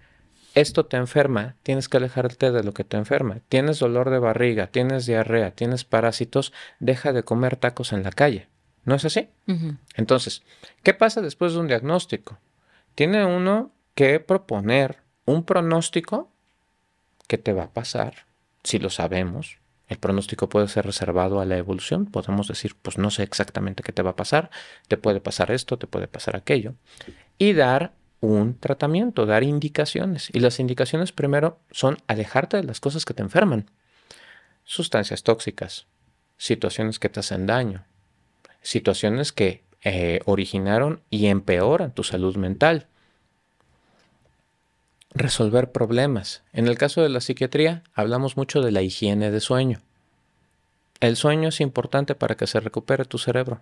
esto 0.55 0.85
te 0.85 0.97
enferma, 0.97 1.55
tienes 1.63 1.89
que 1.89 1.97
alejarte 1.97 2.51
de 2.51 2.63
lo 2.63 2.73
que 2.73 2.83
te 2.83 2.97
enferma. 2.97 3.39
Tienes 3.49 3.79
dolor 3.79 4.11
de 4.11 4.19
barriga, 4.19 4.67
tienes 4.67 5.05
diarrea, 5.05 5.51
tienes 5.51 5.83
parásitos, 5.83 6.53
deja 6.79 7.11
de 7.11 7.23
comer 7.23 7.57
tacos 7.57 7.91
en 7.91 8.03
la 8.03 8.11
calle. 8.11 8.47
¿No 8.85 8.95
es 8.95 9.05
así? 9.05 9.29
Entonces, 9.95 10.43
¿qué 10.83 10.93
pasa 10.93 11.21
después 11.21 11.53
de 11.53 11.59
un 11.59 11.67
diagnóstico? 11.67 12.37
Tiene 12.95 13.25
uno 13.25 13.71
que 13.95 14.19
proponer 14.19 14.97
un 15.25 15.43
pronóstico 15.43 16.29
que 17.27 17.37
te 17.37 17.53
va 17.53 17.63
a 17.63 17.73
pasar 17.73 18.25
si 18.63 18.79
lo 18.79 18.89
sabemos, 18.89 19.57
el 19.87 19.97
pronóstico 19.97 20.49
puede 20.49 20.67
ser 20.67 20.85
reservado 20.85 21.39
a 21.39 21.45
la 21.45 21.57
evolución. 21.57 22.05
Podemos 22.05 22.47
decir, 22.47 22.75
pues 22.81 22.97
no 22.97 23.11
sé 23.11 23.23
exactamente 23.23 23.83
qué 23.83 23.91
te 23.91 24.01
va 24.01 24.11
a 24.11 24.15
pasar, 24.15 24.49
te 24.87 24.97
puede 24.97 25.19
pasar 25.19 25.51
esto, 25.51 25.77
te 25.77 25.87
puede 25.87 26.07
pasar 26.07 26.35
aquello. 26.35 26.75
Y 27.37 27.53
dar 27.53 27.93
un 28.21 28.57
tratamiento, 28.57 29.25
dar 29.25 29.43
indicaciones. 29.43 30.29
Y 30.33 30.39
las 30.39 30.59
indicaciones 30.59 31.11
primero 31.11 31.59
son 31.71 31.97
alejarte 32.07 32.57
de 32.57 32.63
las 32.63 32.79
cosas 32.79 33.05
que 33.05 33.13
te 33.13 33.21
enferman. 33.21 33.69
Sustancias 34.63 35.23
tóxicas, 35.23 35.87
situaciones 36.37 36.99
que 36.99 37.09
te 37.09 37.19
hacen 37.19 37.45
daño, 37.45 37.85
situaciones 38.61 39.33
que 39.33 39.63
eh, 39.83 40.21
originaron 40.25 41.01
y 41.09 41.27
empeoran 41.27 41.93
tu 41.93 42.03
salud 42.03 42.37
mental 42.37 42.87
resolver 45.13 45.71
problemas. 45.71 46.43
En 46.53 46.67
el 46.67 46.77
caso 46.77 47.01
de 47.01 47.09
la 47.09 47.21
psiquiatría, 47.21 47.83
hablamos 47.93 48.37
mucho 48.37 48.61
de 48.61 48.71
la 48.71 48.81
higiene 48.81 49.31
de 49.31 49.39
sueño. 49.39 49.81
El 50.99 51.15
sueño 51.17 51.49
es 51.49 51.61
importante 51.61 52.15
para 52.15 52.35
que 52.35 52.47
se 52.47 52.59
recupere 52.59 53.05
tu 53.05 53.17
cerebro. 53.17 53.61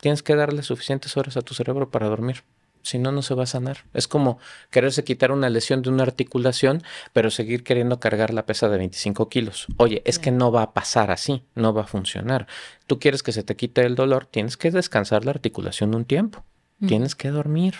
Tienes 0.00 0.22
que 0.22 0.36
darle 0.36 0.62
suficientes 0.62 1.16
horas 1.16 1.36
a 1.36 1.42
tu 1.42 1.54
cerebro 1.54 1.90
para 1.90 2.08
dormir. 2.08 2.44
Si 2.82 2.98
no, 2.98 3.10
no 3.10 3.22
se 3.22 3.34
va 3.34 3.42
a 3.42 3.46
sanar. 3.46 3.78
Es 3.94 4.06
como 4.06 4.38
quererse 4.70 5.02
quitar 5.02 5.32
una 5.32 5.50
lesión 5.50 5.82
de 5.82 5.90
una 5.90 6.04
articulación, 6.04 6.84
pero 7.12 7.30
seguir 7.30 7.64
queriendo 7.64 7.98
cargar 7.98 8.32
la 8.32 8.46
pesa 8.46 8.68
de 8.68 8.78
25 8.78 9.28
kilos. 9.28 9.66
Oye, 9.76 10.02
es 10.04 10.20
que 10.20 10.30
no 10.30 10.52
va 10.52 10.62
a 10.62 10.72
pasar 10.72 11.10
así, 11.10 11.42
no 11.56 11.74
va 11.74 11.82
a 11.82 11.86
funcionar. 11.88 12.46
Tú 12.86 13.00
quieres 13.00 13.24
que 13.24 13.32
se 13.32 13.42
te 13.42 13.56
quite 13.56 13.84
el 13.84 13.96
dolor, 13.96 14.26
tienes 14.26 14.56
que 14.56 14.70
descansar 14.70 15.24
la 15.24 15.32
articulación 15.32 15.96
un 15.96 16.04
tiempo. 16.04 16.44
Tienes 16.86 17.16
que 17.16 17.30
dormir. 17.30 17.74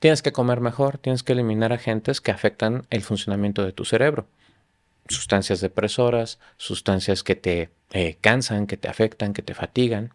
Tienes 0.00 0.22
que 0.22 0.32
comer 0.32 0.60
mejor, 0.60 0.96
tienes 0.96 1.22
que 1.22 1.34
eliminar 1.34 1.74
agentes 1.74 2.22
que 2.22 2.32
afectan 2.32 2.86
el 2.88 3.02
funcionamiento 3.02 3.62
de 3.62 3.72
tu 3.72 3.84
cerebro. 3.84 4.26
Sustancias 5.08 5.60
depresoras, 5.60 6.38
sustancias 6.56 7.22
que 7.22 7.36
te 7.36 7.70
eh, 7.92 8.16
cansan, 8.22 8.66
que 8.66 8.78
te 8.78 8.88
afectan, 8.88 9.34
que 9.34 9.42
te 9.42 9.52
fatigan. 9.52 10.14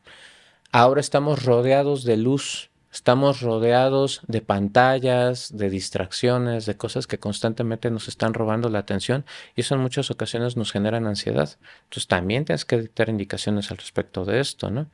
Ahora 0.72 1.02
estamos 1.02 1.46
rodeados 1.46 2.04
de 2.04 2.18
luz, 2.18 2.72
estamos 2.92 3.42
rodeados 3.42 4.22
de 4.26 4.42
pantallas, 4.42 5.56
de 5.56 5.70
distracciones, 5.70 6.66
de 6.66 6.78
cosas 6.78 7.06
que 7.06 7.20
constantemente 7.20 7.92
nos 7.92 8.08
están 8.08 8.34
robando 8.34 8.70
la 8.70 8.80
atención 8.80 9.24
y 9.56 9.62
eso 9.62 9.76
en 9.76 9.82
muchas 9.82 10.10
ocasiones 10.10 10.58
nos 10.58 10.72
generan 10.72 11.06
ansiedad. 11.06 11.58
Entonces 11.84 12.08
también 12.08 12.44
tienes 12.44 12.66
que 12.66 12.82
dictar 12.82 13.10
indicaciones 13.10 13.70
al 13.70 13.78
respecto 13.78 14.26
de 14.26 14.40
esto, 14.40 14.72
¿no? 14.72 14.88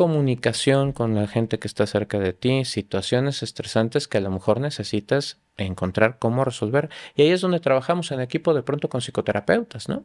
Comunicación 0.00 0.92
con 0.92 1.14
la 1.14 1.26
gente 1.26 1.58
que 1.58 1.68
está 1.68 1.86
cerca 1.86 2.18
de 2.18 2.32
ti, 2.32 2.64
situaciones 2.64 3.42
estresantes 3.42 4.08
que 4.08 4.16
a 4.16 4.22
lo 4.22 4.30
mejor 4.30 4.58
necesitas 4.58 5.36
encontrar 5.58 6.18
cómo 6.18 6.42
resolver. 6.42 6.88
Y 7.16 7.20
ahí 7.20 7.32
es 7.32 7.42
donde 7.42 7.60
trabajamos 7.60 8.10
en 8.10 8.22
equipo 8.22 8.54
de 8.54 8.62
pronto 8.62 8.88
con 8.88 9.02
psicoterapeutas, 9.02 9.90
¿no? 9.90 10.04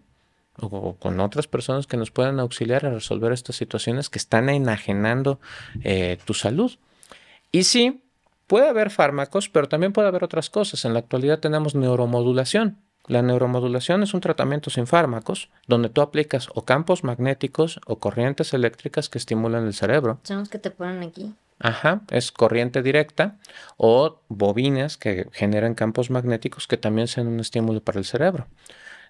O 0.60 0.98
con 0.98 1.22
otras 1.22 1.48
personas 1.48 1.88
que 1.88 1.96
nos 1.96 2.12
puedan 2.12 2.42
auxiliar 2.42 2.86
a 2.86 2.90
resolver 2.90 3.32
estas 3.32 3.56
situaciones 3.56 4.10
que 4.10 4.20
están 4.20 4.50
enajenando 4.50 5.40
eh, 5.82 6.18
tu 6.26 6.34
salud. 6.34 6.74
Y 7.54 7.64
sí, 7.64 8.04
puede 8.48 8.68
haber 8.68 8.90
fármacos, 8.90 9.48
pero 9.48 9.70
también 9.70 9.94
puede 9.94 10.10
haber 10.10 10.26
otras 10.26 10.50
cosas. 10.50 10.84
En 10.84 10.92
la 10.92 11.00
actualidad 11.00 11.40
tenemos 11.40 11.74
neuromodulación. 11.74 12.82
La 13.08 13.22
neuromodulación 13.22 14.02
es 14.04 14.14
un 14.14 14.22
tratamiento 14.22 14.70
sin 14.70 14.88
fármacos 14.88 15.50
donde 15.68 15.90
tú 15.90 16.02
aplicas 16.02 16.50
o 16.56 16.66
campos 16.66 17.04
magnéticos 17.04 17.80
o 17.86 18.00
corrientes 18.00 18.54
eléctricas 18.54 19.10
que 19.10 19.18
estimulan 19.18 19.66
el 19.66 19.74
cerebro. 19.74 20.20
Son 20.24 20.40
los 20.40 20.50
que 20.50 20.58
te 20.58 20.72
ponen 20.72 21.04
aquí. 21.04 21.34
Ajá, 21.60 22.02
es 22.10 22.32
corriente 22.32 22.82
directa 22.82 23.38
o 23.78 24.20
bobinas 24.28 24.98
que 24.98 25.28
generan 25.32 25.74
campos 25.74 26.10
magnéticos 26.10 26.68
que 26.68 26.78
también 26.78 27.08
son 27.08 27.28
un 27.28 27.40
estímulo 27.40 27.82
para 27.82 28.00
el 28.00 28.06
cerebro. 28.06 28.48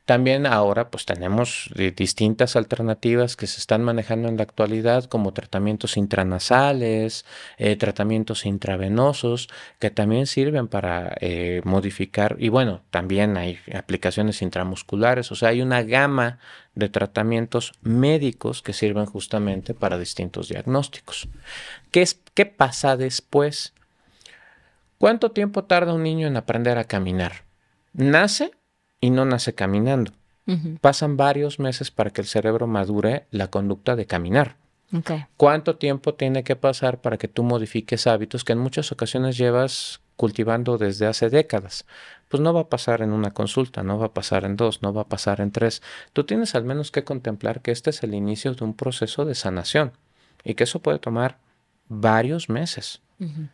También 0.05 0.45
ahora 0.45 0.91
pues 0.91 1.05
tenemos 1.05 1.71
distintas 1.95 2.55
alternativas 2.55 3.35
que 3.35 3.47
se 3.47 3.59
están 3.59 3.83
manejando 3.83 4.27
en 4.27 4.37
la 4.37 4.43
actualidad 4.43 5.05
como 5.05 5.33
tratamientos 5.33 5.97
intranasales, 5.97 7.25
eh, 7.57 7.75
tratamientos 7.75 8.45
intravenosos 8.45 9.49
que 9.79 9.89
también 9.89 10.27
sirven 10.27 10.67
para 10.67 11.15
eh, 11.21 11.61
modificar 11.63 12.35
y 12.37 12.49
bueno, 12.49 12.83
también 12.91 13.35
hay 13.35 13.57
aplicaciones 13.73 14.43
intramusculares, 14.43 15.31
o 15.31 15.35
sea, 15.35 15.49
hay 15.49 15.63
una 15.63 15.81
gama 15.81 16.37
de 16.75 16.89
tratamientos 16.89 17.73
médicos 17.81 18.61
que 18.61 18.73
sirven 18.73 19.07
justamente 19.07 19.73
para 19.73 19.97
distintos 19.97 20.49
diagnósticos. 20.49 21.27
¿Qué, 21.89 22.03
es, 22.03 22.19
qué 22.35 22.45
pasa 22.45 22.95
después? 22.95 23.73
¿Cuánto 24.99 25.31
tiempo 25.31 25.63
tarda 25.63 25.93
un 25.93 26.03
niño 26.03 26.27
en 26.27 26.37
aprender 26.37 26.77
a 26.77 26.83
caminar? 26.83 27.43
¿Nace? 27.93 28.51
Y 28.99 29.09
no 29.09 29.25
nace 29.25 29.53
caminando. 29.53 30.11
Pasan 30.79 31.17
varios 31.17 31.59
meses 31.59 31.89
para 31.89 32.11
que 32.11 32.21
el 32.21 32.27
cerebro 32.27 32.67
madure 32.67 33.25
la 33.31 33.47
conducta 33.47 33.95
de 33.95 34.05
caminar. 34.05 34.57
¿Cuánto 35.37 35.77
tiempo 35.77 36.13
tiene 36.13 36.43
que 36.43 36.55
pasar 36.55 37.01
para 37.01 37.17
que 37.17 37.27
tú 37.27 37.43
modifiques 37.43 38.07
hábitos 38.07 38.43
que 38.43 38.53
en 38.53 38.59
muchas 38.59 38.91
ocasiones 38.91 39.37
llevas 39.37 40.01
cultivando 40.15 40.77
desde 40.77 41.07
hace 41.07 41.29
décadas? 41.29 41.85
Pues 42.29 42.41
no 42.41 42.53
va 42.53 42.61
a 42.61 42.69
pasar 42.69 43.01
en 43.01 43.11
una 43.11 43.31
consulta, 43.31 43.83
no 43.83 43.97
va 43.97 44.07
a 44.07 44.13
pasar 44.13 44.45
en 44.45 44.55
dos, 44.55 44.81
no 44.81 44.93
va 44.93 45.01
a 45.01 45.09
pasar 45.09 45.41
en 45.41 45.51
tres. 45.51 45.81
Tú 46.13 46.23
tienes 46.23 46.55
al 46.55 46.63
menos 46.63 46.91
que 46.91 47.03
contemplar 47.03 47.61
que 47.61 47.71
este 47.71 47.89
es 47.89 48.03
el 48.03 48.13
inicio 48.13 48.53
de 48.53 48.63
un 48.63 48.75
proceso 48.75 49.25
de 49.25 49.35
sanación 49.35 49.93
y 50.43 50.53
que 50.53 50.65
eso 50.65 50.79
puede 50.81 50.99
tomar 50.99 51.39
varios 51.87 52.49
meses. 52.49 53.01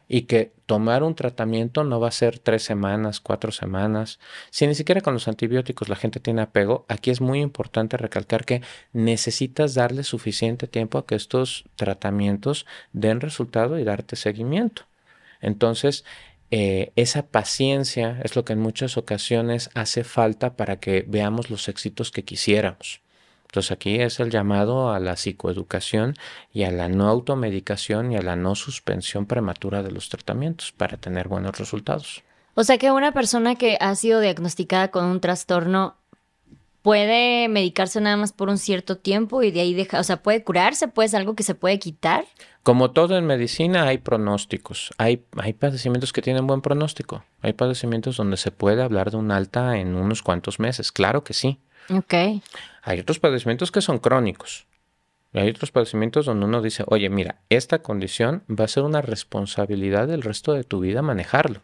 Y 0.08 0.24
que 0.24 0.54
tomar 0.66 1.04
un 1.04 1.14
tratamiento 1.14 1.84
no 1.84 2.00
va 2.00 2.08
a 2.08 2.12
ser 2.12 2.40
tres 2.40 2.64
semanas, 2.64 3.20
cuatro 3.20 3.52
semanas. 3.52 4.20
Si 4.50 4.66
ni 4.66 4.74
siquiera 4.74 5.02
con 5.02 5.14
los 5.14 5.28
antibióticos 5.28 5.88
la 5.88 5.96
gente 5.96 6.20
tiene 6.20 6.42
apego, 6.42 6.86
aquí 6.88 7.12
es 7.12 7.22
muy 7.22 7.42
importante 7.42 7.98
recalcar 7.98 8.44
que 8.44 8.62
necesitas 8.92 9.76
darle 9.76 10.04
suficiente 10.04 10.68
tiempo 10.68 10.98
a 10.98 11.06
que 11.06 11.16
estos 11.16 11.66
tratamientos 11.76 12.66
den 12.92 13.22
resultado 13.22 13.78
y 13.78 13.84
darte 13.84 14.16
seguimiento. 14.16 14.84
Entonces, 15.42 16.06
eh, 16.52 16.92
esa 16.96 17.28
paciencia 17.28 18.20
es 18.24 18.36
lo 18.36 18.44
que 18.44 18.54
en 18.54 18.60
muchas 18.60 18.98
ocasiones 18.98 19.70
hace 19.74 20.04
falta 20.04 20.56
para 20.56 20.80
que 20.80 21.06
veamos 21.08 21.50
los 21.50 21.70
éxitos 21.70 22.12
que 22.12 22.24
quisiéramos. 22.24 23.02
Entonces 23.52 23.74
aquí 23.74 24.00
es 24.00 24.22
el 24.22 24.30
llamado 24.30 24.94
a 24.94 25.02
la 25.02 25.18
psicoeducación 25.18 26.16
y 26.54 26.64
a 26.64 26.72
la 26.72 26.88
no 26.88 27.10
automedicación 27.10 28.14
y 28.14 28.16
a 28.16 28.22
la 28.22 28.38
no 28.38 28.56
suspensión 28.56 29.26
prematura 29.26 29.84
de 29.84 29.92
los 29.92 30.08
tratamientos 30.08 30.72
para 30.72 30.96
tener 30.96 31.28
buenos 31.28 31.60
resultados. 31.60 32.24
O 32.56 32.64
sea 32.64 32.78
que 32.78 32.92
una 32.92 33.12
persona 33.12 33.56
que 33.56 33.78
ha 33.82 33.94
sido 33.96 34.22
diagnosticada 34.22 34.88
con 34.88 35.04
un 35.04 35.20
trastorno 35.20 35.98
puede 36.82 37.50
medicarse 37.50 38.00
nada 38.00 38.16
más 38.16 38.32
por 38.32 38.48
un 38.48 38.58
cierto 38.58 38.96
tiempo 38.96 39.44
y 39.44 39.52
de 39.52 39.60
ahí 39.60 39.74
deja, 39.74 40.00
o 40.00 40.04
sea, 40.04 40.24
puede 40.24 40.46
curarse, 40.46 40.88
pues 40.88 41.14
algo 41.14 41.36
que 41.36 41.44
se 41.44 41.54
puede 41.54 41.78
quitar. 41.78 42.24
Como 42.64 42.92
todo 42.92 43.18
en 43.18 43.26
medicina 43.26 43.86
hay 43.86 43.98
pronósticos, 43.98 44.92
hay, 44.98 45.26
hay 45.36 45.52
padecimientos 45.52 46.14
que 46.14 46.22
tienen 46.22 46.48
buen 46.48 46.62
pronóstico, 46.62 47.26
hay 47.42 47.52
padecimientos 47.52 48.16
donde 48.16 48.38
se 48.38 48.52
puede 48.52 48.82
hablar 48.82 49.12
de 49.12 49.18
un 49.18 49.30
alta 49.30 49.78
en 49.78 49.96
unos 49.96 50.24
cuantos 50.24 50.58
meses, 50.62 50.94
claro 50.94 51.26
que 51.26 51.34
sí. 51.34 51.60
Ok. 51.92 52.14
Hay 52.84 53.00
otros 53.00 53.20
padecimientos 53.20 53.72
que 53.72 53.82
son 53.82 54.00
crónicos. 54.00 54.66
Hay 55.34 55.50
otros 55.50 55.72
padecimientos 55.72 56.26
donde 56.26 56.46
uno 56.46 56.62
dice, 56.62 56.84
oye, 56.88 57.10
mira, 57.10 57.38
esta 57.50 57.80
condición 57.80 58.44
va 58.50 58.66
a 58.66 58.70
ser 58.70 58.84
una 58.84 59.02
responsabilidad 59.02 60.08
del 60.08 60.24
resto 60.24 60.54
de 60.54 60.64
tu 60.64 60.82
vida 60.82 61.02
manejarlo. 61.02 61.62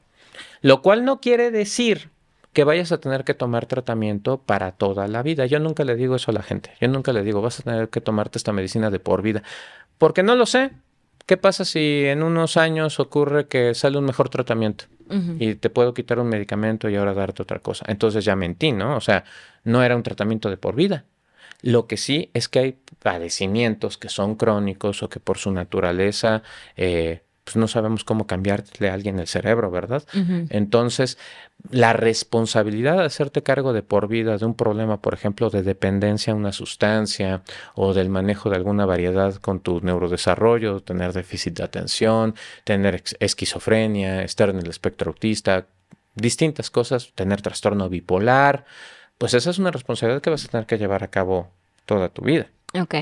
Lo 0.62 0.82
cual 0.82 1.04
no 1.04 1.20
quiere 1.20 1.52
decir 1.52 2.10
que 2.54 2.64
vayas 2.64 2.92
a 2.92 3.00
tener 3.00 3.24
que 3.24 3.34
tomar 3.34 3.66
tratamiento 3.66 4.38
para 4.40 4.72
toda 4.72 5.08
la 5.08 5.22
vida. 5.22 5.46
Yo 5.46 5.60
nunca 5.60 5.84
le 5.84 5.96
digo 5.96 6.16
eso 6.16 6.32
a 6.32 6.34
la 6.34 6.44
gente. 6.44 6.72
Yo 6.80 6.88
nunca 6.88 7.14
le 7.14 7.24
digo, 7.24 7.42
vas 7.42 7.60
a 7.60 7.64
tener 7.64 7.90
que 7.90 8.02
tomarte 8.02 8.38
esta 8.38 8.54
medicina 8.54 8.90
de 8.90 9.00
por 9.00 9.22
vida. 9.22 9.44
Porque 9.98 10.24
no 10.24 10.36
lo 10.36 10.46
sé. 10.46 10.72
¿Qué 11.26 11.36
pasa 11.36 11.66
si 11.66 12.06
en 12.06 12.24
unos 12.24 12.56
años 12.56 13.02
ocurre 13.02 13.48
que 13.48 13.76
sale 13.76 13.98
un 13.98 14.06
mejor 14.06 14.30
tratamiento? 14.30 14.86
Y 15.40 15.56
te 15.56 15.70
puedo 15.70 15.94
quitar 15.94 16.20
un 16.20 16.28
medicamento 16.28 16.90
y 16.90 16.96
ahora 16.96 17.14
darte 17.14 17.42
otra 17.42 17.60
cosa. 17.60 17.86
Entonces 17.88 18.26
ya 18.26 18.36
mentí, 18.36 18.72
¿no? 18.72 18.98
O 18.98 19.02
sea, 19.02 19.24
no 19.68 19.84
era 19.84 19.96
un 19.96 20.04
tratamiento 20.04 20.50
de 20.50 20.58
por 20.58 20.76
vida. 20.76 21.06
Lo 21.62 21.88
que 21.88 21.98
sí 21.98 22.30
es 22.34 22.48
que 22.50 22.60
hay 22.60 22.78
padecimientos 23.00 23.98
que 23.98 24.10
son 24.10 24.36
crónicos 24.36 25.04
o 25.04 25.10
que 25.10 25.20
por 25.20 25.38
su 25.38 25.52
naturaleza 25.52 26.44
eh, 26.76 27.22
pues 27.48 27.56
no 27.56 27.70
sabemos 27.70 28.04
cómo 28.04 28.28
cambiarle 28.28 28.90
a 28.90 28.94
alguien 28.94 29.20
el 29.20 29.28
cerebro, 29.28 29.72
¿verdad? 29.72 30.04
Entonces, 30.50 31.18
la 31.72 31.94
responsabilidad 31.94 32.98
de 32.98 33.06
hacerte 33.06 33.42
cargo 33.42 33.72
de 33.72 33.84
por 33.84 34.10
vida 34.10 34.38
de 34.38 34.46
un 34.46 34.54
problema, 34.54 35.02
por 35.02 35.14
ejemplo, 35.14 35.50
de 35.50 35.64
dependencia 35.64 36.34
a 36.34 36.36
una 36.36 36.52
sustancia 36.52 37.44
o 37.74 37.94
del 37.94 38.10
manejo 38.10 38.50
de 38.50 38.58
alguna 38.58 38.86
variedad 38.86 39.34
con 39.36 39.62
tu 39.62 39.80
neurodesarrollo, 39.80 40.82
tener 40.82 41.14
déficit 41.14 41.56
de 41.58 41.64
atención, 41.64 42.36
tener 42.66 43.02
esquizofrenia, 43.22 44.24
estar 44.24 44.50
en 44.50 44.58
el 44.58 44.70
espectro 44.70 45.12
autista, 45.12 45.68
distintas 46.16 46.70
cosas, 46.70 47.14
tener 47.16 47.42
trastorno 47.42 47.88
bipolar, 47.88 48.66
pues 49.18 49.34
esa 49.34 49.50
es 49.50 49.60
una 49.60 49.72
responsabilidad 49.72 50.22
que 50.22 50.30
vas 50.30 50.46
a 50.46 50.48
tener 50.48 50.66
que 50.66 50.78
llevar 50.78 51.04
a 51.04 51.08
cabo 51.08 51.50
toda 51.86 52.10
tu 52.10 52.24
vida. 52.24 52.48
Ok. 52.80 52.96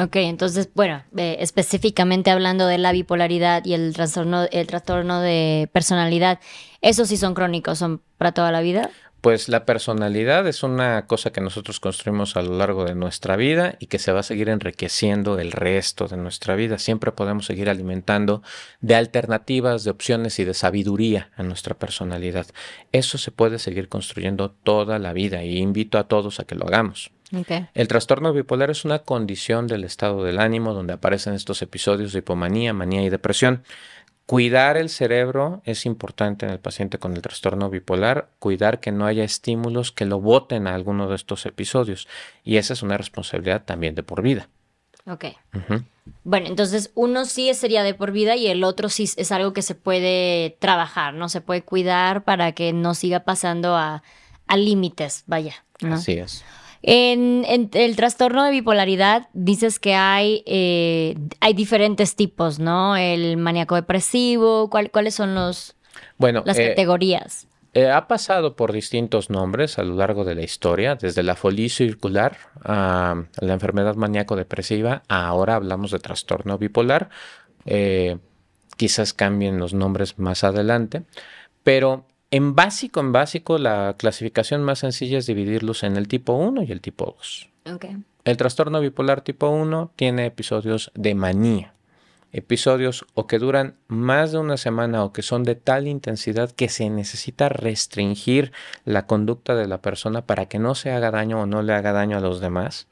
Ok, 0.00 0.14
entonces, 0.16 0.68
bueno, 0.74 1.02
eh, 1.16 1.38
específicamente 1.40 2.30
hablando 2.30 2.66
de 2.66 2.78
la 2.78 2.92
bipolaridad 2.92 3.64
y 3.64 3.74
el 3.74 3.94
trastorno, 3.94 4.44
el 4.52 4.66
trastorno 4.68 5.20
de 5.20 5.68
personalidad, 5.72 6.38
¿esos 6.82 7.08
sí 7.08 7.16
son 7.16 7.34
crónicos? 7.34 7.78
¿Son 7.78 8.00
para 8.16 8.30
toda 8.30 8.52
la 8.52 8.60
vida? 8.60 8.90
Pues 9.20 9.48
la 9.48 9.64
personalidad 9.64 10.46
es 10.46 10.62
una 10.62 11.06
cosa 11.06 11.32
que 11.32 11.40
nosotros 11.40 11.80
construimos 11.80 12.36
a 12.36 12.42
lo 12.42 12.56
largo 12.56 12.84
de 12.84 12.94
nuestra 12.94 13.34
vida 13.36 13.74
y 13.80 13.86
que 13.86 13.98
se 13.98 14.12
va 14.12 14.20
a 14.20 14.22
seguir 14.22 14.48
enriqueciendo 14.48 15.40
el 15.40 15.50
resto 15.50 16.06
de 16.06 16.16
nuestra 16.16 16.54
vida. 16.54 16.78
Siempre 16.78 17.10
podemos 17.10 17.46
seguir 17.46 17.68
alimentando 17.68 18.42
de 18.80 18.94
alternativas, 18.94 19.82
de 19.82 19.90
opciones 19.90 20.38
y 20.38 20.44
de 20.44 20.54
sabiduría 20.54 21.30
a 21.36 21.42
nuestra 21.42 21.74
personalidad. 21.74 22.46
Eso 22.92 23.18
se 23.18 23.32
puede 23.32 23.58
seguir 23.58 23.88
construyendo 23.88 24.52
toda 24.52 25.00
la 25.00 25.12
vida 25.12 25.42
y 25.42 25.58
invito 25.58 25.98
a 25.98 26.06
todos 26.06 26.38
a 26.38 26.44
que 26.44 26.54
lo 26.54 26.66
hagamos. 26.66 27.10
El 27.74 27.88
trastorno 27.88 28.32
bipolar 28.32 28.70
es 28.70 28.84
una 28.86 29.00
condición 29.00 29.66
del 29.66 29.84
estado 29.84 30.24
del 30.24 30.38
ánimo 30.38 30.72
donde 30.72 30.94
aparecen 30.94 31.34
estos 31.34 31.60
episodios 31.60 32.12
de 32.12 32.20
hipomanía, 32.20 32.72
manía 32.72 33.02
y 33.02 33.10
depresión. 33.10 33.62
Cuidar 34.28 34.76
el 34.76 34.90
cerebro 34.90 35.62
es 35.64 35.86
importante 35.86 36.44
en 36.44 36.52
el 36.52 36.60
paciente 36.60 36.98
con 36.98 37.14
el 37.14 37.22
trastorno 37.22 37.70
bipolar, 37.70 38.28
cuidar 38.38 38.78
que 38.78 38.92
no 38.92 39.06
haya 39.06 39.24
estímulos 39.24 39.90
que 39.90 40.04
lo 40.04 40.20
boten 40.20 40.66
a 40.66 40.74
alguno 40.74 41.08
de 41.08 41.16
estos 41.16 41.46
episodios. 41.46 42.06
Y 42.44 42.58
esa 42.58 42.74
es 42.74 42.82
una 42.82 42.98
responsabilidad 42.98 43.64
también 43.64 43.94
de 43.94 44.02
por 44.02 44.20
vida. 44.20 44.50
Ok. 45.06 45.24
Bueno, 46.24 46.46
entonces 46.46 46.90
uno 46.94 47.24
sí 47.24 47.54
sería 47.54 47.82
de 47.82 47.94
por 47.94 48.12
vida 48.12 48.36
y 48.36 48.48
el 48.48 48.64
otro 48.64 48.90
sí 48.90 49.08
es 49.16 49.32
algo 49.32 49.54
que 49.54 49.62
se 49.62 49.74
puede 49.74 50.58
trabajar, 50.60 51.14
¿no? 51.14 51.30
Se 51.30 51.40
puede 51.40 51.62
cuidar 51.62 52.24
para 52.24 52.52
que 52.52 52.74
no 52.74 52.92
siga 52.94 53.20
pasando 53.20 53.76
a, 53.76 54.02
límites, 54.54 55.24
vaya. 55.26 55.54
Así 55.90 56.18
es. 56.18 56.44
En, 56.82 57.44
el 57.72 57.96
trastorno 57.96 58.44
de 58.44 58.50
bipolaridad 58.52 59.28
dices 59.32 59.78
que 59.78 59.94
hay, 59.94 60.42
eh, 60.46 61.16
hay 61.40 61.54
diferentes 61.54 62.14
tipos, 62.14 62.58
¿no? 62.58 62.96
El 62.96 63.36
maníaco 63.36 63.74
depresivo, 63.74 64.70
¿cuáles 64.70 65.14
son 65.14 65.34
los, 65.34 65.74
bueno, 66.18 66.42
las 66.46 66.58
eh, 66.58 66.68
categorías? 66.68 67.48
Eh, 67.74 67.90
ha 67.90 68.06
pasado 68.06 68.54
por 68.54 68.72
distintos 68.72 69.28
nombres 69.28 69.78
a 69.78 69.82
lo 69.82 69.96
largo 69.96 70.24
de 70.24 70.34
la 70.34 70.42
historia, 70.42 70.94
desde 70.94 71.22
la 71.22 71.34
folie 71.34 71.68
circular 71.68 72.36
a 72.64 73.24
la 73.40 73.52
enfermedad 73.52 73.96
maníaco-depresiva, 73.96 75.02
ahora 75.08 75.56
hablamos 75.56 75.90
de 75.90 75.98
trastorno 75.98 76.58
bipolar. 76.58 77.10
quizás 78.76 79.12
cambien 79.12 79.58
los 79.58 79.74
nombres 79.74 80.18
más 80.18 80.44
adelante, 80.44 81.02
pero 81.64 82.06
en 82.30 82.54
básico, 82.54 83.00
en 83.00 83.12
básico, 83.12 83.58
la 83.58 83.94
clasificación 83.98 84.62
más 84.62 84.80
sencilla 84.80 85.18
es 85.18 85.26
dividirlos 85.26 85.82
en 85.82 85.96
el 85.96 86.08
tipo 86.08 86.34
1 86.34 86.62
y 86.62 86.72
el 86.72 86.80
tipo 86.80 87.14
2. 87.16 87.50
El 88.24 88.36
trastorno 88.36 88.80
bipolar 88.80 89.22
tipo 89.22 89.48
1 89.48 89.92
tiene 89.96 90.26
episodios 90.26 90.90
de 90.94 91.14
manía. 91.14 91.74
Episodios 92.30 93.06
o 93.14 93.26
que 93.26 93.38
duran 93.38 93.76
más 93.86 94.32
de 94.32 94.38
una 94.38 94.58
semana 94.58 95.02
o 95.02 95.14
que 95.14 95.22
son 95.22 95.44
de 95.44 95.54
tal 95.54 95.88
intensidad 95.88 96.50
que 96.50 96.68
se 96.68 96.90
necesita 96.90 97.48
restringir 97.48 98.52
la 98.84 99.06
conducta 99.06 99.54
de 99.54 99.66
la 99.66 99.80
persona 99.80 100.26
para 100.26 100.46
que 100.46 100.58
no 100.58 100.74
se 100.74 100.90
haga 100.90 101.10
daño 101.10 101.40
o 101.40 101.46
no 101.46 101.62
le 101.62 101.72
haga 101.72 101.92
daño 101.92 102.18
a 102.18 102.20
los 102.20 102.40
demás 102.40 102.86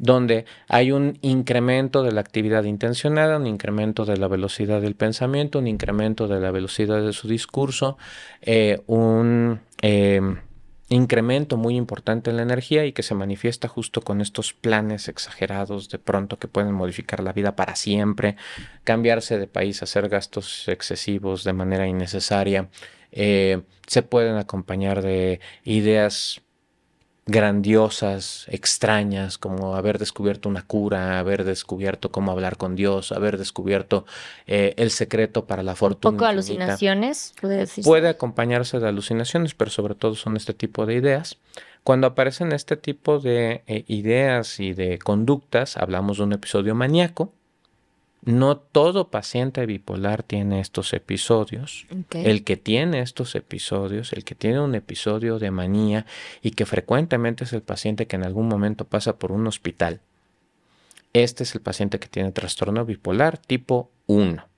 donde 0.00 0.46
hay 0.66 0.92
un 0.92 1.18
incremento 1.20 2.02
de 2.02 2.12
la 2.12 2.22
actividad 2.22 2.64
intencionada, 2.64 3.36
un 3.36 3.46
incremento 3.46 4.06
de 4.06 4.16
la 4.16 4.28
velocidad 4.28 4.80
del 4.80 4.96
pensamiento, 4.96 5.58
un 5.58 5.66
incremento 5.66 6.26
de 6.26 6.40
la 6.40 6.50
velocidad 6.50 7.02
de 7.02 7.12
su 7.12 7.28
discurso, 7.28 7.98
eh, 8.40 8.80
un 8.86 9.60
em, 9.82 10.38
incremento 10.88 11.58
muy 11.58 11.76
importante 11.76 12.30
en 12.30 12.36
la 12.36 12.42
energía 12.42 12.86
y 12.86 12.92
que 12.92 13.02
se 13.02 13.14
manifiesta 13.14 13.68
justo 13.68 14.00
con 14.00 14.22
estos 14.22 14.54
planes 14.54 15.06
exagerados 15.08 15.90
de 15.90 15.98
pronto 15.98 16.38
que 16.38 16.48
pueden 16.48 16.72
modificar 16.72 17.22
la 17.22 17.34
vida 17.34 17.54
para 17.54 17.76
siempre, 17.76 18.36
cambiarse 18.84 19.38
de 19.38 19.48
país, 19.48 19.82
hacer 19.82 20.08
gastos 20.08 20.66
excesivos 20.68 21.44
de 21.44 21.52
manera 21.52 21.86
innecesaria. 21.86 22.70
Eh, 23.12 23.60
se 23.86 24.02
pueden 24.02 24.36
acompañar 24.36 25.02
de 25.02 25.40
ideas 25.64 26.40
grandiosas, 27.30 28.46
extrañas, 28.48 29.38
como 29.38 29.76
haber 29.76 29.98
descubierto 29.98 30.48
una 30.48 30.62
cura, 30.62 31.18
haber 31.18 31.44
descubierto 31.44 32.10
cómo 32.10 32.32
hablar 32.32 32.56
con 32.56 32.76
Dios, 32.76 33.12
haber 33.12 33.38
descubierto 33.38 34.04
eh, 34.46 34.74
el 34.76 34.90
secreto 34.90 35.46
para 35.46 35.62
la 35.62 35.76
fortuna. 35.76 36.10
Un 36.10 36.16
poco 36.16 36.26
alucinaciones. 36.26 37.34
Puede 37.84 38.08
acompañarse 38.08 38.80
de 38.80 38.88
alucinaciones, 38.88 39.54
pero 39.54 39.70
sobre 39.70 39.94
todo 39.94 40.14
son 40.14 40.36
este 40.36 40.54
tipo 40.54 40.86
de 40.86 40.94
ideas. 40.94 41.38
Cuando 41.84 42.06
aparecen 42.06 42.52
este 42.52 42.76
tipo 42.76 43.20
de 43.20 43.62
eh, 43.66 43.84
ideas 43.86 44.60
y 44.60 44.74
de 44.74 44.98
conductas, 44.98 45.76
hablamos 45.76 46.18
de 46.18 46.24
un 46.24 46.32
episodio 46.32 46.74
maníaco, 46.74 47.32
no 48.22 48.58
todo 48.58 49.08
paciente 49.08 49.64
bipolar 49.66 50.22
tiene 50.22 50.60
estos 50.60 50.92
episodios. 50.92 51.86
El 52.12 52.44
que 52.44 52.56
tiene 52.56 53.00
estos 53.00 53.34
episodios, 53.34 54.12
el 54.12 54.24
que 54.24 54.34
tiene 54.34 54.60
un 54.60 54.74
episodio 54.74 55.38
de 55.38 55.50
manía 55.50 56.06
y 56.42 56.52
que 56.52 56.66
frecuentemente 56.66 57.44
es 57.44 57.52
el 57.52 57.62
paciente 57.62 58.06
que 58.06 58.16
en 58.16 58.24
algún 58.24 58.48
momento 58.48 58.84
pasa 58.84 59.18
por 59.18 59.32
un 59.32 59.46
hospital, 59.46 60.00
este 61.12 61.42
es 61.42 61.54
el 61.54 61.60
paciente 61.60 61.98
que 61.98 62.08
tiene 62.08 62.30
trastorno 62.30 62.84
bipolar 62.84 63.38
tipo 63.38 63.90
1 64.06 64.49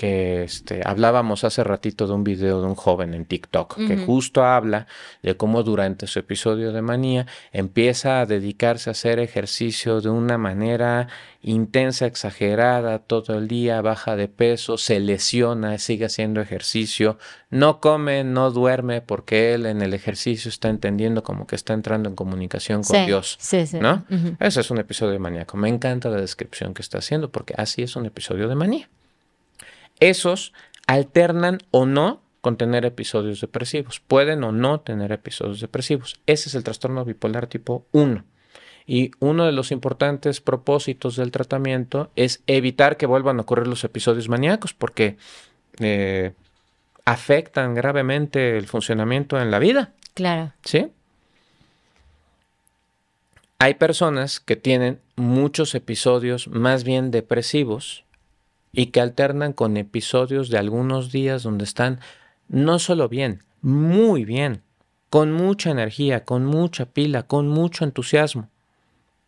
que 0.00 0.44
este, 0.44 0.80
hablábamos 0.82 1.44
hace 1.44 1.62
ratito 1.62 2.06
de 2.06 2.14
un 2.14 2.24
video 2.24 2.62
de 2.62 2.66
un 2.66 2.74
joven 2.74 3.12
en 3.12 3.26
TikTok 3.26 3.76
que 3.76 3.98
justo 3.98 4.42
habla 4.42 4.86
de 5.22 5.36
cómo 5.36 5.62
durante 5.62 6.06
su 6.06 6.20
episodio 6.20 6.72
de 6.72 6.80
manía 6.80 7.26
empieza 7.52 8.22
a 8.22 8.24
dedicarse 8.24 8.88
a 8.88 8.92
hacer 8.92 9.18
ejercicio 9.18 10.00
de 10.00 10.08
una 10.08 10.38
manera 10.38 11.08
intensa, 11.42 12.06
exagerada, 12.06 13.00
todo 13.00 13.36
el 13.36 13.46
día, 13.46 13.82
baja 13.82 14.16
de 14.16 14.28
peso, 14.28 14.78
se 14.78 15.00
lesiona, 15.00 15.76
sigue 15.76 16.06
haciendo 16.06 16.40
ejercicio, 16.40 17.18
no 17.50 17.78
come, 17.80 18.24
no 18.24 18.50
duerme 18.50 19.02
porque 19.02 19.52
él 19.52 19.66
en 19.66 19.82
el 19.82 19.92
ejercicio 19.92 20.48
está 20.48 20.70
entendiendo 20.70 21.22
como 21.22 21.46
que 21.46 21.56
está 21.56 21.74
entrando 21.74 22.08
en 22.08 22.14
comunicación 22.14 22.84
con 22.84 23.04
Dios. 23.04 23.36
Sí, 23.38 23.66
sí. 23.66 23.78
¿No? 23.78 24.06
Ese 24.38 24.62
es 24.62 24.70
un 24.70 24.78
episodio 24.78 25.12
de 25.12 25.18
maníaco. 25.18 25.58
Me 25.58 25.68
encanta 25.68 26.08
la 26.08 26.22
descripción 26.22 26.72
que 26.72 26.80
está 26.80 26.96
haciendo 26.96 27.30
porque 27.30 27.52
así 27.58 27.82
es 27.82 27.96
un 27.96 28.06
episodio 28.06 28.48
de 28.48 28.54
manía 28.54 28.88
esos 30.00 30.52
alternan 30.86 31.58
o 31.70 31.86
no 31.86 32.22
con 32.40 32.56
tener 32.56 32.84
episodios 32.84 33.40
depresivos. 33.40 34.00
Pueden 34.00 34.42
o 34.44 34.52
no 34.52 34.80
tener 34.80 35.12
episodios 35.12 35.60
depresivos. 35.60 36.20
Ese 36.26 36.48
es 36.48 36.54
el 36.54 36.64
trastorno 36.64 37.04
bipolar 37.04 37.46
tipo 37.46 37.86
1. 37.92 38.24
Y 38.86 39.12
uno 39.20 39.44
de 39.44 39.52
los 39.52 39.70
importantes 39.70 40.40
propósitos 40.40 41.16
del 41.16 41.30
tratamiento 41.30 42.10
es 42.16 42.42
evitar 42.46 42.96
que 42.96 43.06
vuelvan 43.06 43.38
a 43.38 43.42
ocurrir 43.42 43.66
los 43.66 43.84
episodios 43.84 44.28
maníacos 44.28 44.74
porque 44.74 45.16
eh, 45.78 46.32
afectan 47.04 47.74
gravemente 47.74 48.56
el 48.56 48.66
funcionamiento 48.66 49.40
en 49.40 49.50
la 49.50 49.58
vida. 49.58 49.92
Claro. 50.14 50.52
¿Sí? 50.64 50.90
hay 53.60 53.74
personas 53.74 54.40
que 54.40 54.56
tienen 54.56 55.00
muchos 55.16 55.74
episodios 55.74 56.48
más 56.48 56.82
bien 56.82 57.10
depresivos 57.10 58.04
y 58.72 58.86
que 58.86 59.00
alternan 59.00 59.52
con 59.52 59.76
episodios 59.76 60.48
de 60.48 60.58
algunos 60.58 61.12
días 61.12 61.42
donde 61.42 61.64
están 61.64 62.00
no 62.48 62.78
solo 62.78 63.08
bien, 63.08 63.42
muy 63.62 64.24
bien, 64.24 64.62
con 65.08 65.32
mucha 65.32 65.70
energía, 65.70 66.24
con 66.24 66.44
mucha 66.44 66.86
pila, 66.86 67.24
con 67.24 67.48
mucho 67.48 67.84
entusiasmo, 67.84 68.48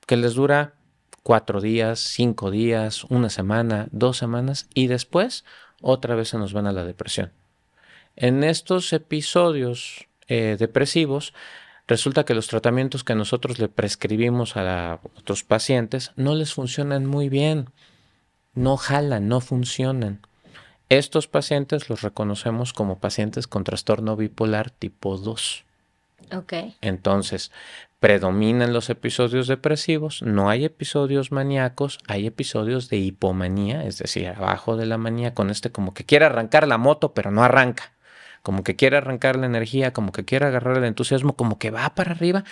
que 0.06 0.16
les 0.16 0.34
dura 0.34 0.74
cuatro 1.22 1.60
días, 1.60 2.00
cinco 2.00 2.50
días, 2.50 3.04
una 3.04 3.30
semana, 3.30 3.88
dos 3.90 4.16
semanas 4.16 4.68
y 4.74 4.86
después 4.86 5.44
otra 5.80 6.14
vez 6.14 6.28
se 6.28 6.38
nos 6.38 6.52
van 6.52 6.66
a 6.66 6.72
la 6.72 6.84
depresión. 6.84 7.32
En 8.16 8.44
estos 8.44 8.92
episodios 8.92 10.06
eh, 10.28 10.56
depresivos, 10.58 11.34
resulta 11.86 12.24
que 12.24 12.34
los 12.34 12.46
tratamientos 12.46 13.04
que 13.04 13.14
nosotros 13.14 13.58
le 13.58 13.68
prescribimos 13.68 14.56
a, 14.56 15.00
otros 15.16 15.44
pacientes 15.44 16.12
no 16.16 16.34
les 16.34 16.54
funcionan 16.54 17.06
muy 17.06 17.28
bien, 17.28 17.70
no 18.54 18.76
jalan, 18.76 19.28
no 19.28 19.40
funcionan. 19.40 20.20
Estos 20.88 21.26
pacientes 21.26 21.88
los 21.88 22.02
reconocemos 22.02 22.72
como 22.72 22.98
pacientes 22.98 23.46
con 23.46 23.64
trastorno 23.64 24.16
bipolar 24.16 24.70
tipo 24.70 25.16
2. 25.16 25.64
Ok. 26.36 26.52
Entonces, 26.80 27.50
predominan 27.98 28.72
los 28.72 28.90
episodios 28.90 29.46
depresivos, 29.46 30.22
no 30.22 30.50
hay 30.50 30.64
episodios 30.64 31.32
maníacos, 31.32 31.98
hay 32.06 32.26
episodios 32.26 32.88
de 32.88 32.98
hipomanía, 32.98 33.84
es 33.84 33.98
decir, 33.98 34.28
abajo 34.28 34.76
de 34.76 34.86
la 34.86 34.98
manía, 34.98 35.34
con 35.34 35.50
este 35.50 35.70
como 35.70 35.94
que 35.94 36.04
quiere 36.04 36.24
arrancar 36.24 36.66
la 36.66 36.78
moto, 36.78 37.12
pero 37.12 37.30
no 37.30 37.42
arranca 37.42 37.92
como 38.42 38.64
que 38.64 38.76
quiere 38.76 38.96
arrancar 38.96 39.36
la 39.36 39.46
energía, 39.46 39.92
como 39.92 40.12
que 40.12 40.24
quiere 40.24 40.46
agarrar 40.46 40.76
el 40.76 40.84
entusiasmo, 40.84 41.34
como 41.34 41.58
que 41.58 41.70
va 41.70 41.94
para 41.94 42.10
arriba 42.10 42.44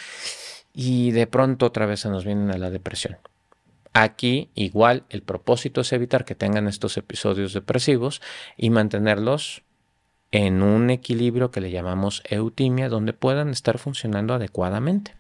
y 0.72 1.11
de 1.11 1.26
pronto 1.26 1.66
otra 1.66 1.86
vez 1.86 2.01
se 2.01 2.09
nos 2.09 2.24
viene 2.24 2.53
a 2.53 2.59
la 2.59 2.70
depresión. 2.70 3.18
Aquí 3.93 4.51
igual 4.55 5.05
el 5.09 5.22
propósito 5.22 5.80
es 5.80 5.93
evitar 5.93 6.24
que 6.24 6.34
tengan 6.34 6.68
estos 6.68 6.97
episodios 6.97 7.53
depresivos 7.53 8.22
y 8.57 8.70
mantenerlos 8.70 9.62
en 10.30 10.62
un 10.62 10.91
equilibrio 10.91 11.51
que 11.51 11.61
le 11.61 11.72
llamamos 11.72 12.22
eutimia, 12.28 12.88
donde 12.88 13.12
puedan 13.12 13.51
estar 13.51 13.78
funcionando 13.78 14.34
adecuadamente. 14.34 15.16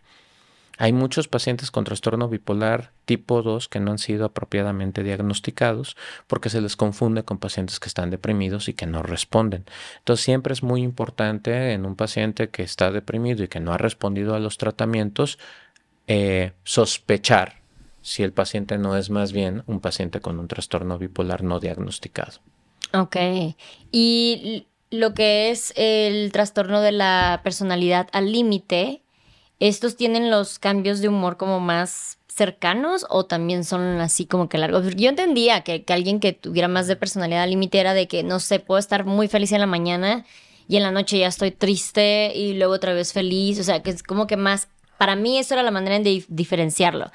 Hay 0.78 0.94
muchos 0.94 1.28
pacientes 1.28 1.70
con 1.70 1.84
trastorno 1.84 2.28
bipolar 2.28 2.92
tipo 3.04 3.42
2 3.42 3.68
que 3.68 3.80
no 3.80 3.90
han 3.90 3.98
sido 3.98 4.24
apropiadamente 4.24 5.02
diagnosticados 5.02 5.94
porque 6.26 6.48
se 6.48 6.62
les 6.62 6.74
confunde 6.74 7.22
con 7.22 7.36
pacientes 7.36 7.80
que 7.80 7.88
están 7.88 8.08
deprimidos 8.08 8.68
y 8.68 8.72
que 8.72 8.86
no 8.86 9.02
responden. 9.02 9.66
Entonces 9.98 10.24
siempre 10.24 10.54
es 10.54 10.62
muy 10.62 10.80
importante 10.80 11.72
en 11.72 11.84
un 11.84 11.96
paciente 11.96 12.48
que 12.48 12.62
está 12.62 12.90
deprimido 12.92 13.44
y 13.44 13.48
que 13.48 13.60
no 13.60 13.74
ha 13.74 13.78
respondido 13.78 14.34
a 14.34 14.38
los 14.40 14.56
tratamientos 14.56 15.38
eh, 16.06 16.52
sospechar 16.64 17.59
si 18.02 18.22
el 18.22 18.32
paciente 18.32 18.78
no 18.78 18.96
es 18.96 19.10
más 19.10 19.32
bien 19.32 19.62
un 19.66 19.80
paciente 19.80 20.20
con 20.20 20.38
un 20.38 20.48
trastorno 20.48 20.98
bipolar 20.98 21.42
no 21.42 21.60
diagnosticado. 21.60 22.40
Ok. 22.92 23.16
Y 23.92 24.66
lo 24.90 25.14
que 25.14 25.50
es 25.50 25.72
el 25.76 26.32
trastorno 26.32 26.80
de 26.80 26.92
la 26.92 27.40
personalidad 27.44 28.08
al 28.12 28.32
límite, 28.32 29.02
¿estos 29.60 29.96
tienen 29.96 30.30
los 30.30 30.58
cambios 30.58 31.00
de 31.00 31.08
humor 31.08 31.36
como 31.36 31.60
más 31.60 32.18
cercanos 32.28 33.06
o 33.10 33.26
también 33.26 33.64
son 33.64 34.00
así 34.00 34.26
como 34.26 34.48
que 34.48 34.58
largos? 34.58 34.96
Yo 34.96 35.08
entendía 35.08 35.62
que, 35.62 35.84
alguien 35.88 36.20
que 36.20 36.32
tuviera 36.32 36.68
más 36.68 36.86
de 36.88 36.96
personalidad 36.96 37.48
límite 37.48 37.78
era 37.78 37.94
de 37.94 38.08
que, 38.08 38.22
no 38.22 38.40
sé, 38.40 38.58
puedo 38.58 38.78
estar 38.78 39.04
muy 39.04 39.28
feliz 39.28 39.52
en 39.52 39.60
la 39.60 39.66
mañana 39.66 40.24
y 40.66 40.76
en 40.76 40.82
la 40.82 40.90
noche 40.90 41.18
ya 41.18 41.28
estoy 41.28 41.50
triste 41.50 42.32
y 42.34 42.54
luego 42.54 42.74
otra 42.74 42.92
vez 42.92 43.12
feliz. 43.12 43.60
O 43.60 43.64
sea, 43.64 43.82
que 43.82 43.90
es 43.90 44.02
como 44.02 44.26
que 44.26 44.36
más, 44.36 44.68
para 44.98 45.14
mí 45.16 45.38
eso 45.38 45.54
era 45.54 45.62
la 45.62 45.70
manera 45.70 45.98
de 45.98 46.24
diferenciarlo. 46.28 47.10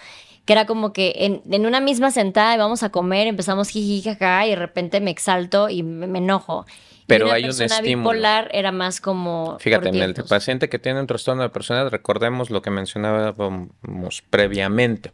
Que 0.46 0.54
era 0.54 0.66
como 0.66 0.93
que 0.93 1.41
en, 1.43 1.66
una 1.66 1.80
misma 1.80 2.12
sentada 2.12 2.54
y 2.54 2.58
vamos 2.58 2.84
a 2.84 2.91
comer, 2.91 3.28
empezamos 3.28 3.70
jiji, 3.70 4.02
jaja, 4.04 4.46
y 4.46 4.52
de 4.52 4.56
repente 4.56 5.02
me 5.02 5.12
exalto 5.12 5.70
y 5.70 5.84
me 5.84 6.20
enojo. 6.20 6.66
Pero 7.08 7.32
hay 7.32 7.43
un 7.43 7.50
estímulo. 7.50 8.12
bipolar 8.12 8.50
era 8.52 8.72
más 8.72 9.00
como. 9.00 9.58
Fíjate, 9.60 9.89
en 9.89 9.96
el 9.96 10.14
paciente 10.14 10.70
que 10.70 10.80
tiene 10.80 11.00
un 11.00 11.08
trastorno 11.08 11.43
de 11.43 11.50
personalidad, 11.50 11.91
recordemos 11.91 12.50
lo 12.50 12.62
que 12.62 12.72
mencionábamos 12.72 14.24
previamente. 14.30 15.12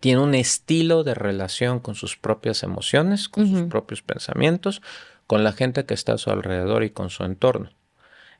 Tiene 0.00 0.20
un 0.20 0.34
estilo 0.34 1.04
de 1.04 1.14
relación 1.14 1.78
con 1.78 1.94
sus 1.94 2.16
propias 2.16 2.62
emociones, 2.62 3.28
con 3.28 3.48
sus 3.48 3.62
propios 3.62 4.02
pensamientos, 4.02 4.82
con 5.26 5.44
la 5.44 5.52
gente 5.52 5.84
que 5.84 5.94
está 5.94 6.14
a 6.14 6.18
su 6.18 6.30
alrededor 6.30 6.82
y 6.84 6.90
con 6.90 7.10
su 7.10 7.24
entorno. 7.24 7.70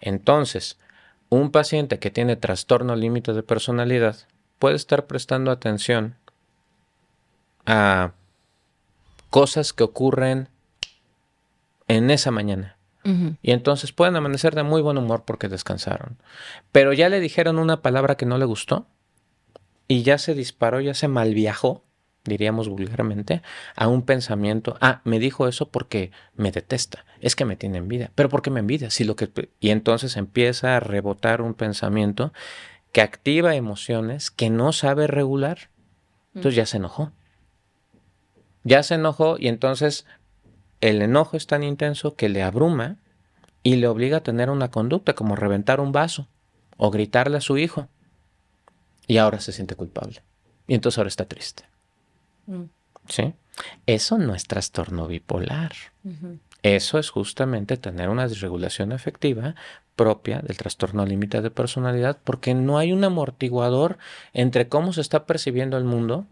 Entonces, 0.01 0.78
un 1.28 1.53
paciente 1.53 1.99
que 1.99 2.11
tiene 2.11 2.36
trastorno 2.36 2.97
límite 2.97 3.32
de 3.32 3.43
personalidad 3.43 4.16
puede 4.61 4.76
estar 4.76 5.06
prestando 5.06 5.50
atención 5.50 6.14
a 7.66 8.12
cosas 9.30 9.72
que 9.72 9.82
ocurren 9.82 10.48
en 11.88 12.12
esa 12.12 12.30
mañana. 12.30 12.76
Y 13.42 13.52
entonces 13.52 13.92
pueden 13.92 14.14
amanecer 14.14 14.54
de 14.54 14.62
muy 14.62 14.82
buen 14.82 14.98
humor 14.98 15.24
porque 15.24 15.48
descansaron. 15.48 16.18
Pero 16.70 16.92
ya 16.92 17.08
le 17.08 17.18
dijeron 17.18 17.58
una 17.58 17.80
palabra 17.80 18.16
que 18.16 18.26
no 18.26 18.36
le 18.36 18.44
gustó 18.44 18.86
y 19.88 20.02
ya 20.02 20.18
se 20.18 20.34
disparó, 20.34 20.80
ya 20.80 20.92
se 20.92 21.08
malviajó, 21.08 21.82
diríamos 22.24 22.68
vulgarmente, 22.68 23.40
a 23.74 23.88
un 23.88 24.02
pensamiento. 24.02 24.76
Ah, 24.82 25.00
me 25.04 25.18
dijo 25.18 25.48
eso 25.48 25.70
porque 25.70 26.12
me 26.34 26.52
detesta, 26.52 27.06
es 27.20 27.34
que 27.34 27.46
me 27.46 27.56
tiene 27.56 27.78
envidia. 27.78 28.12
Pero 28.14 28.28
¿por 28.28 28.42
qué 28.42 28.50
me 28.50 28.61
envidia? 28.61 28.90
Si 28.90 29.04
lo 29.04 29.16
que... 29.16 29.30
Y 29.58 29.70
entonces 29.70 30.18
empieza 30.18 30.76
a 30.76 30.80
rebotar 30.80 31.40
un 31.40 31.54
pensamiento 31.54 32.34
que 32.93 33.03
activa 33.03 33.55
emociones 33.55 34.30
que 34.30 34.51
no 34.51 34.72
sabe 34.72 35.07
regular. 35.07 35.70
Entonces 36.34 36.57
ya 36.57 36.66
se 36.66 36.78
enojó. 36.78 37.12
Ya 38.64 38.82
se 38.82 38.95
enojó 38.95 39.36
y 39.38 39.49
entonces 39.49 40.07
el 40.80 41.03
enojo 41.03 41.36
es 41.36 41.47
tan 41.47 41.62
intenso 41.62 42.14
que 42.14 42.28
le 42.28 42.43
abruma 42.43 42.97
y 43.62 43.76
le 43.76 43.88
obliga 43.88 44.18
a 44.18 44.22
tener 44.22 44.51
una 44.51 44.70
conducta 44.70 45.14
como 45.14 45.36
reventar 45.36 45.80
un 45.80 45.93
vaso 45.93 46.28
o 46.76 46.91
gritarle 46.91 47.36
a 47.36 47.43
su 47.43 47.59
hijo. 47.59 47.88
Y 49.07 49.18
ahora 49.18 49.41
se 49.41 49.53
siente 49.53 49.74
culpable. 49.74 50.22
Y 50.66 50.74
entonces 50.74 50.99
ahora 50.99 51.09
está 51.09 51.24
triste. 51.24 51.64
Mm. 52.47 52.64
¿Sí? 53.09 53.34
Eso 53.86 54.18
no 54.18 54.34
es 54.34 54.47
trastorno 54.47 55.07
bipolar. 55.07 55.72
Eso 56.62 56.99
es 56.99 57.11
justamente 57.11 57.76
tener 57.76 58.09
una 58.09 58.28
desregulación 58.28 58.93
afectiva 58.93 59.55
propia 60.01 60.40
del 60.40 60.57
trastorno 60.57 61.05
límite 61.05 61.42
de 61.42 61.51
personalidad 61.51 62.16
porque 62.24 62.55
no 62.55 62.78
hay 62.78 62.94
un 62.94 63.05
amortiguador 63.05 63.98
entre 64.32 64.66
cómo 64.66 64.94
se 64.94 65.03
está 65.03 65.26
percibiendo 65.26 65.76
el 65.76 65.84
mundo 65.84 66.24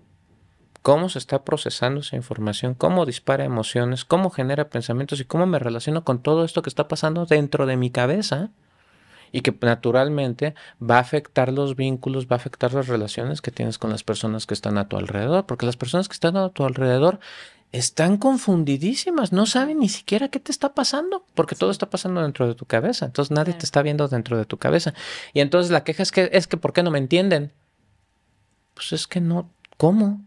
cómo 0.80 1.10
se 1.10 1.18
está 1.18 1.44
procesando 1.44 2.00
esa 2.00 2.16
información, 2.16 2.72
cómo 2.72 3.04
dispara 3.04 3.44
emociones, 3.44 4.06
cómo 4.06 4.30
genera 4.30 4.70
pensamientos 4.70 5.20
y 5.20 5.26
cómo 5.26 5.44
me 5.44 5.58
relaciono 5.58 6.02
con 6.02 6.22
todo 6.22 6.46
esto 6.46 6.62
que 6.62 6.70
está 6.70 6.88
pasando 6.88 7.26
dentro 7.26 7.66
de 7.66 7.76
mi 7.76 7.90
cabeza 7.90 8.48
y 9.30 9.42
que 9.42 9.54
naturalmente 9.60 10.54
va 10.80 10.96
a 10.96 11.00
afectar 11.00 11.52
los 11.52 11.76
vínculos, 11.76 12.26
va 12.26 12.36
a 12.36 12.36
afectar 12.36 12.72
las 12.72 12.88
relaciones 12.88 13.42
que 13.42 13.50
tienes 13.50 13.76
con 13.76 13.90
las 13.90 14.02
personas 14.02 14.46
que 14.46 14.54
están 14.54 14.78
a 14.78 14.88
tu 14.88 14.96
alrededor, 14.96 15.44
porque 15.44 15.66
las 15.66 15.76
personas 15.76 16.08
que 16.08 16.14
están 16.14 16.38
a 16.38 16.48
tu 16.48 16.64
alrededor 16.64 17.20
están 17.72 18.16
confundidísimas, 18.16 19.32
no 19.32 19.46
saben 19.46 19.80
ni 19.80 19.88
siquiera 19.88 20.28
qué 20.28 20.40
te 20.40 20.52
está 20.52 20.74
pasando, 20.74 21.24
porque 21.34 21.54
todo 21.54 21.70
está 21.70 21.90
pasando 21.90 22.22
dentro 22.22 22.46
de 22.46 22.54
tu 22.54 22.64
cabeza, 22.64 23.06
entonces 23.06 23.30
nadie 23.30 23.54
te 23.54 23.64
está 23.64 23.82
viendo 23.82 24.08
dentro 24.08 24.38
de 24.38 24.46
tu 24.46 24.56
cabeza. 24.56 24.94
Y 25.34 25.40
entonces 25.40 25.70
la 25.70 25.84
queja 25.84 26.02
es 26.02 26.12
que 26.12 26.30
es 26.32 26.46
que 26.46 26.56
¿por 26.56 26.72
qué 26.72 26.82
no 26.82 26.90
me 26.90 26.98
entienden? 26.98 27.52
Pues 28.74 28.92
es 28.92 29.06
que 29.06 29.20
no, 29.20 29.50
¿cómo? 29.76 30.24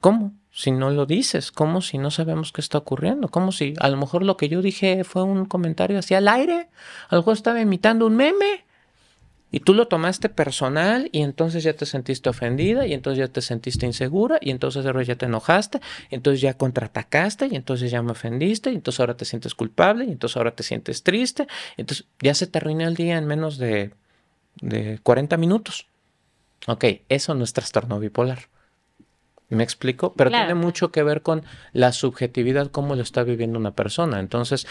¿Cómo? 0.00 0.32
Si 0.50 0.70
no 0.70 0.90
lo 0.90 1.04
dices, 1.04 1.52
¿cómo 1.52 1.82
si 1.82 1.98
no 1.98 2.10
sabemos 2.10 2.52
qué 2.52 2.62
está 2.62 2.78
ocurriendo? 2.78 3.28
¿Cómo 3.28 3.52
si 3.52 3.74
a 3.78 3.88
lo 3.90 3.98
mejor 3.98 4.22
lo 4.22 4.38
que 4.38 4.48
yo 4.48 4.62
dije 4.62 5.04
fue 5.04 5.22
un 5.22 5.44
comentario 5.44 5.98
hacia 5.98 6.18
el 6.18 6.28
aire? 6.28 6.70
A 7.08 7.16
lo 7.16 7.20
mejor 7.20 7.34
estaba 7.34 7.60
imitando 7.60 8.06
un 8.06 8.16
meme. 8.16 8.65
Y 9.56 9.60
tú 9.60 9.72
lo 9.72 9.88
tomaste 9.88 10.28
personal 10.28 11.08
y 11.12 11.22
entonces 11.22 11.64
ya 11.64 11.72
te 11.72 11.86
sentiste 11.86 12.28
ofendida 12.28 12.86
y 12.86 12.92
entonces 12.92 13.20
ya 13.20 13.28
te 13.32 13.40
sentiste 13.40 13.86
insegura 13.86 14.36
y 14.42 14.50
entonces 14.50 14.84
ahora 14.84 15.02
ya 15.02 15.14
te 15.14 15.24
enojaste 15.24 15.80
y 16.10 16.16
entonces 16.16 16.42
ya 16.42 16.52
contraatacaste 16.58 17.48
y 17.50 17.56
entonces 17.56 17.90
ya 17.90 18.02
me 18.02 18.12
ofendiste 18.12 18.70
y 18.70 18.74
entonces 18.74 19.00
ahora 19.00 19.16
te 19.16 19.24
sientes 19.24 19.54
culpable 19.54 20.04
y 20.04 20.10
entonces 20.10 20.36
ahora 20.36 20.50
te 20.50 20.62
sientes 20.62 21.02
triste. 21.02 21.46
Y 21.78 21.80
entonces 21.80 22.06
ya 22.20 22.34
se 22.34 22.46
te 22.46 22.58
arruinó 22.58 22.86
el 22.86 22.96
día 22.96 23.16
en 23.16 23.26
menos 23.26 23.56
de, 23.56 23.94
de 24.60 24.98
40 25.02 25.38
minutos. 25.38 25.86
Ok, 26.66 26.84
eso 27.08 27.32
no 27.32 27.42
es 27.42 27.54
trastorno 27.54 27.98
bipolar. 27.98 28.50
¿Me 29.48 29.64
explico? 29.64 30.12
Pero 30.12 30.28
tiene 30.28 30.54
mucho 30.54 30.92
que 30.92 31.02
ver 31.02 31.22
con 31.22 31.44
la 31.72 31.92
subjetividad, 31.92 32.70
cómo 32.70 32.94
lo 32.94 33.00
está 33.00 33.22
viviendo 33.22 33.58
una 33.58 33.70
persona. 33.70 34.20
Entonces, 34.20 34.66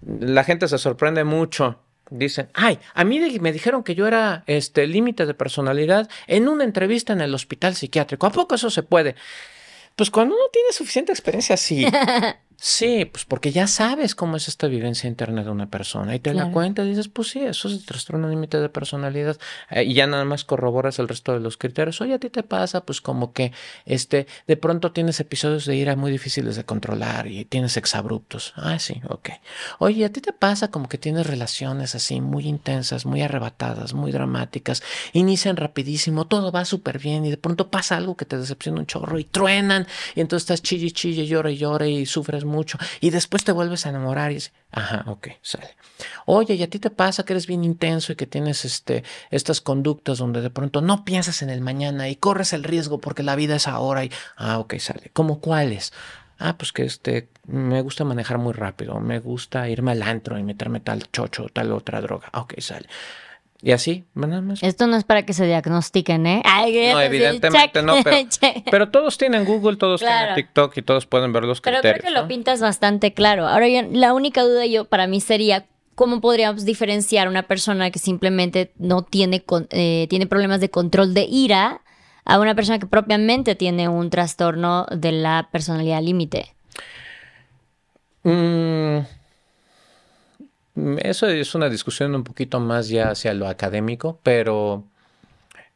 la 0.00 0.44
gente 0.44 0.66
se 0.66 0.78
sorprende 0.78 1.24
mucho. 1.24 1.78
Dicen, 2.10 2.48
ay, 2.54 2.78
a 2.94 3.04
mí 3.04 3.20
me 3.40 3.52
dijeron 3.52 3.84
que 3.84 3.94
yo 3.94 4.06
era 4.06 4.42
este 4.46 4.86
límite 4.86 5.26
de 5.26 5.34
personalidad 5.34 6.08
en 6.26 6.48
una 6.48 6.64
entrevista 6.64 7.12
en 7.12 7.20
el 7.20 7.34
hospital 7.34 7.76
psiquiátrico. 7.76 8.26
¿A 8.26 8.32
poco 8.32 8.56
eso 8.56 8.68
se 8.68 8.82
puede? 8.82 9.14
Pues 9.96 10.10
cuando 10.10 10.34
uno 10.34 10.44
tiene 10.52 10.72
suficiente 10.72 11.12
experiencia, 11.12 11.56
sí. 11.56 11.86
Sí, 12.62 13.06
pues 13.06 13.24
porque 13.24 13.52
ya 13.52 13.66
sabes 13.66 14.14
cómo 14.14 14.36
es 14.36 14.46
esta 14.46 14.66
vivencia 14.66 15.08
interna 15.08 15.42
de 15.42 15.48
una 15.48 15.70
persona 15.70 16.14
y 16.14 16.18
te 16.18 16.34
la 16.34 16.50
cuenta 16.50 16.84
y 16.84 16.90
dices, 16.90 17.08
pues 17.08 17.28
sí, 17.28 17.40
eso 17.40 17.68
es 17.68 17.74
el 17.74 17.86
trastorno 17.86 18.28
límite 18.28 18.60
de 18.60 18.68
personalidad 18.68 19.38
eh, 19.70 19.84
y 19.84 19.94
ya 19.94 20.06
nada 20.06 20.26
más 20.26 20.44
corroboras 20.44 20.98
el 20.98 21.08
resto 21.08 21.32
de 21.32 21.40
los 21.40 21.56
criterios. 21.56 22.02
Oye, 22.02 22.12
a 22.12 22.18
ti 22.18 22.28
te 22.28 22.42
pasa, 22.42 22.84
pues 22.84 23.00
como 23.00 23.32
que 23.32 23.52
este, 23.86 24.26
de 24.46 24.58
pronto 24.58 24.92
tienes 24.92 25.18
episodios 25.20 25.64
de 25.64 25.74
ira 25.74 25.96
muy 25.96 26.12
difíciles 26.12 26.54
de 26.54 26.64
controlar 26.64 27.28
y 27.28 27.46
tienes 27.46 27.78
exabruptos. 27.78 28.52
Ah, 28.56 28.78
sí, 28.78 29.00
ok. 29.08 29.30
Oye, 29.78 30.04
a 30.04 30.12
ti 30.12 30.20
te 30.20 30.34
pasa 30.34 30.68
como 30.68 30.86
que 30.90 30.98
tienes 30.98 31.26
relaciones 31.26 31.94
así 31.94 32.20
muy 32.20 32.46
intensas, 32.46 33.06
muy 33.06 33.22
arrebatadas, 33.22 33.94
muy 33.94 34.12
dramáticas, 34.12 34.82
inician 35.14 35.56
rapidísimo, 35.56 36.26
todo 36.26 36.52
va 36.52 36.66
súper 36.66 36.98
bien 36.98 37.24
y 37.24 37.30
de 37.30 37.38
pronto 37.38 37.70
pasa 37.70 37.96
algo 37.96 38.18
que 38.18 38.26
te 38.26 38.36
decepciona 38.36 38.80
un 38.80 38.86
chorro 38.86 39.18
y 39.18 39.24
truenan 39.24 39.86
y 40.14 40.20
entonces 40.20 40.42
estás 40.42 40.60
chille, 40.60 40.90
chille, 40.90 41.26
llora 41.26 41.50
y 41.50 41.56
llora 41.56 41.86
y 41.86 42.04
sufres 42.04 42.44
mucho 42.50 42.78
y 43.00 43.10
después 43.10 43.44
te 43.44 43.52
vuelves 43.52 43.86
a 43.86 43.90
enamorar 43.90 44.30
y 44.30 44.34
dices, 44.34 44.52
ajá, 44.70 45.04
ok, 45.06 45.28
sale. 45.40 45.76
Oye, 46.26 46.54
¿y 46.54 46.62
a 46.62 46.68
ti 46.68 46.78
te 46.78 46.90
pasa 46.90 47.24
que 47.24 47.32
eres 47.32 47.46
bien 47.46 47.64
intenso 47.64 48.12
y 48.12 48.16
que 48.16 48.26
tienes 48.26 48.64
este, 48.64 49.04
estas 49.30 49.60
conductas 49.60 50.18
donde 50.18 50.42
de 50.42 50.50
pronto 50.50 50.80
no 50.82 51.04
piensas 51.04 51.42
en 51.42 51.50
el 51.50 51.60
mañana 51.60 52.08
y 52.08 52.16
corres 52.16 52.52
el 52.52 52.64
riesgo 52.64 53.00
porque 53.00 53.22
la 53.22 53.36
vida 53.36 53.56
es 53.56 53.68
ahora 53.68 54.04
y, 54.04 54.12
ah, 54.36 54.58
ok, 54.58 54.74
sale. 54.78 55.10
¿Cómo 55.12 55.40
cuáles? 55.40 55.92
Ah, 56.38 56.56
pues 56.56 56.72
que 56.72 56.84
este, 56.84 57.28
me 57.46 57.82
gusta 57.82 58.04
manejar 58.04 58.38
muy 58.38 58.54
rápido, 58.54 58.98
me 58.98 59.18
gusta 59.18 59.68
irme 59.68 59.92
al 59.92 60.02
antro 60.02 60.38
y 60.38 60.42
meterme 60.42 60.80
tal 60.80 61.10
chocho, 61.10 61.48
tal 61.52 61.70
otra 61.72 62.00
droga. 62.00 62.30
Ok, 62.32 62.58
sale. 62.60 62.88
Y 63.62 63.72
así, 63.72 64.04
nada 64.14 64.40
más. 64.40 64.62
Esto 64.62 64.86
no 64.86 64.96
es 64.96 65.04
para 65.04 65.24
que 65.24 65.34
se 65.34 65.46
diagnostiquen, 65.46 66.26
¿eh? 66.26 66.42
no, 66.44 67.00
evidentemente 67.00 67.82
no, 67.82 67.94
pero, 68.70 68.88
todos 68.88 69.18
tienen 69.18 69.44
Google, 69.44 69.76
todos 69.76 70.00
tienen 70.00 70.34
TikTok 70.34 70.78
y 70.78 70.82
todos 70.82 71.06
pueden 71.06 71.32
ver 71.32 71.44
los 71.44 71.60
criterios. 71.60 71.82
Pero 71.82 71.98
creo 72.00 72.14
que 72.14 72.20
lo 72.20 72.26
pintas 72.26 72.60
bastante 72.60 73.12
claro. 73.12 73.46
Ahora, 73.46 73.66
la 73.90 74.14
única 74.14 74.42
duda 74.42 74.64
yo 74.64 74.86
para 74.86 75.06
mí 75.06 75.20
sería 75.20 75.66
cómo 75.94 76.22
podríamos 76.22 76.64
diferenciar 76.64 77.28
una 77.28 77.42
persona 77.42 77.90
que 77.90 77.98
simplemente 77.98 78.72
no 78.78 79.02
tiene, 79.02 79.44
eh, 79.70 80.06
tiene 80.08 80.26
problemas 80.26 80.60
de 80.60 80.70
control 80.70 81.12
de 81.12 81.24
ira 81.24 81.82
a 82.24 82.38
una 82.38 82.54
persona 82.54 82.78
que 82.78 82.86
propiamente 82.86 83.54
tiene 83.56 83.88
un 83.88 84.08
trastorno 84.08 84.86
de 84.90 85.12
la 85.12 85.48
personalidad 85.52 86.00
límite. 86.00 86.54
Mmm 88.22 89.19
eso 90.74 91.28
es 91.28 91.54
una 91.54 91.68
discusión 91.68 92.14
un 92.14 92.24
poquito 92.24 92.60
más 92.60 92.88
ya 92.88 93.10
hacia 93.10 93.34
lo 93.34 93.48
académico, 93.48 94.18
pero 94.22 94.84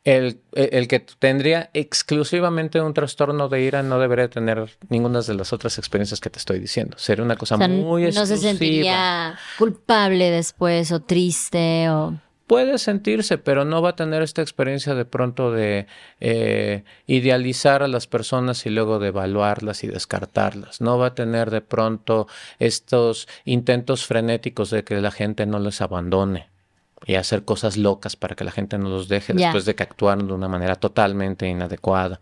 el, 0.04 0.38
que 0.52 1.00
tendría 1.18 1.70
exclusivamente 1.72 2.80
un 2.80 2.92
trastorno 2.92 3.48
de 3.48 3.62
ira 3.62 3.82
no 3.82 3.98
debería 3.98 4.28
tener 4.28 4.76
ninguna 4.88 5.22
de 5.22 5.34
las 5.34 5.52
otras 5.52 5.78
experiencias 5.78 6.20
que 6.20 6.30
te 6.30 6.38
estoy 6.38 6.58
diciendo. 6.58 6.98
Sería 6.98 7.24
una 7.24 7.36
cosa 7.36 7.56
muy 7.56 8.04
exclusiva. 8.04 8.20
No 8.20 8.26
se 8.26 8.48
sentiría 8.48 9.38
culpable 9.58 10.30
después 10.30 10.92
o 10.92 11.00
triste 11.00 11.88
o 11.88 12.14
puede 12.46 12.78
sentirse, 12.78 13.38
pero 13.38 13.64
no 13.64 13.82
va 13.82 13.90
a 13.90 13.96
tener 13.96 14.22
esta 14.22 14.42
experiencia 14.42 14.94
de 14.94 15.04
pronto 15.04 15.50
de 15.50 15.86
eh, 16.20 16.84
idealizar 17.06 17.82
a 17.82 17.88
las 17.88 18.06
personas 18.06 18.66
y 18.66 18.70
luego 18.70 18.98
de 18.98 19.08
evaluarlas 19.08 19.84
y 19.84 19.88
descartarlas. 19.88 20.80
No 20.80 20.98
va 20.98 21.08
a 21.08 21.14
tener 21.14 21.50
de 21.50 21.60
pronto 21.60 22.26
estos 22.58 23.28
intentos 23.44 24.06
frenéticos 24.06 24.70
de 24.70 24.84
que 24.84 25.00
la 25.00 25.10
gente 25.10 25.46
no 25.46 25.58
les 25.58 25.80
abandone 25.80 26.48
y 27.06 27.16
hacer 27.16 27.44
cosas 27.44 27.76
locas 27.76 28.16
para 28.16 28.34
que 28.34 28.44
la 28.44 28.50
gente 28.50 28.78
no 28.78 28.88
los 28.88 29.08
deje 29.08 29.34
después 29.34 29.64
de 29.64 29.74
que 29.74 29.82
actuaron 29.82 30.26
de 30.26 30.32
una 30.32 30.48
manera 30.48 30.74
totalmente 30.76 31.46
inadecuada 31.46 32.20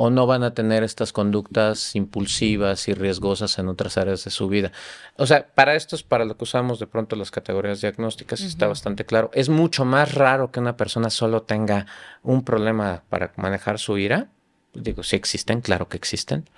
o 0.00 0.10
no 0.10 0.28
van 0.28 0.44
a 0.44 0.54
tener 0.54 0.84
estas 0.84 1.12
conductas 1.12 1.96
impulsivas 1.96 2.86
y 2.86 2.94
riesgosas 2.94 3.58
en 3.58 3.66
otras 3.66 3.98
áreas 3.98 4.24
de 4.24 4.30
su 4.30 4.46
vida. 4.46 4.70
O 5.16 5.26
sea, 5.26 5.48
para 5.52 5.74
esto 5.74 5.96
es 5.96 6.04
para 6.04 6.24
lo 6.24 6.36
que 6.36 6.44
usamos 6.44 6.78
de 6.78 6.86
pronto 6.86 7.16
las 7.16 7.32
categorías 7.32 7.80
diagnósticas, 7.80 8.42
está 8.42 8.68
bastante 8.68 9.04
claro. 9.04 9.28
Es 9.34 9.48
mucho 9.48 9.84
más 9.84 10.14
raro 10.14 10.52
que 10.52 10.60
una 10.60 10.76
persona 10.76 11.10
solo 11.10 11.42
tenga 11.42 11.86
un 12.22 12.44
problema 12.44 13.02
para 13.08 13.32
manejar 13.34 13.80
su 13.80 13.98
ira. 13.98 14.28
Digo, 14.72 15.02
si 15.02 15.16
existen, 15.16 15.62
claro 15.62 15.88
que 15.88 15.96
existen. 15.96 16.48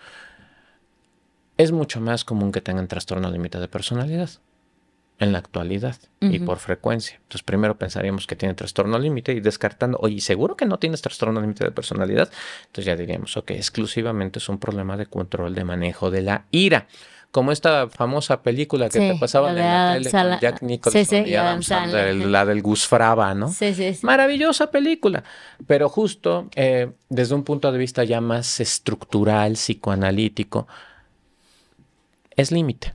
Es 1.57 1.73
mucho 1.73 1.99
más 2.03 2.27
común 2.27 2.53
que 2.53 2.61
tengan 2.61 2.89
trastorno 2.89 3.31
límite 3.31 3.59
de 3.59 3.69
personalidad 3.69 4.29
en 5.21 5.33
la 5.33 5.39
actualidad 5.39 5.97
y 6.21 6.39
por 6.41 6.59
frecuencia. 6.59 7.17
Entonces, 7.17 7.43
primero 7.43 7.77
pensaríamos 7.77 8.27
que 8.27 8.37
tiene 8.37 8.55
trastorno 8.55 8.99
límite 8.99 9.33
y 9.33 9.41
descartando, 9.41 9.99
oye, 10.01 10.21
¿seguro 10.21 10.57
que 10.57 10.65
no 10.65 10.79
tienes 10.79 11.03
trastorno 11.03 11.41
límite 11.41 11.65
de 11.65 11.71
personalidad? 11.71 12.31
Entonces 12.63 12.87
ya 12.87 12.97
diríamos, 12.97 13.37
ok, 13.37 13.51
exclusivamente 13.53 14.39
es 14.39 14.49
un 14.49 14.59
problema 14.59 14.97
de 14.97 15.07
control 15.07 15.55
de 15.55 15.65
manejo 15.65 16.11
de 16.11 16.23
la 16.23 16.47
ira. 16.51 16.89
Como 17.31 17.53
esta 17.53 17.89
famosa 17.89 18.43
película 18.43 18.89
que 18.89 18.99
te 18.99 19.17
pasaba 19.17 19.51
en 19.51 19.57
la 19.57 19.93
tele 19.95 20.11
con 20.11 20.41
Jack 20.41 20.63
Nicholson 20.63 21.27
y 21.29 21.35
Adam 21.35 21.61
la 22.31 22.45
del 22.45 22.61
Gus 22.61 22.89
Fraba, 22.89 23.35
¿no? 23.35 23.53
Sí, 23.53 23.73
sí, 23.73 23.99
Maravillosa 24.03 24.71
película. 24.71 25.23
Pero 25.67 25.89
justo 25.89 26.49
eh, 26.57 26.91
desde 27.09 27.35
un 27.35 27.45
punto 27.45 27.71
de 27.71 27.79
vista 27.79 28.03
ya 28.03 28.21
más 28.21 28.59
estructural, 28.59 29.53
psicoanalítico, 29.53 30.67
es 32.35 32.51
límite. 32.51 32.95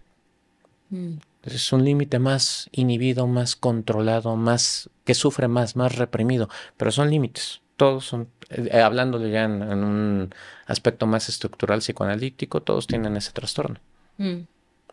Mm. 1.46 1.52
Es 1.52 1.74
un 1.74 1.86
límite 1.86 2.20
más 2.20 2.70
inhibido, 2.72 3.28
más 3.28 3.56
controlado, 3.56 4.36
más 4.36 4.90
que 5.04 5.14
sufre 5.14 5.48
más, 5.48 5.76
más 5.76 5.96
reprimido, 5.96 6.50
pero 6.78 6.92
son 6.92 7.10
límites. 7.10 7.62
Todos 7.78 8.06
son, 8.06 8.30
eh, 8.50 8.82
hablándole 8.82 9.30
ya 9.32 9.44
en, 9.44 9.62
un 9.62 10.34
aspecto 10.66 11.08
más 11.08 11.30
estructural 11.30 11.80
psicoanalítico, 11.80 12.62
todos 12.62 12.88
tienen 12.88 13.18
ese 13.18 13.32
trastorno. 13.32 13.80
Mm. 14.18 14.42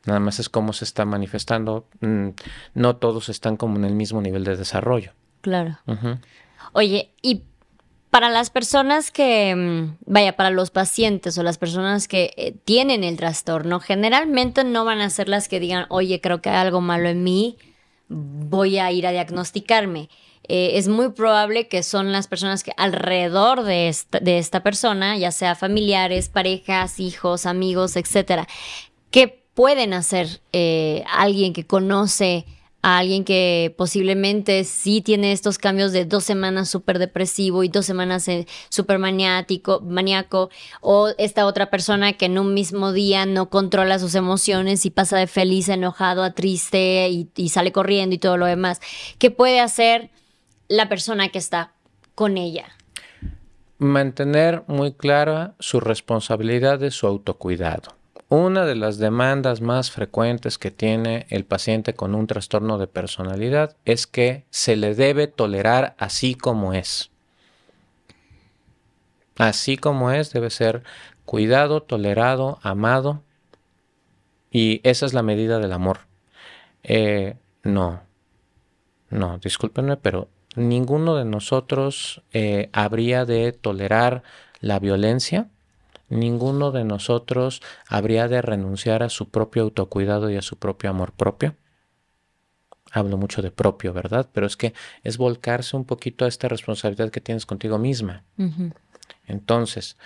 Nada 0.04 0.18
más 0.18 0.40
es 0.40 0.48
cómo 0.48 0.72
se 0.72 0.84
está 0.84 1.04
manifestando. 1.04 1.86
Mm, 2.00 2.30
no 2.74 2.96
todos 2.96 3.28
están 3.28 3.56
como 3.56 3.76
en 3.76 3.84
el 3.84 3.94
mismo 3.94 4.20
nivel 4.20 4.42
de 4.42 4.56
desarrollo. 4.56 5.12
Claro. 5.42 5.78
Oye, 6.72 7.12
y 7.22 7.42
para 8.12 8.28
las 8.28 8.50
personas 8.50 9.10
que, 9.10 9.56
mm, 9.56 9.96
vaya, 10.04 10.36
para 10.36 10.50
los 10.50 10.70
pacientes 10.70 11.38
o 11.38 11.42
las 11.42 11.56
personas 11.56 12.08
que 12.08 12.34
eh, 12.36 12.52
tienen 12.66 13.04
el 13.04 13.16
trastorno, 13.16 13.80
generalmente 13.80 14.64
no 14.64 14.84
van 14.84 15.00
a 15.00 15.08
ser 15.08 15.30
las 15.30 15.48
que 15.48 15.60
digan, 15.60 15.86
oye, 15.88 16.20
creo 16.20 16.42
que 16.42 16.50
hay 16.50 16.56
algo 16.56 16.82
malo 16.82 17.08
en 17.08 17.24
mí, 17.24 17.56
voy 18.10 18.78
a 18.78 18.92
ir 18.92 19.06
a 19.06 19.12
diagnosticarme. 19.12 20.10
Eh, 20.46 20.72
es 20.74 20.88
muy 20.88 21.12
probable 21.12 21.68
que 21.68 21.82
son 21.82 22.12
las 22.12 22.28
personas 22.28 22.62
que 22.62 22.74
alrededor 22.76 23.62
de 23.62 23.88
esta, 23.88 24.20
de 24.20 24.36
esta 24.36 24.62
persona, 24.62 25.16
ya 25.16 25.32
sea 25.32 25.54
familiares, 25.54 26.28
parejas, 26.28 27.00
hijos, 27.00 27.46
amigos, 27.46 27.96
etcétera, 27.96 28.46
que 29.10 29.42
pueden 29.54 29.94
hacer 29.94 30.42
eh, 30.52 31.02
alguien 31.10 31.54
que 31.54 31.66
conoce 31.66 32.44
a 32.82 32.98
alguien 32.98 33.24
que 33.24 33.72
posiblemente 33.78 34.64
sí 34.64 35.00
tiene 35.00 35.32
estos 35.32 35.58
cambios 35.58 35.92
de 35.92 36.04
dos 36.04 36.24
semanas 36.24 36.68
súper 36.68 36.98
depresivo 36.98 37.62
y 37.62 37.68
dos 37.68 37.86
semanas 37.86 38.26
eh, 38.26 38.46
súper 38.68 38.98
maniático, 38.98 39.80
maníaco, 39.80 40.50
o 40.80 41.10
esta 41.16 41.46
otra 41.46 41.70
persona 41.70 42.12
que 42.14 42.26
en 42.26 42.38
un 42.38 42.54
mismo 42.54 42.92
día 42.92 43.24
no 43.24 43.48
controla 43.50 44.00
sus 44.00 44.16
emociones 44.16 44.84
y 44.84 44.90
pasa 44.90 45.16
de 45.16 45.28
feliz 45.28 45.68
a 45.68 45.74
enojado 45.74 46.24
a 46.24 46.32
triste 46.32 47.08
y, 47.08 47.30
y 47.36 47.50
sale 47.50 47.70
corriendo 47.70 48.16
y 48.16 48.18
todo 48.18 48.36
lo 48.36 48.46
demás. 48.46 48.80
¿Qué 49.18 49.30
puede 49.30 49.60
hacer 49.60 50.10
la 50.68 50.88
persona 50.88 51.28
que 51.28 51.38
está 51.38 51.72
con 52.16 52.36
ella? 52.36 52.66
Mantener 53.78 54.64
muy 54.66 54.92
clara 54.92 55.54
su 55.60 55.80
responsabilidad 55.80 56.78
de 56.80 56.90
su 56.90 57.06
autocuidado. 57.06 58.01
Una 58.34 58.64
de 58.64 58.76
las 58.76 58.96
demandas 58.96 59.60
más 59.60 59.90
frecuentes 59.90 60.56
que 60.56 60.70
tiene 60.70 61.26
el 61.28 61.44
paciente 61.44 61.92
con 61.92 62.14
un 62.14 62.26
trastorno 62.26 62.78
de 62.78 62.86
personalidad 62.86 63.76
es 63.84 64.06
que 64.06 64.46
se 64.48 64.74
le 64.74 64.94
debe 64.94 65.26
tolerar 65.26 65.94
así 65.98 66.34
como 66.34 66.72
es. 66.72 67.10
Así 69.36 69.76
como 69.76 70.12
es, 70.12 70.32
debe 70.32 70.48
ser 70.48 70.82
cuidado, 71.26 71.82
tolerado, 71.82 72.58
amado. 72.62 73.22
Y 74.50 74.80
esa 74.82 75.04
es 75.04 75.12
la 75.12 75.22
medida 75.22 75.58
del 75.58 75.74
amor. 75.74 75.98
Eh, 76.84 77.36
no, 77.64 78.00
no, 79.10 79.36
discúlpenme, 79.40 79.98
pero 79.98 80.30
ninguno 80.56 81.16
de 81.16 81.26
nosotros 81.26 82.22
eh, 82.32 82.70
habría 82.72 83.26
de 83.26 83.52
tolerar 83.52 84.22
la 84.60 84.78
violencia 84.78 85.50
ninguno 86.12 86.70
de 86.70 86.84
nosotros 86.84 87.62
habría 87.88 88.28
de 88.28 88.42
renunciar 88.42 89.02
a 89.02 89.08
su 89.08 89.30
propio 89.30 89.62
autocuidado 89.62 90.30
y 90.30 90.36
a 90.36 90.42
su 90.42 90.56
propio 90.56 90.90
amor 90.90 91.12
propio. 91.12 91.56
Hablo 92.92 93.16
mucho 93.16 93.40
de 93.40 93.50
propio, 93.50 93.92
¿verdad? 93.92 94.28
Pero 94.32 94.46
es 94.46 94.56
que 94.56 94.74
es 95.02 95.16
volcarse 95.16 95.76
un 95.76 95.84
poquito 95.84 96.24
a 96.24 96.28
esta 96.28 96.48
responsabilidad 96.48 97.10
que 97.10 97.22
tienes 97.22 97.46
contigo 97.46 97.78
misma. 97.78 98.24
Entonces, 99.26 99.96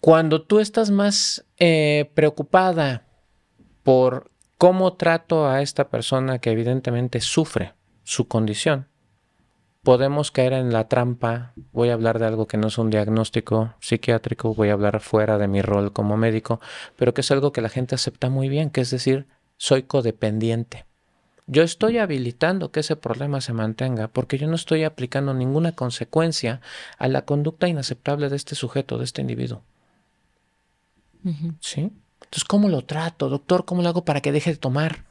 cuando 0.00 0.42
tú 0.42 0.58
estás 0.58 0.90
más 0.90 1.46
eh, 1.58 2.10
preocupada 2.14 3.06
por 3.84 4.32
cómo 4.58 4.94
trato 4.94 5.48
a 5.48 5.62
esta 5.62 5.88
persona 5.88 6.40
que 6.40 6.50
evidentemente 6.50 7.20
sufre 7.20 7.74
su 8.02 8.26
condición, 8.26 8.88
podemos 9.82 10.30
caer 10.30 10.52
en 10.52 10.72
la 10.72 10.88
trampa. 10.88 11.52
Voy 11.72 11.90
a 11.90 11.94
hablar 11.94 12.18
de 12.18 12.26
algo 12.26 12.46
que 12.46 12.56
no 12.56 12.68
es 12.68 12.78
un 12.78 12.90
diagnóstico 12.90 13.74
psiquiátrico, 13.80 14.54
voy 14.54 14.70
a 14.70 14.74
hablar 14.74 15.00
fuera 15.00 15.38
de 15.38 15.48
mi 15.48 15.60
rol 15.60 15.92
como 15.92 16.16
médico, 16.16 16.60
pero 16.96 17.12
que 17.14 17.20
es 17.20 17.30
algo 17.30 17.52
que 17.52 17.60
la 17.60 17.68
gente 17.68 17.94
acepta 17.94 18.30
muy 18.30 18.48
bien, 18.48 18.70
que 18.70 18.80
es 18.80 18.90
decir, 18.90 19.26
soy 19.56 19.82
codependiente. 19.82 20.86
Yo 21.48 21.64
estoy 21.64 21.98
habilitando 21.98 22.70
que 22.70 22.80
ese 22.80 22.94
problema 22.94 23.40
se 23.40 23.52
mantenga 23.52 24.08
porque 24.08 24.38
yo 24.38 24.46
no 24.46 24.54
estoy 24.54 24.84
aplicando 24.84 25.34
ninguna 25.34 25.72
consecuencia 25.72 26.60
a 26.98 27.08
la 27.08 27.22
conducta 27.22 27.66
inaceptable 27.66 28.28
de 28.28 28.36
este 28.36 28.54
sujeto, 28.54 28.96
de 28.98 29.04
este 29.04 29.20
individuo. 29.20 29.62
¿Sí? 31.60 31.90
Entonces, 32.14 32.44
¿cómo 32.44 32.68
lo 32.68 32.82
trato, 32.82 33.28
doctor? 33.28 33.64
¿Cómo 33.64 33.82
lo 33.82 33.88
hago 33.88 34.04
para 34.04 34.20
que 34.20 34.32
deje 34.32 34.50
de 34.52 34.56
tomar? 34.56 35.04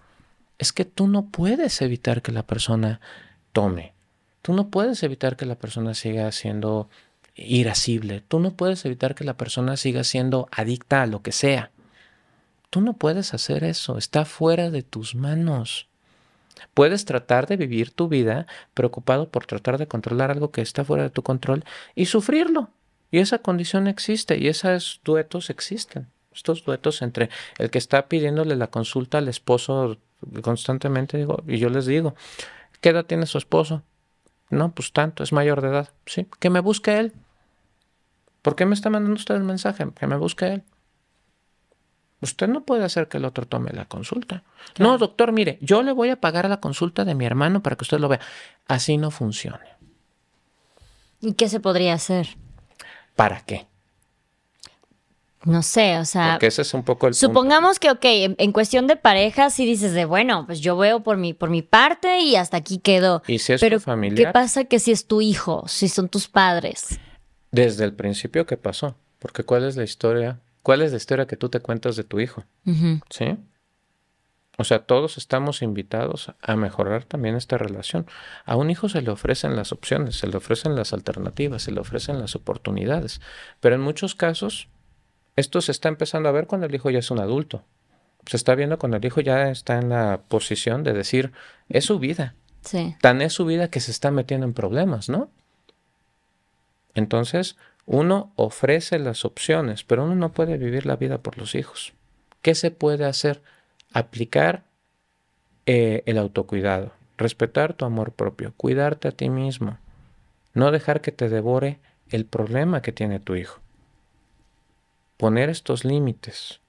Es 0.57 0.71
que 0.71 0.85
tú 0.85 1.07
no 1.07 1.27
puedes 1.27 1.81
evitar 1.81 2.21
que 2.21 2.31
la 2.31 2.43
persona 2.43 3.01
tome. 3.51 3.93
Tú 4.41 4.53
no 4.53 4.69
puedes 4.69 5.03
evitar 5.03 5.37
que 5.37 5.45
la 5.45 5.55
persona 5.55 5.93
siga 5.93 6.31
siendo 6.31 6.89
irascible. 7.35 8.21
Tú 8.27 8.39
no 8.39 8.51
puedes 8.51 8.83
evitar 8.85 9.15
que 9.15 9.23
la 9.23 9.37
persona 9.37 9.77
siga 9.77 10.03
siendo 10.03 10.47
adicta 10.51 11.03
a 11.03 11.07
lo 11.07 11.21
que 11.21 11.31
sea. 11.31 11.71
Tú 12.69 12.81
no 12.81 12.93
puedes 12.93 13.33
hacer 13.33 13.63
eso. 13.63 13.97
Está 13.97 14.25
fuera 14.25 14.71
de 14.71 14.81
tus 14.81 15.15
manos. 15.15 15.87
Puedes 16.73 17.05
tratar 17.05 17.47
de 17.47 17.57
vivir 17.57 17.91
tu 17.91 18.07
vida 18.07 18.47
preocupado 18.73 19.29
por 19.29 19.45
tratar 19.45 19.77
de 19.77 19.87
controlar 19.87 20.31
algo 20.31 20.51
que 20.51 20.61
está 20.61 20.83
fuera 20.83 21.03
de 21.03 21.09
tu 21.09 21.23
control 21.23 21.63
y 21.95 22.05
sufrirlo. 22.05 22.69
Y 23.09 23.19
esa 23.19 23.39
condición 23.39 23.87
existe 23.87 24.37
y 24.37 24.47
esos 24.47 25.01
duetos 25.03 25.49
existen. 25.49 26.07
Estos 26.33 26.63
duetos 26.63 27.01
entre 27.01 27.29
el 27.57 27.69
que 27.69 27.77
está 27.77 28.07
pidiéndole 28.07 28.55
la 28.55 28.67
consulta 28.67 29.17
al 29.17 29.27
esposo 29.27 29.97
constantemente, 30.41 31.17
digo, 31.17 31.43
y 31.45 31.57
yo 31.57 31.69
les 31.69 31.85
digo, 31.85 32.15
¿qué 32.79 32.89
edad 32.89 33.05
tiene 33.05 33.25
su 33.25 33.37
esposo? 33.37 33.83
No, 34.51 34.71
pues 34.71 34.91
tanto, 34.91 35.23
es 35.23 35.33
mayor 35.33 35.61
de 35.61 35.69
edad. 35.69 35.89
Sí, 36.05 36.27
que 36.39 36.49
me 36.49 36.59
busque 36.59 36.99
él. 36.99 37.13
¿Por 38.41 38.55
qué 38.55 38.65
me 38.65 38.75
está 38.75 38.89
mandando 38.89 39.17
usted 39.17 39.35
el 39.35 39.43
mensaje? 39.43 39.87
Que 39.97 40.07
me 40.07 40.17
busque 40.17 40.47
él. 40.47 40.63
Usted 42.21 42.47
no 42.47 42.63
puede 42.63 42.83
hacer 42.83 43.07
que 43.07 43.17
el 43.17 43.25
otro 43.25 43.47
tome 43.47 43.71
la 43.71 43.85
consulta. 43.85 44.43
No, 44.77 44.97
doctor, 44.97 45.31
mire, 45.31 45.57
yo 45.61 45.81
le 45.81 45.91
voy 45.91 46.09
a 46.09 46.21
pagar 46.21 46.47
la 46.47 46.59
consulta 46.59 47.03
de 47.03 47.15
mi 47.15 47.25
hermano 47.25 47.63
para 47.63 47.75
que 47.75 47.83
usted 47.83 47.99
lo 47.99 48.09
vea. 48.09 48.19
Así 48.67 48.97
no 48.97 49.09
funciona. 49.09 49.77
¿Y 51.19 51.33
qué 51.33 51.49
se 51.49 51.59
podría 51.59 51.93
hacer? 51.93 52.37
¿Para 53.15 53.41
qué? 53.41 53.67
No 55.43 55.63
sé, 55.63 55.97
o 55.97 56.05
sea. 56.05 56.33
Porque 56.33 56.47
ese 56.47 56.61
es 56.61 56.73
un 56.73 56.83
poco 56.83 57.07
el. 57.07 57.13
Supongamos 57.13 57.79
que, 57.79 57.89
ok, 57.89 58.03
en, 58.03 58.51
cuestión 58.51 58.87
de 58.87 58.95
pareja, 58.95 59.49
sí 59.49 59.65
dices 59.65 59.93
de, 59.93 60.05
bueno, 60.05 60.45
pues 60.45 60.59
yo 60.59 60.77
veo 60.77 61.01
por 61.01 61.17
mi, 61.17 61.33
por 61.33 61.49
mi 61.49 61.61
parte 61.61 62.19
y 62.19 62.35
hasta 62.35 62.57
aquí 62.57 62.77
quedó. 62.77 63.23
¿Y 63.27 63.39
si 63.39 63.53
es 63.53 63.61
Pero, 63.61 63.77
tu 63.77 63.83
familia? 63.83 64.27
¿Qué 64.27 64.31
pasa 64.31 64.65
que 64.65 64.79
si 64.79 64.91
es 64.91 65.07
tu 65.07 65.21
hijo, 65.21 65.63
si 65.67 65.89
son 65.89 66.09
tus 66.09 66.27
padres? 66.27 66.99
Desde 67.51 67.83
el 67.83 67.93
principio, 67.93 68.45
¿qué 68.45 68.57
pasó? 68.57 68.95
Porque 69.19 69.43
¿cuál 69.43 69.65
es 69.65 69.75
la 69.75 69.83
historia 69.83 70.39
¿Cuál 70.63 70.81
es 70.81 70.91
la 70.91 70.97
historia 70.97 71.25
que 71.25 71.37
tú 71.37 71.49
te 71.49 71.59
cuentas 71.59 71.95
de 71.95 72.03
tu 72.03 72.19
hijo? 72.19 72.43
¿Sí? 73.09 73.37
O 74.57 74.63
sea, 74.63 74.79
todos 74.79 75.17
estamos 75.17 75.63
invitados 75.63 76.31
a 76.41 76.55
mejorar 76.55 77.03
también 77.05 77.35
esta 77.35 77.57
relación. 77.57 78.05
A 78.45 78.55
un 78.55 78.69
hijo 78.69 78.89
se 78.89 79.01
le 79.01 79.09
ofrecen 79.09 79.55
las 79.55 79.71
opciones, 79.71 80.17
se 80.17 80.27
le 80.27 80.37
ofrecen 80.37 80.75
las 80.75 80.93
alternativas, 80.93 81.63
se 81.63 81.71
le 81.71 81.79
ofrecen 81.79 82.19
las 82.19 82.35
oportunidades. 82.35 83.21
Pero 83.59 83.75
en 83.75 83.81
muchos 83.81 84.13
casos, 84.13 84.67
esto 85.35 85.61
se 85.61 85.71
está 85.71 85.89
empezando 85.89 86.29
a 86.29 86.31
ver 86.31 86.47
cuando 86.47 86.67
el 86.67 86.75
hijo 86.75 86.89
ya 86.89 86.99
es 86.99 87.11
un 87.11 87.19
adulto. 87.19 87.63
Se 88.25 88.37
está 88.37 88.55
viendo 88.55 88.77
cuando 88.77 88.97
el 88.97 89.05
hijo 89.05 89.21
ya 89.21 89.49
está 89.49 89.77
en 89.79 89.89
la 89.89 90.21
posición 90.27 90.83
de 90.83 90.93
decir, 90.93 91.31
es 91.69 91.85
su 91.85 91.99
vida. 91.99 92.35
Sí. 92.61 92.95
Tan 93.01 93.21
es 93.21 93.33
su 93.33 93.45
vida 93.45 93.69
que 93.69 93.79
se 93.79 93.91
está 93.91 94.11
metiendo 94.11 94.45
en 94.45 94.53
problemas, 94.53 95.09
¿no? 95.09 95.29
Entonces, 96.93 97.57
uno 97.85 98.31
ofrece 98.35 98.99
las 98.99 99.25
opciones, 99.25 99.83
pero 99.83 100.03
uno 100.03 100.15
no 100.15 100.31
puede 100.31 100.57
vivir 100.57 100.85
la 100.85 100.97
vida 100.97 101.17
por 101.19 101.37
los 101.37 101.55
hijos. 101.55 101.93
¿Qué 102.41 102.53
se 102.53 102.71
puede 102.71 103.05
hacer? 103.05 103.41
Aplicar 103.93 104.63
eh, 105.65 106.03
el 106.05 106.17
autocuidado, 106.17 106.93
respetar 107.17 107.73
tu 107.73 107.85
amor 107.85 108.13
propio, 108.13 108.53
cuidarte 108.55 109.07
a 109.07 109.11
ti 109.11 109.29
mismo, 109.29 109.77
no 110.53 110.71
dejar 110.71 111.01
que 111.01 111.11
te 111.11 111.29
devore 111.29 111.79
el 112.09 112.25
problema 112.25 112.81
que 112.81 112.91
tiene 112.91 113.19
tu 113.19 113.35
hijo. 113.35 113.60
Poner 115.21 115.51
estos 115.51 115.85
límites 115.85 116.61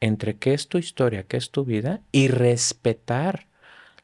entre 0.00 0.38
qué 0.38 0.54
es 0.54 0.68
tu 0.68 0.78
historia, 0.78 1.24
qué 1.24 1.36
es 1.36 1.50
tu 1.50 1.66
vida 1.66 2.00
y 2.12 2.28
respetar 2.28 3.46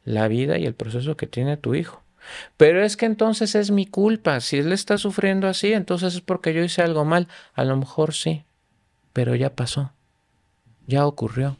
la 0.05 0.29
vida 0.29 0.59
y 0.59 0.67
el 0.67 0.75
proceso 0.75 1.17
que 1.17 1.27
tiene 1.27 1.57
tu 1.57 1.75
hijo. 1.75 2.03
Pero 2.59 2.85
es 2.85 2.99
que 2.99 3.07
entonces 3.07 3.55
es 3.55 3.71
mi 3.71 3.87
culpa. 3.87 4.41
Si 4.41 4.59
él 4.59 4.71
está 4.73 4.99
sufriendo 4.99 5.49
así, 5.49 5.73
entonces 5.73 6.15
es 6.15 6.21
porque 6.21 6.53
yo 6.53 6.63
hice 6.63 6.83
algo 6.83 7.07
mal. 7.07 7.29
A 7.55 7.65
lo 7.65 7.75
mejor 7.79 8.13
sí, 8.13 8.45
pero 9.15 9.35
ya 9.35 9.55
pasó. 9.55 9.93
Ya 10.87 11.07
ocurrió. 11.07 11.57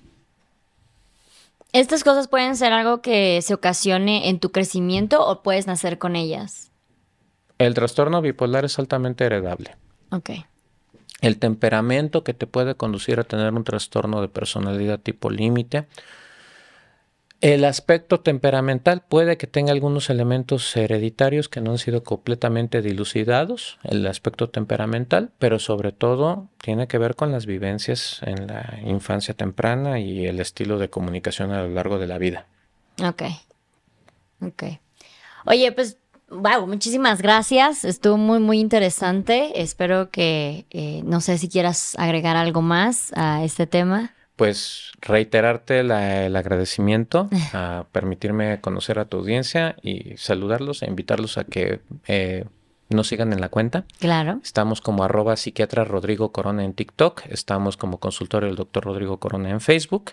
¿Estas 1.73 2.05
cosas 2.05 2.29
pueden 2.29 2.55
ser 2.55 2.75
algo 2.75 3.01
que 3.01 3.41
se 3.41 3.55
ocasione 3.55 4.29
en 4.29 4.41
tu 4.41 4.53
crecimiento 4.53 5.27
o 5.27 5.43
puedes 5.43 5.67
nacer 5.67 5.97
con 5.97 6.17
ellas? 6.17 6.71
El 7.57 7.73
trastorno 7.73 8.21
bipolar 8.21 8.67
es 8.67 8.79
altamente 8.79 9.25
heredable. 9.25 9.75
Ok. 10.11 10.33
El 11.21 11.39
temperamento 11.39 12.25
que 12.25 12.35
te 12.35 12.47
puede 12.47 12.75
conducir 12.75 13.19
a 13.21 13.25
tener 13.25 13.53
un 13.55 13.65
trastorno 13.65 14.21
de 14.21 14.29
personalidad 14.29 15.01
tipo 15.01 15.31
límite 15.31 15.87
el 17.43 17.67
aspecto 17.67 18.21
temperamental 18.21 19.03
puede 19.07 19.37
que 19.37 19.47
tenga 19.47 19.73
algunos 19.73 20.09
elementos 20.09 20.75
hereditarios 20.75 21.51
que 21.51 21.61
no 21.61 21.73
han 21.73 21.79
sido 21.79 22.03
completamente 22.03 22.81
dilucidados, 22.81 23.79
el 23.85 24.07
aspecto 24.07 24.49
temperamental, 24.49 25.31
pero 25.39 25.59
sobre 25.59 25.93
todo 25.93 26.49
tiene 26.63 26.89
que 26.89 26.97
ver 26.97 27.15
con 27.15 27.33
las 27.33 27.45
vivencias 27.45 28.21
en 28.23 28.47
la 28.47 28.79
infancia 28.85 29.35
temprana 29.35 30.01
y 30.01 30.27
el 30.27 30.41
estilo 30.41 30.79
de 30.79 30.89
comunicación 30.89 31.53
a 31.53 31.63
lo 31.63 31.69
largo 31.69 31.99
de 31.99 32.07
la 32.07 32.17
vida. 32.17 32.47
Ok. 33.05 33.23
Ok. 34.41 34.63
Oye, 35.45 35.71
pues, 35.73 35.99
wow, 36.29 36.67
muchísimas 36.67 37.23
gracias. 37.23 37.85
Estuvo 37.85 38.17
muy, 38.17 38.39
muy 38.39 38.61
interesante. 38.61 39.61
Espero 39.61 40.11
que, 40.11 40.67
eh, 40.71 41.03
no 41.05 41.21
sé 41.21 41.39
si 41.39 41.49
quieras 41.49 41.95
agregar 41.99 42.37
algo 42.37 42.63
más 42.63 43.13
a 43.15 43.45
este 43.45 43.67
tema 43.67 44.13
pues 44.37 44.93
reiterarte 45.01 45.81
el 45.81 45.91
agradecimiento 46.37 47.29
a 47.55 47.87
permitirme 47.91 48.61
conocer 48.61 48.99
a 48.99 49.07
tu 49.07 49.17
audiencia 49.17 49.77
y 49.83 50.17
saludarlos 50.19 50.83
e 50.83 50.87
invitarlos 50.87 51.39
a 51.39 51.45
que 51.45 51.81
eh, 52.07 52.45
nos 52.89 53.09
sigan 53.09 53.33
en 53.33 53.41
la 53.41 53.49
cuenta. 53.49 53.85
Claro. 53.99 54.39
Estamos 54.45 54.81
como 54.81 55.03
arroba 55.03 55.37
psiquiatra 55.37 55.85
Rodrigo 55.85 56.33
Corona 56.33 56.65
en 56.65 56.75
TikTok. 56.75 57.23
Estamos 57.31 57.77
como 57.77 57.99
consultorio 57.99 58.49
del 58.49 58.57
doctor 58.57 58.85
Rodrigo 58.85 59.19
Corona 59.19 59.51
en 59.51 59.61
Facebook. 59.61 60.13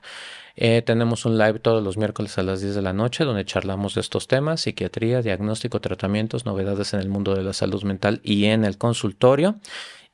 Eh, 0.55 0.81
tenemos 0.83 1.25
un 1.25 1.37
live 1.37 1.59
todos 1.59 1.83
los 1.83 1.97
miércoles 1.97 2.37
a 2.37 2.43
las 2.43 2.61
10 2.61 2.75
de 2.75 2.81
la 2.81 2.93
noche 2.93 3.23
donde 3.23 3.43
charlamos 3.43 3.95
de 3.95 4.01
estos 4.01 4.27
temas, 4.27 4.61
psiquiatría, 4.61 5.21
diagnóstico, 5.21 5.81
tratamientos, 5.81 6.45
novedades 6.45 6.93
en 6.93 6.99
el 6.99 7.09
mundo 7.09 7.33
de 7.33 7.43
la 7.43 7.53
salud 7.53 7.83
mental 7.83 8.21
y 8.23 8.45
en 8.45 8.63
el 8.63 8.77
consultorio. 8.77 9.55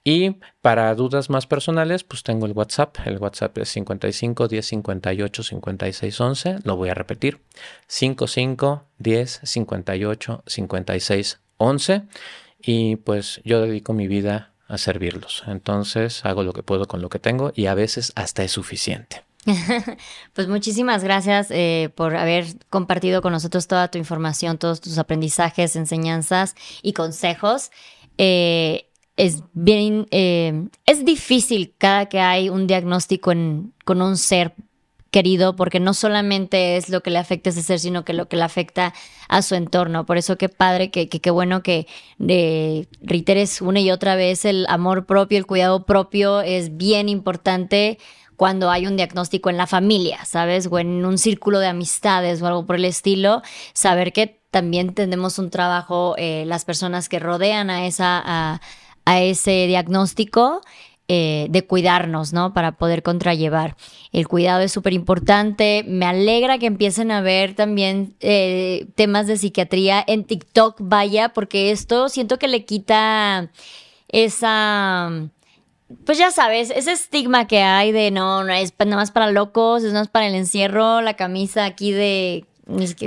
Y 0.04 0.38
para 0.62 0.96
dudas 0.96 1.30
más 1.30 1.46
personales, 1.46 2.04
pues 2.04 2.24
tengo 2.24 2.46
el 2.46 2.54
WhatsApp. 2.54 2.96
El 3.06 3.18
WhatsApp 3.18 3.58
es 3.58 3.70
55 3.70 4.48
10 4.48 4.66
58 4.66 5.44
56 5.44 6.22
11. 6.22 6.56
Lo 6.64 6.78
voy 6.78 6.90
a 6.90 6.94
repetir. 6.94 7.42
55 7.88 8.86
10 8.98 9.42
58 9.44 10.44
56 10.48 11.40
11. 11.58 12.04
Y 12.62 12.96
pues 12.96 13.42
yo 13.44 13.62
dedico 13.62 13.94
mi 13.94 14.08
vida 14.08 14.54
a 14.68 14.78
servirlos. 14.78 15.44
Entonces 15.48 16.26
hago 16.26 16.44
lo 16.44 16.54
que 16.54 16.64
puedo 16.64 16.88
con 16.88 17.02
lo 17.02 17.10
que 17.10 17.20
tengo 17.20 17.52
y 17.54 17.66
a 17.66 17.74
veces 17.74 18.14
hasta 18.16 18.44
es 18.44 18.52
suficiente. 18.52 19.29
pues 20.34 20.48
muchísimas 20.48 21.04
gracias 21.04 21.48
eh, 21.50 21.90
por 21.96 22.16
haber 22.16 22.46
compartido 22.70 23.22
con 23.22 23.32
nosotros 23.32 23.68
toda 23.68 23.90
tu 23.90 23.98
información, 23.98 24.58
todos 24.58 24.82
tus 24.82 24.98
aprendizajes, 24.98 25.76
enseñanzas 25.76 26.56
y 26.82 26.94
consejos. 26.94 27.72
Eh, 28.18 28.86
es 29.16 29.44
bien, 29.54 30.08
eh, 30.12 30.68
es 30.86 31.04
difícil 31.06 31.74
cada 31.78 32.08
que 32.08 32.20
hay 32.20 32.50
un 32.50 32.68
diagnóstico 32.68 33.32
con 33.84 34.02
un 34.02 34.18
ser 34.18 34.54
querido, 35.12 35.56
porque 35.56 35.80
no 35.80 35.94
solamente 35.94 36.78
es 36.78 36.90
lo 36.90 37.02
que 37.02 37.10
le 37.10 37.18
afecta 37.18 37.50
a 37.50 37.54
ese 37.54 37.64
ser, 37.64 37.80
sino 37.80 38.06
que 38.06 38.14
lo 38.14 38.28
que 38.28 38.38
le 38.38 38.44
afecta 38.44 38.94
a 39.28 39.42
su 39.42 39.56
entorno. 39.56 40.06
Por 40.06 40.18
eso 40.18 40.38
qué 40.38 40.50
padre, 40.50 40.92
que 40.92 41.08
qué 41.08 41.32
bueno 41.32 41.64
que 41.64 41.88
de, 42.18 42.88
reiteres 43.02 43.62
una 43.62 43.80
y 43.80 43.92
otra 43.92 44.16
vez 44.16 44.46
el 44.46 44.66
amor 44.70 45.06
propio, 45.06 45.38
el 45.38 45.46
cuidado 45.46 45.86
propio 45.86 46.42
es 46.42 46.78
bien 46.78 47.10
importante 47.10 47.98
cuando 48.40 48.72
hay 48.72 48.88
un 48.88 48.96
diagnóstico 48.96 49.50
en 49.50 49.58
la 49.58 49.68
familia, 49.68 50.24
¿sabes? 50.24 50.70
O 50.72 50.80
en 50.80 51.04
un 51.06 51.18
círculo 51.18 51.60
de 51.60 51.68
amistades 51.68 52.42
o 52.42 52.48
algo 52.48 52.66
por 52.66 52.78
el 52.78 52.86
estilo, 52.86 53.42
saber 53.74 54.14
que 54.14 54.40
también 54.50 54.94
tenemos 54.94 55.40
un 55.40 55.50
trabajo, 55.50 56.16
eh, 56.18 56.46
las 56.48 56.64
personas 56.64 57.10
que 57.10 57.20
rodean 57.20 57.70
a 57.70 57.86
esa 57.86 58.62
a 59.06 59.22
ese 59.22 59.68
diagnóstico 59.68 60.62
eh, 61.10 61.48
de 61.50 61.66
cuidarnos, 61.66 62.32
¿no? 62.32 62.54
Para 62.54 62.78
poder 62.78 63.04
contrallevar. 63.04 63.76
El 64.14 64.28
cuidado 64.28 64.62
es 64.62 64.72
súper 64.72 64.94
importante. 64.94 65.84
Me 65.86 66.06
alegra 66.06 66.60
que 66.60 66.68
empiecen 66.68 67.12
a 67.12 67.20
ver 67.20 67.56
también 67.56 68.16
eh, 68.22 68.88
temas 68.96 69.28
de 69.28 69.36
psiquiatría 69.36 70.02
en 70.08 70.24
TikTok, 70.24 70.78
vaya, 70.80 71.34
porque 71.34 71.72
esto 71.72 72.08
siento 72.08 72.38
que 72.38 72.48
le 72.48 72.64
quita 72.64 73.52
esa 74.08 75.30
pues 76.06 76.18
ya 76.18 76.32
sabes, 76.32 76.70
ese 76.70 76.92
estigma 76.92 77.48
que 77.48 77.62
hay 77.62 77.92
de 77.92 78.12
no, 78.12 78.44
no 78.44 78.54
es 78.54 78.74
nada 78.78 78.96
más 78.96 79.12
para 79.12 79.32
locos, 79.32 79.84
es 79.84 79.90
nada 79.90 80.02
más 80.02 80.10
para 80.10 80.28
el 80.28 80.36
encierro, 80.36 81.02
la 81.02 81.16
camisa 81.16 81.66
aquí 81.66 81.92
de 81.92 82.46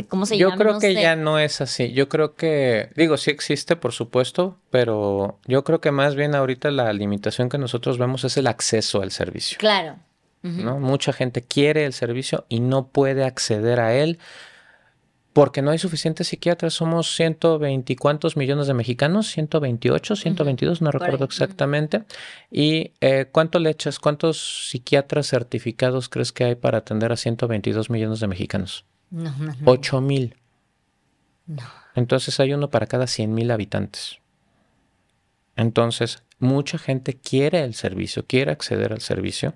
¿Cómo 0.08 0.26
se 0.26 0.36
llama? 0.36 0.54
Yo 0.54 0.58
creo 0.58 0.78
que 0.80 0.94
ya 0.94 1.14
no 1.14 1.38
es 1.38 1.60
así. 1.60 1.92
Yo 1.92 2.08
creo 2.08 2.34
que, 2.34 2.90
digo, 2.96 3.16
sí 3.16 3.30
existe, 3.30 3.76
por 3.76 3.92
supuesto, 3.92 4.58
pero 4.70 5.38
yo 5.46 5.62
creo 5.62 5.80
que 5.80 5.92
más 5.92 6.16
bien 6.16 6.34
ahorita 6.34 6.72
la 6.72 6.92
limitación 6.92 7.48
que 7.48 7.58
nosotros 7.58 7.96
vemos 7.96 8.24
es 8.24 8.36
el 8.36 8.48
acceso 8.48 9.02
al 9.02 9.12
servicio. 9.12 9.58
Claro. 9.58 9.96
¿no? 10.42 10.80
Mucha 10.80 11.12
gente 11.12 11.42
quiere 11.42 11.84
el 11.84 11.92
servicio 11.92 12.44
y 12.48 12.58
no 12.58 12.88
puede 12.88 13.24
acceder 13.24 13.78
a 13.78 13.94
él 13.94 14.18
porque 15.32 15.62
no 15.62 15.70
hay 15.70 15.78
suficientes 15.78 16.28
psiquiatras. 16.28 16.74
Somos 16.74 17.14
120 17.14 17.96
cuántos 17.96 18.36
millones 18.36 18.66
de 18.66 18.74
mexicanos, 18.74 19.28
128, 19.30 20.16
122, 20.16 20.82
no 20.82 20.90
recuerdo 20.90 21.24
exactamente. 21.24 22.04
¿Y 22.50 22.92
eh, 23.00 23.26
cuánto 23.30 23.58
le 23.58 23.70
echas? 23.70 23.98
¿Cuántos 23.98 24.68
psiquiatras 24.70 25.28
certificados 25.28 26.08
crees 26.08 26.32
que 26.32 26.44
hay 26.44 26.54
para 26.54 26.78
atender 26.78 27.12
a 27.12 27.16
122 27.16 27.90
millones 27.90 28.20
de 28.20 28.28
mexicanos? 28.28 28.84
No, 29.10 29.34
no, 29.38 29.54
8 29.64 30.00
mil. 30.00 30.36
No. 31.46 31.62
Entonces 31.94 32.38
hay 32.40 32.52
uno 32.52 32.70
para 32.70 32.86
cada 32.86 33.06
100 33.06 33.34
mil 33.34 33.50
habitantes. 33.50 34.18
Entonces, 35.56 36.22
mucha 36.38 36.78
gente 36.78 37.14
quiere 37.14 37.62
el 37.62 37.74
servicio, 37.74 38.24
quiere 38.26 38.52
acceder 38.52 38.92
al 38.92 39.00
servicio, 39.00 39.54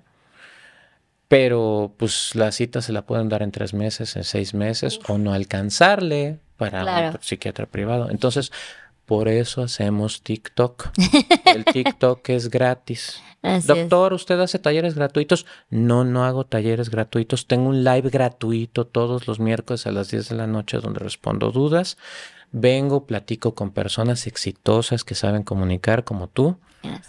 pero 1.27 1.93
pues 1.97 2.35
la 2.35 2.51
cita 2.51 2.81
se 2.81 2.93
la 2.93 3.03
pueden 3.03 3.29
dar 3.29 3.41
en 3.41 3.51
tres 3.51 3.73
meses, 3.73 4.15
en 4.15 4.23
seis 4.23 4.53
meses, 4.53 4.99
o 5.07 5.17
no 5.17 5.33
alcanzarle 5.33 6.39
para 6.55 7.11
un 7.11 7.17
psiquiatra 7.21 7.65
privado. 7.65 8.09
Entonces, 8.09 8.51
por 9.07 9.29
eso 9.29 9.63
hacemos 9.63 10.21
TikTok. 10.21 10.89
El 11.45 11.63
TikTok 11.63 12.29
es 12.29 12.49
gratis. 12.49 13.23
Doctor, 13.65 14.13
¿usted 14.13 14.37
hace 14.41 14.59
talleres 14.59 14.95
gratuitos? 14.95 15.45
No, 15.69 16.03
no 16.03 16.25
hago 16.25 16.45
talleres 16.45 16.89
gratuitos. 16.89 17.47
Tengo 17.47 17.69
un 17.69 17.85
live 17.85 18.09
gratuito 18.09 18.85
todos 18.85 19.25
los 19.27 19.39
miércoles 19.39 19.87
a 19.87 19.91
las 19.91 20.11
10 20.11 20.29
de 20.29 20.35
la 20.35 20.45
noche 20.45 20.79
donde 20.79 20.99
respondo 20.99 21.51
dudas. 21.51 21.97
Vengo, 22.51 23.05
platico 23.05 23.55
con 23.55 23.71
personas 23.71 24.27
exitosas 24.27 25.05
que 25.05 25.15
saben 25.15 25.43
comunicar 25.43 26.03
como 26.03 26.27
tú. 26.27 26.57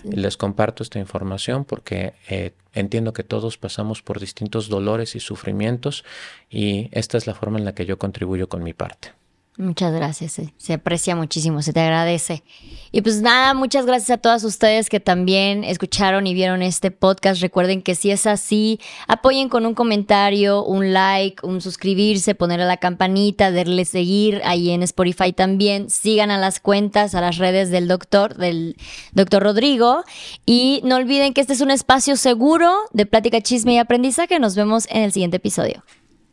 Y 0.05 0.16
les 0.16 0.36
comparto 0.36 0.84
esta 0.84 1.01
información 1.01 1.64
porque 1.64 2.14
eh, 2.28 2.53
entiendo 2.74 3.12
que 3.12 3.24
todos 3.24 3.59
pasamos 3.59 4.03
por 4.03 4.20
distintos 4.20 4.68
dolores 4.68 5.16
y 5.16 5.20
sufrimientos 5.20 6.05
y 6.49 6.88
esta 6.92 7.18
es 7.18 7.26
la 7.26 7.34
forma 7.34 7.59
en 7.59 7.64
la 7.64 7.74
que 7.74 7.86
yo 7.86 7.99
contribuyo 7.99 8.49
con 8.49 8.62
mi 8.62 8.72
parte. 8.72 9.18
Muchas 9.59 9.92
gracias, 9.92 10.40
se 10.56 10.72
aprecia 10.72 11.16
muchísimo, 11.16 11.62
se 11.62 11.72
te 11.72 11.80
agradece. 11.80 12.44
Y 12.92 13.02
pues 13.02 13.20
nada, 13.22 13.54
muchas 13.54 13.86
gracias 13.86 14.11
a 14.11 14.18
todas 14.18 14.44
ustedes 14.44 14.88
que 14.88 15.00
también 15.00 15.64
escucharon 15.64 16.28
y 16.28 16.32
vieron 16.32 16.62
este 16.62 16.92
podcast. 16.92 17.40
Recuerden 17.40 17.82
que 17.82 17.96
si 17.96 18.12
es 18.12 18.28
así, 18.28 18.78
apoyen 19.09 19.48
con 19.48 19.66
un 19.66 19.74
comentario, 19.74 20.64
un 20.64 20.92
like, 20.92 21.44
un 21.44 21.61
suscribirse, 21.61 22.36
poner 22.36 22.61
a 22.61 22.66
la 22.66 22.76
campanita, 22.76 23.50
darle 23.50 23.84
seguir 23.84 24.40
ahí 24.44 24.70
en 24.70 24.84
Spotify 24.84 25.32
también. 25.32 25.90
Sigan 25.90 26.30
a 26.30 26.38
las 26.38 26.61
cuentas, 26.61 27.16
a 27.16 27.20
las 27.20 27.38
redes 27.38 27.70
del 27.70 27.88
doctor, 27.88 28.36
del 28.36 28.76
doctor 29.11 29.42
Rodrigo. 29.42 30.04
Y 30.46 30.82
no 30.84 30.94
olviden 30.94 31.34
que 31.34 31.40
este 31.40 31.54
es 31.54 31.61
un 31.61 31.72
espacio 31.72 32.14
seguro 32.14 32.72
de 32.92 33.06
plática, 33.06 33.40
chisme 33.40 33.74
y 33.74 33.78
aprendizaje. 33.78 34.38
Nos 34.38 34.54
vemos 34.54 34.86
en 34.88 35.02
el 35.02 35.11
siguiente 35.11 35.38
episodio. 35.38 35.82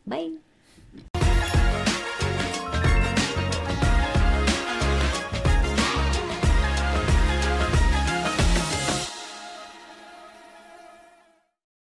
Bye. 0.04 0.45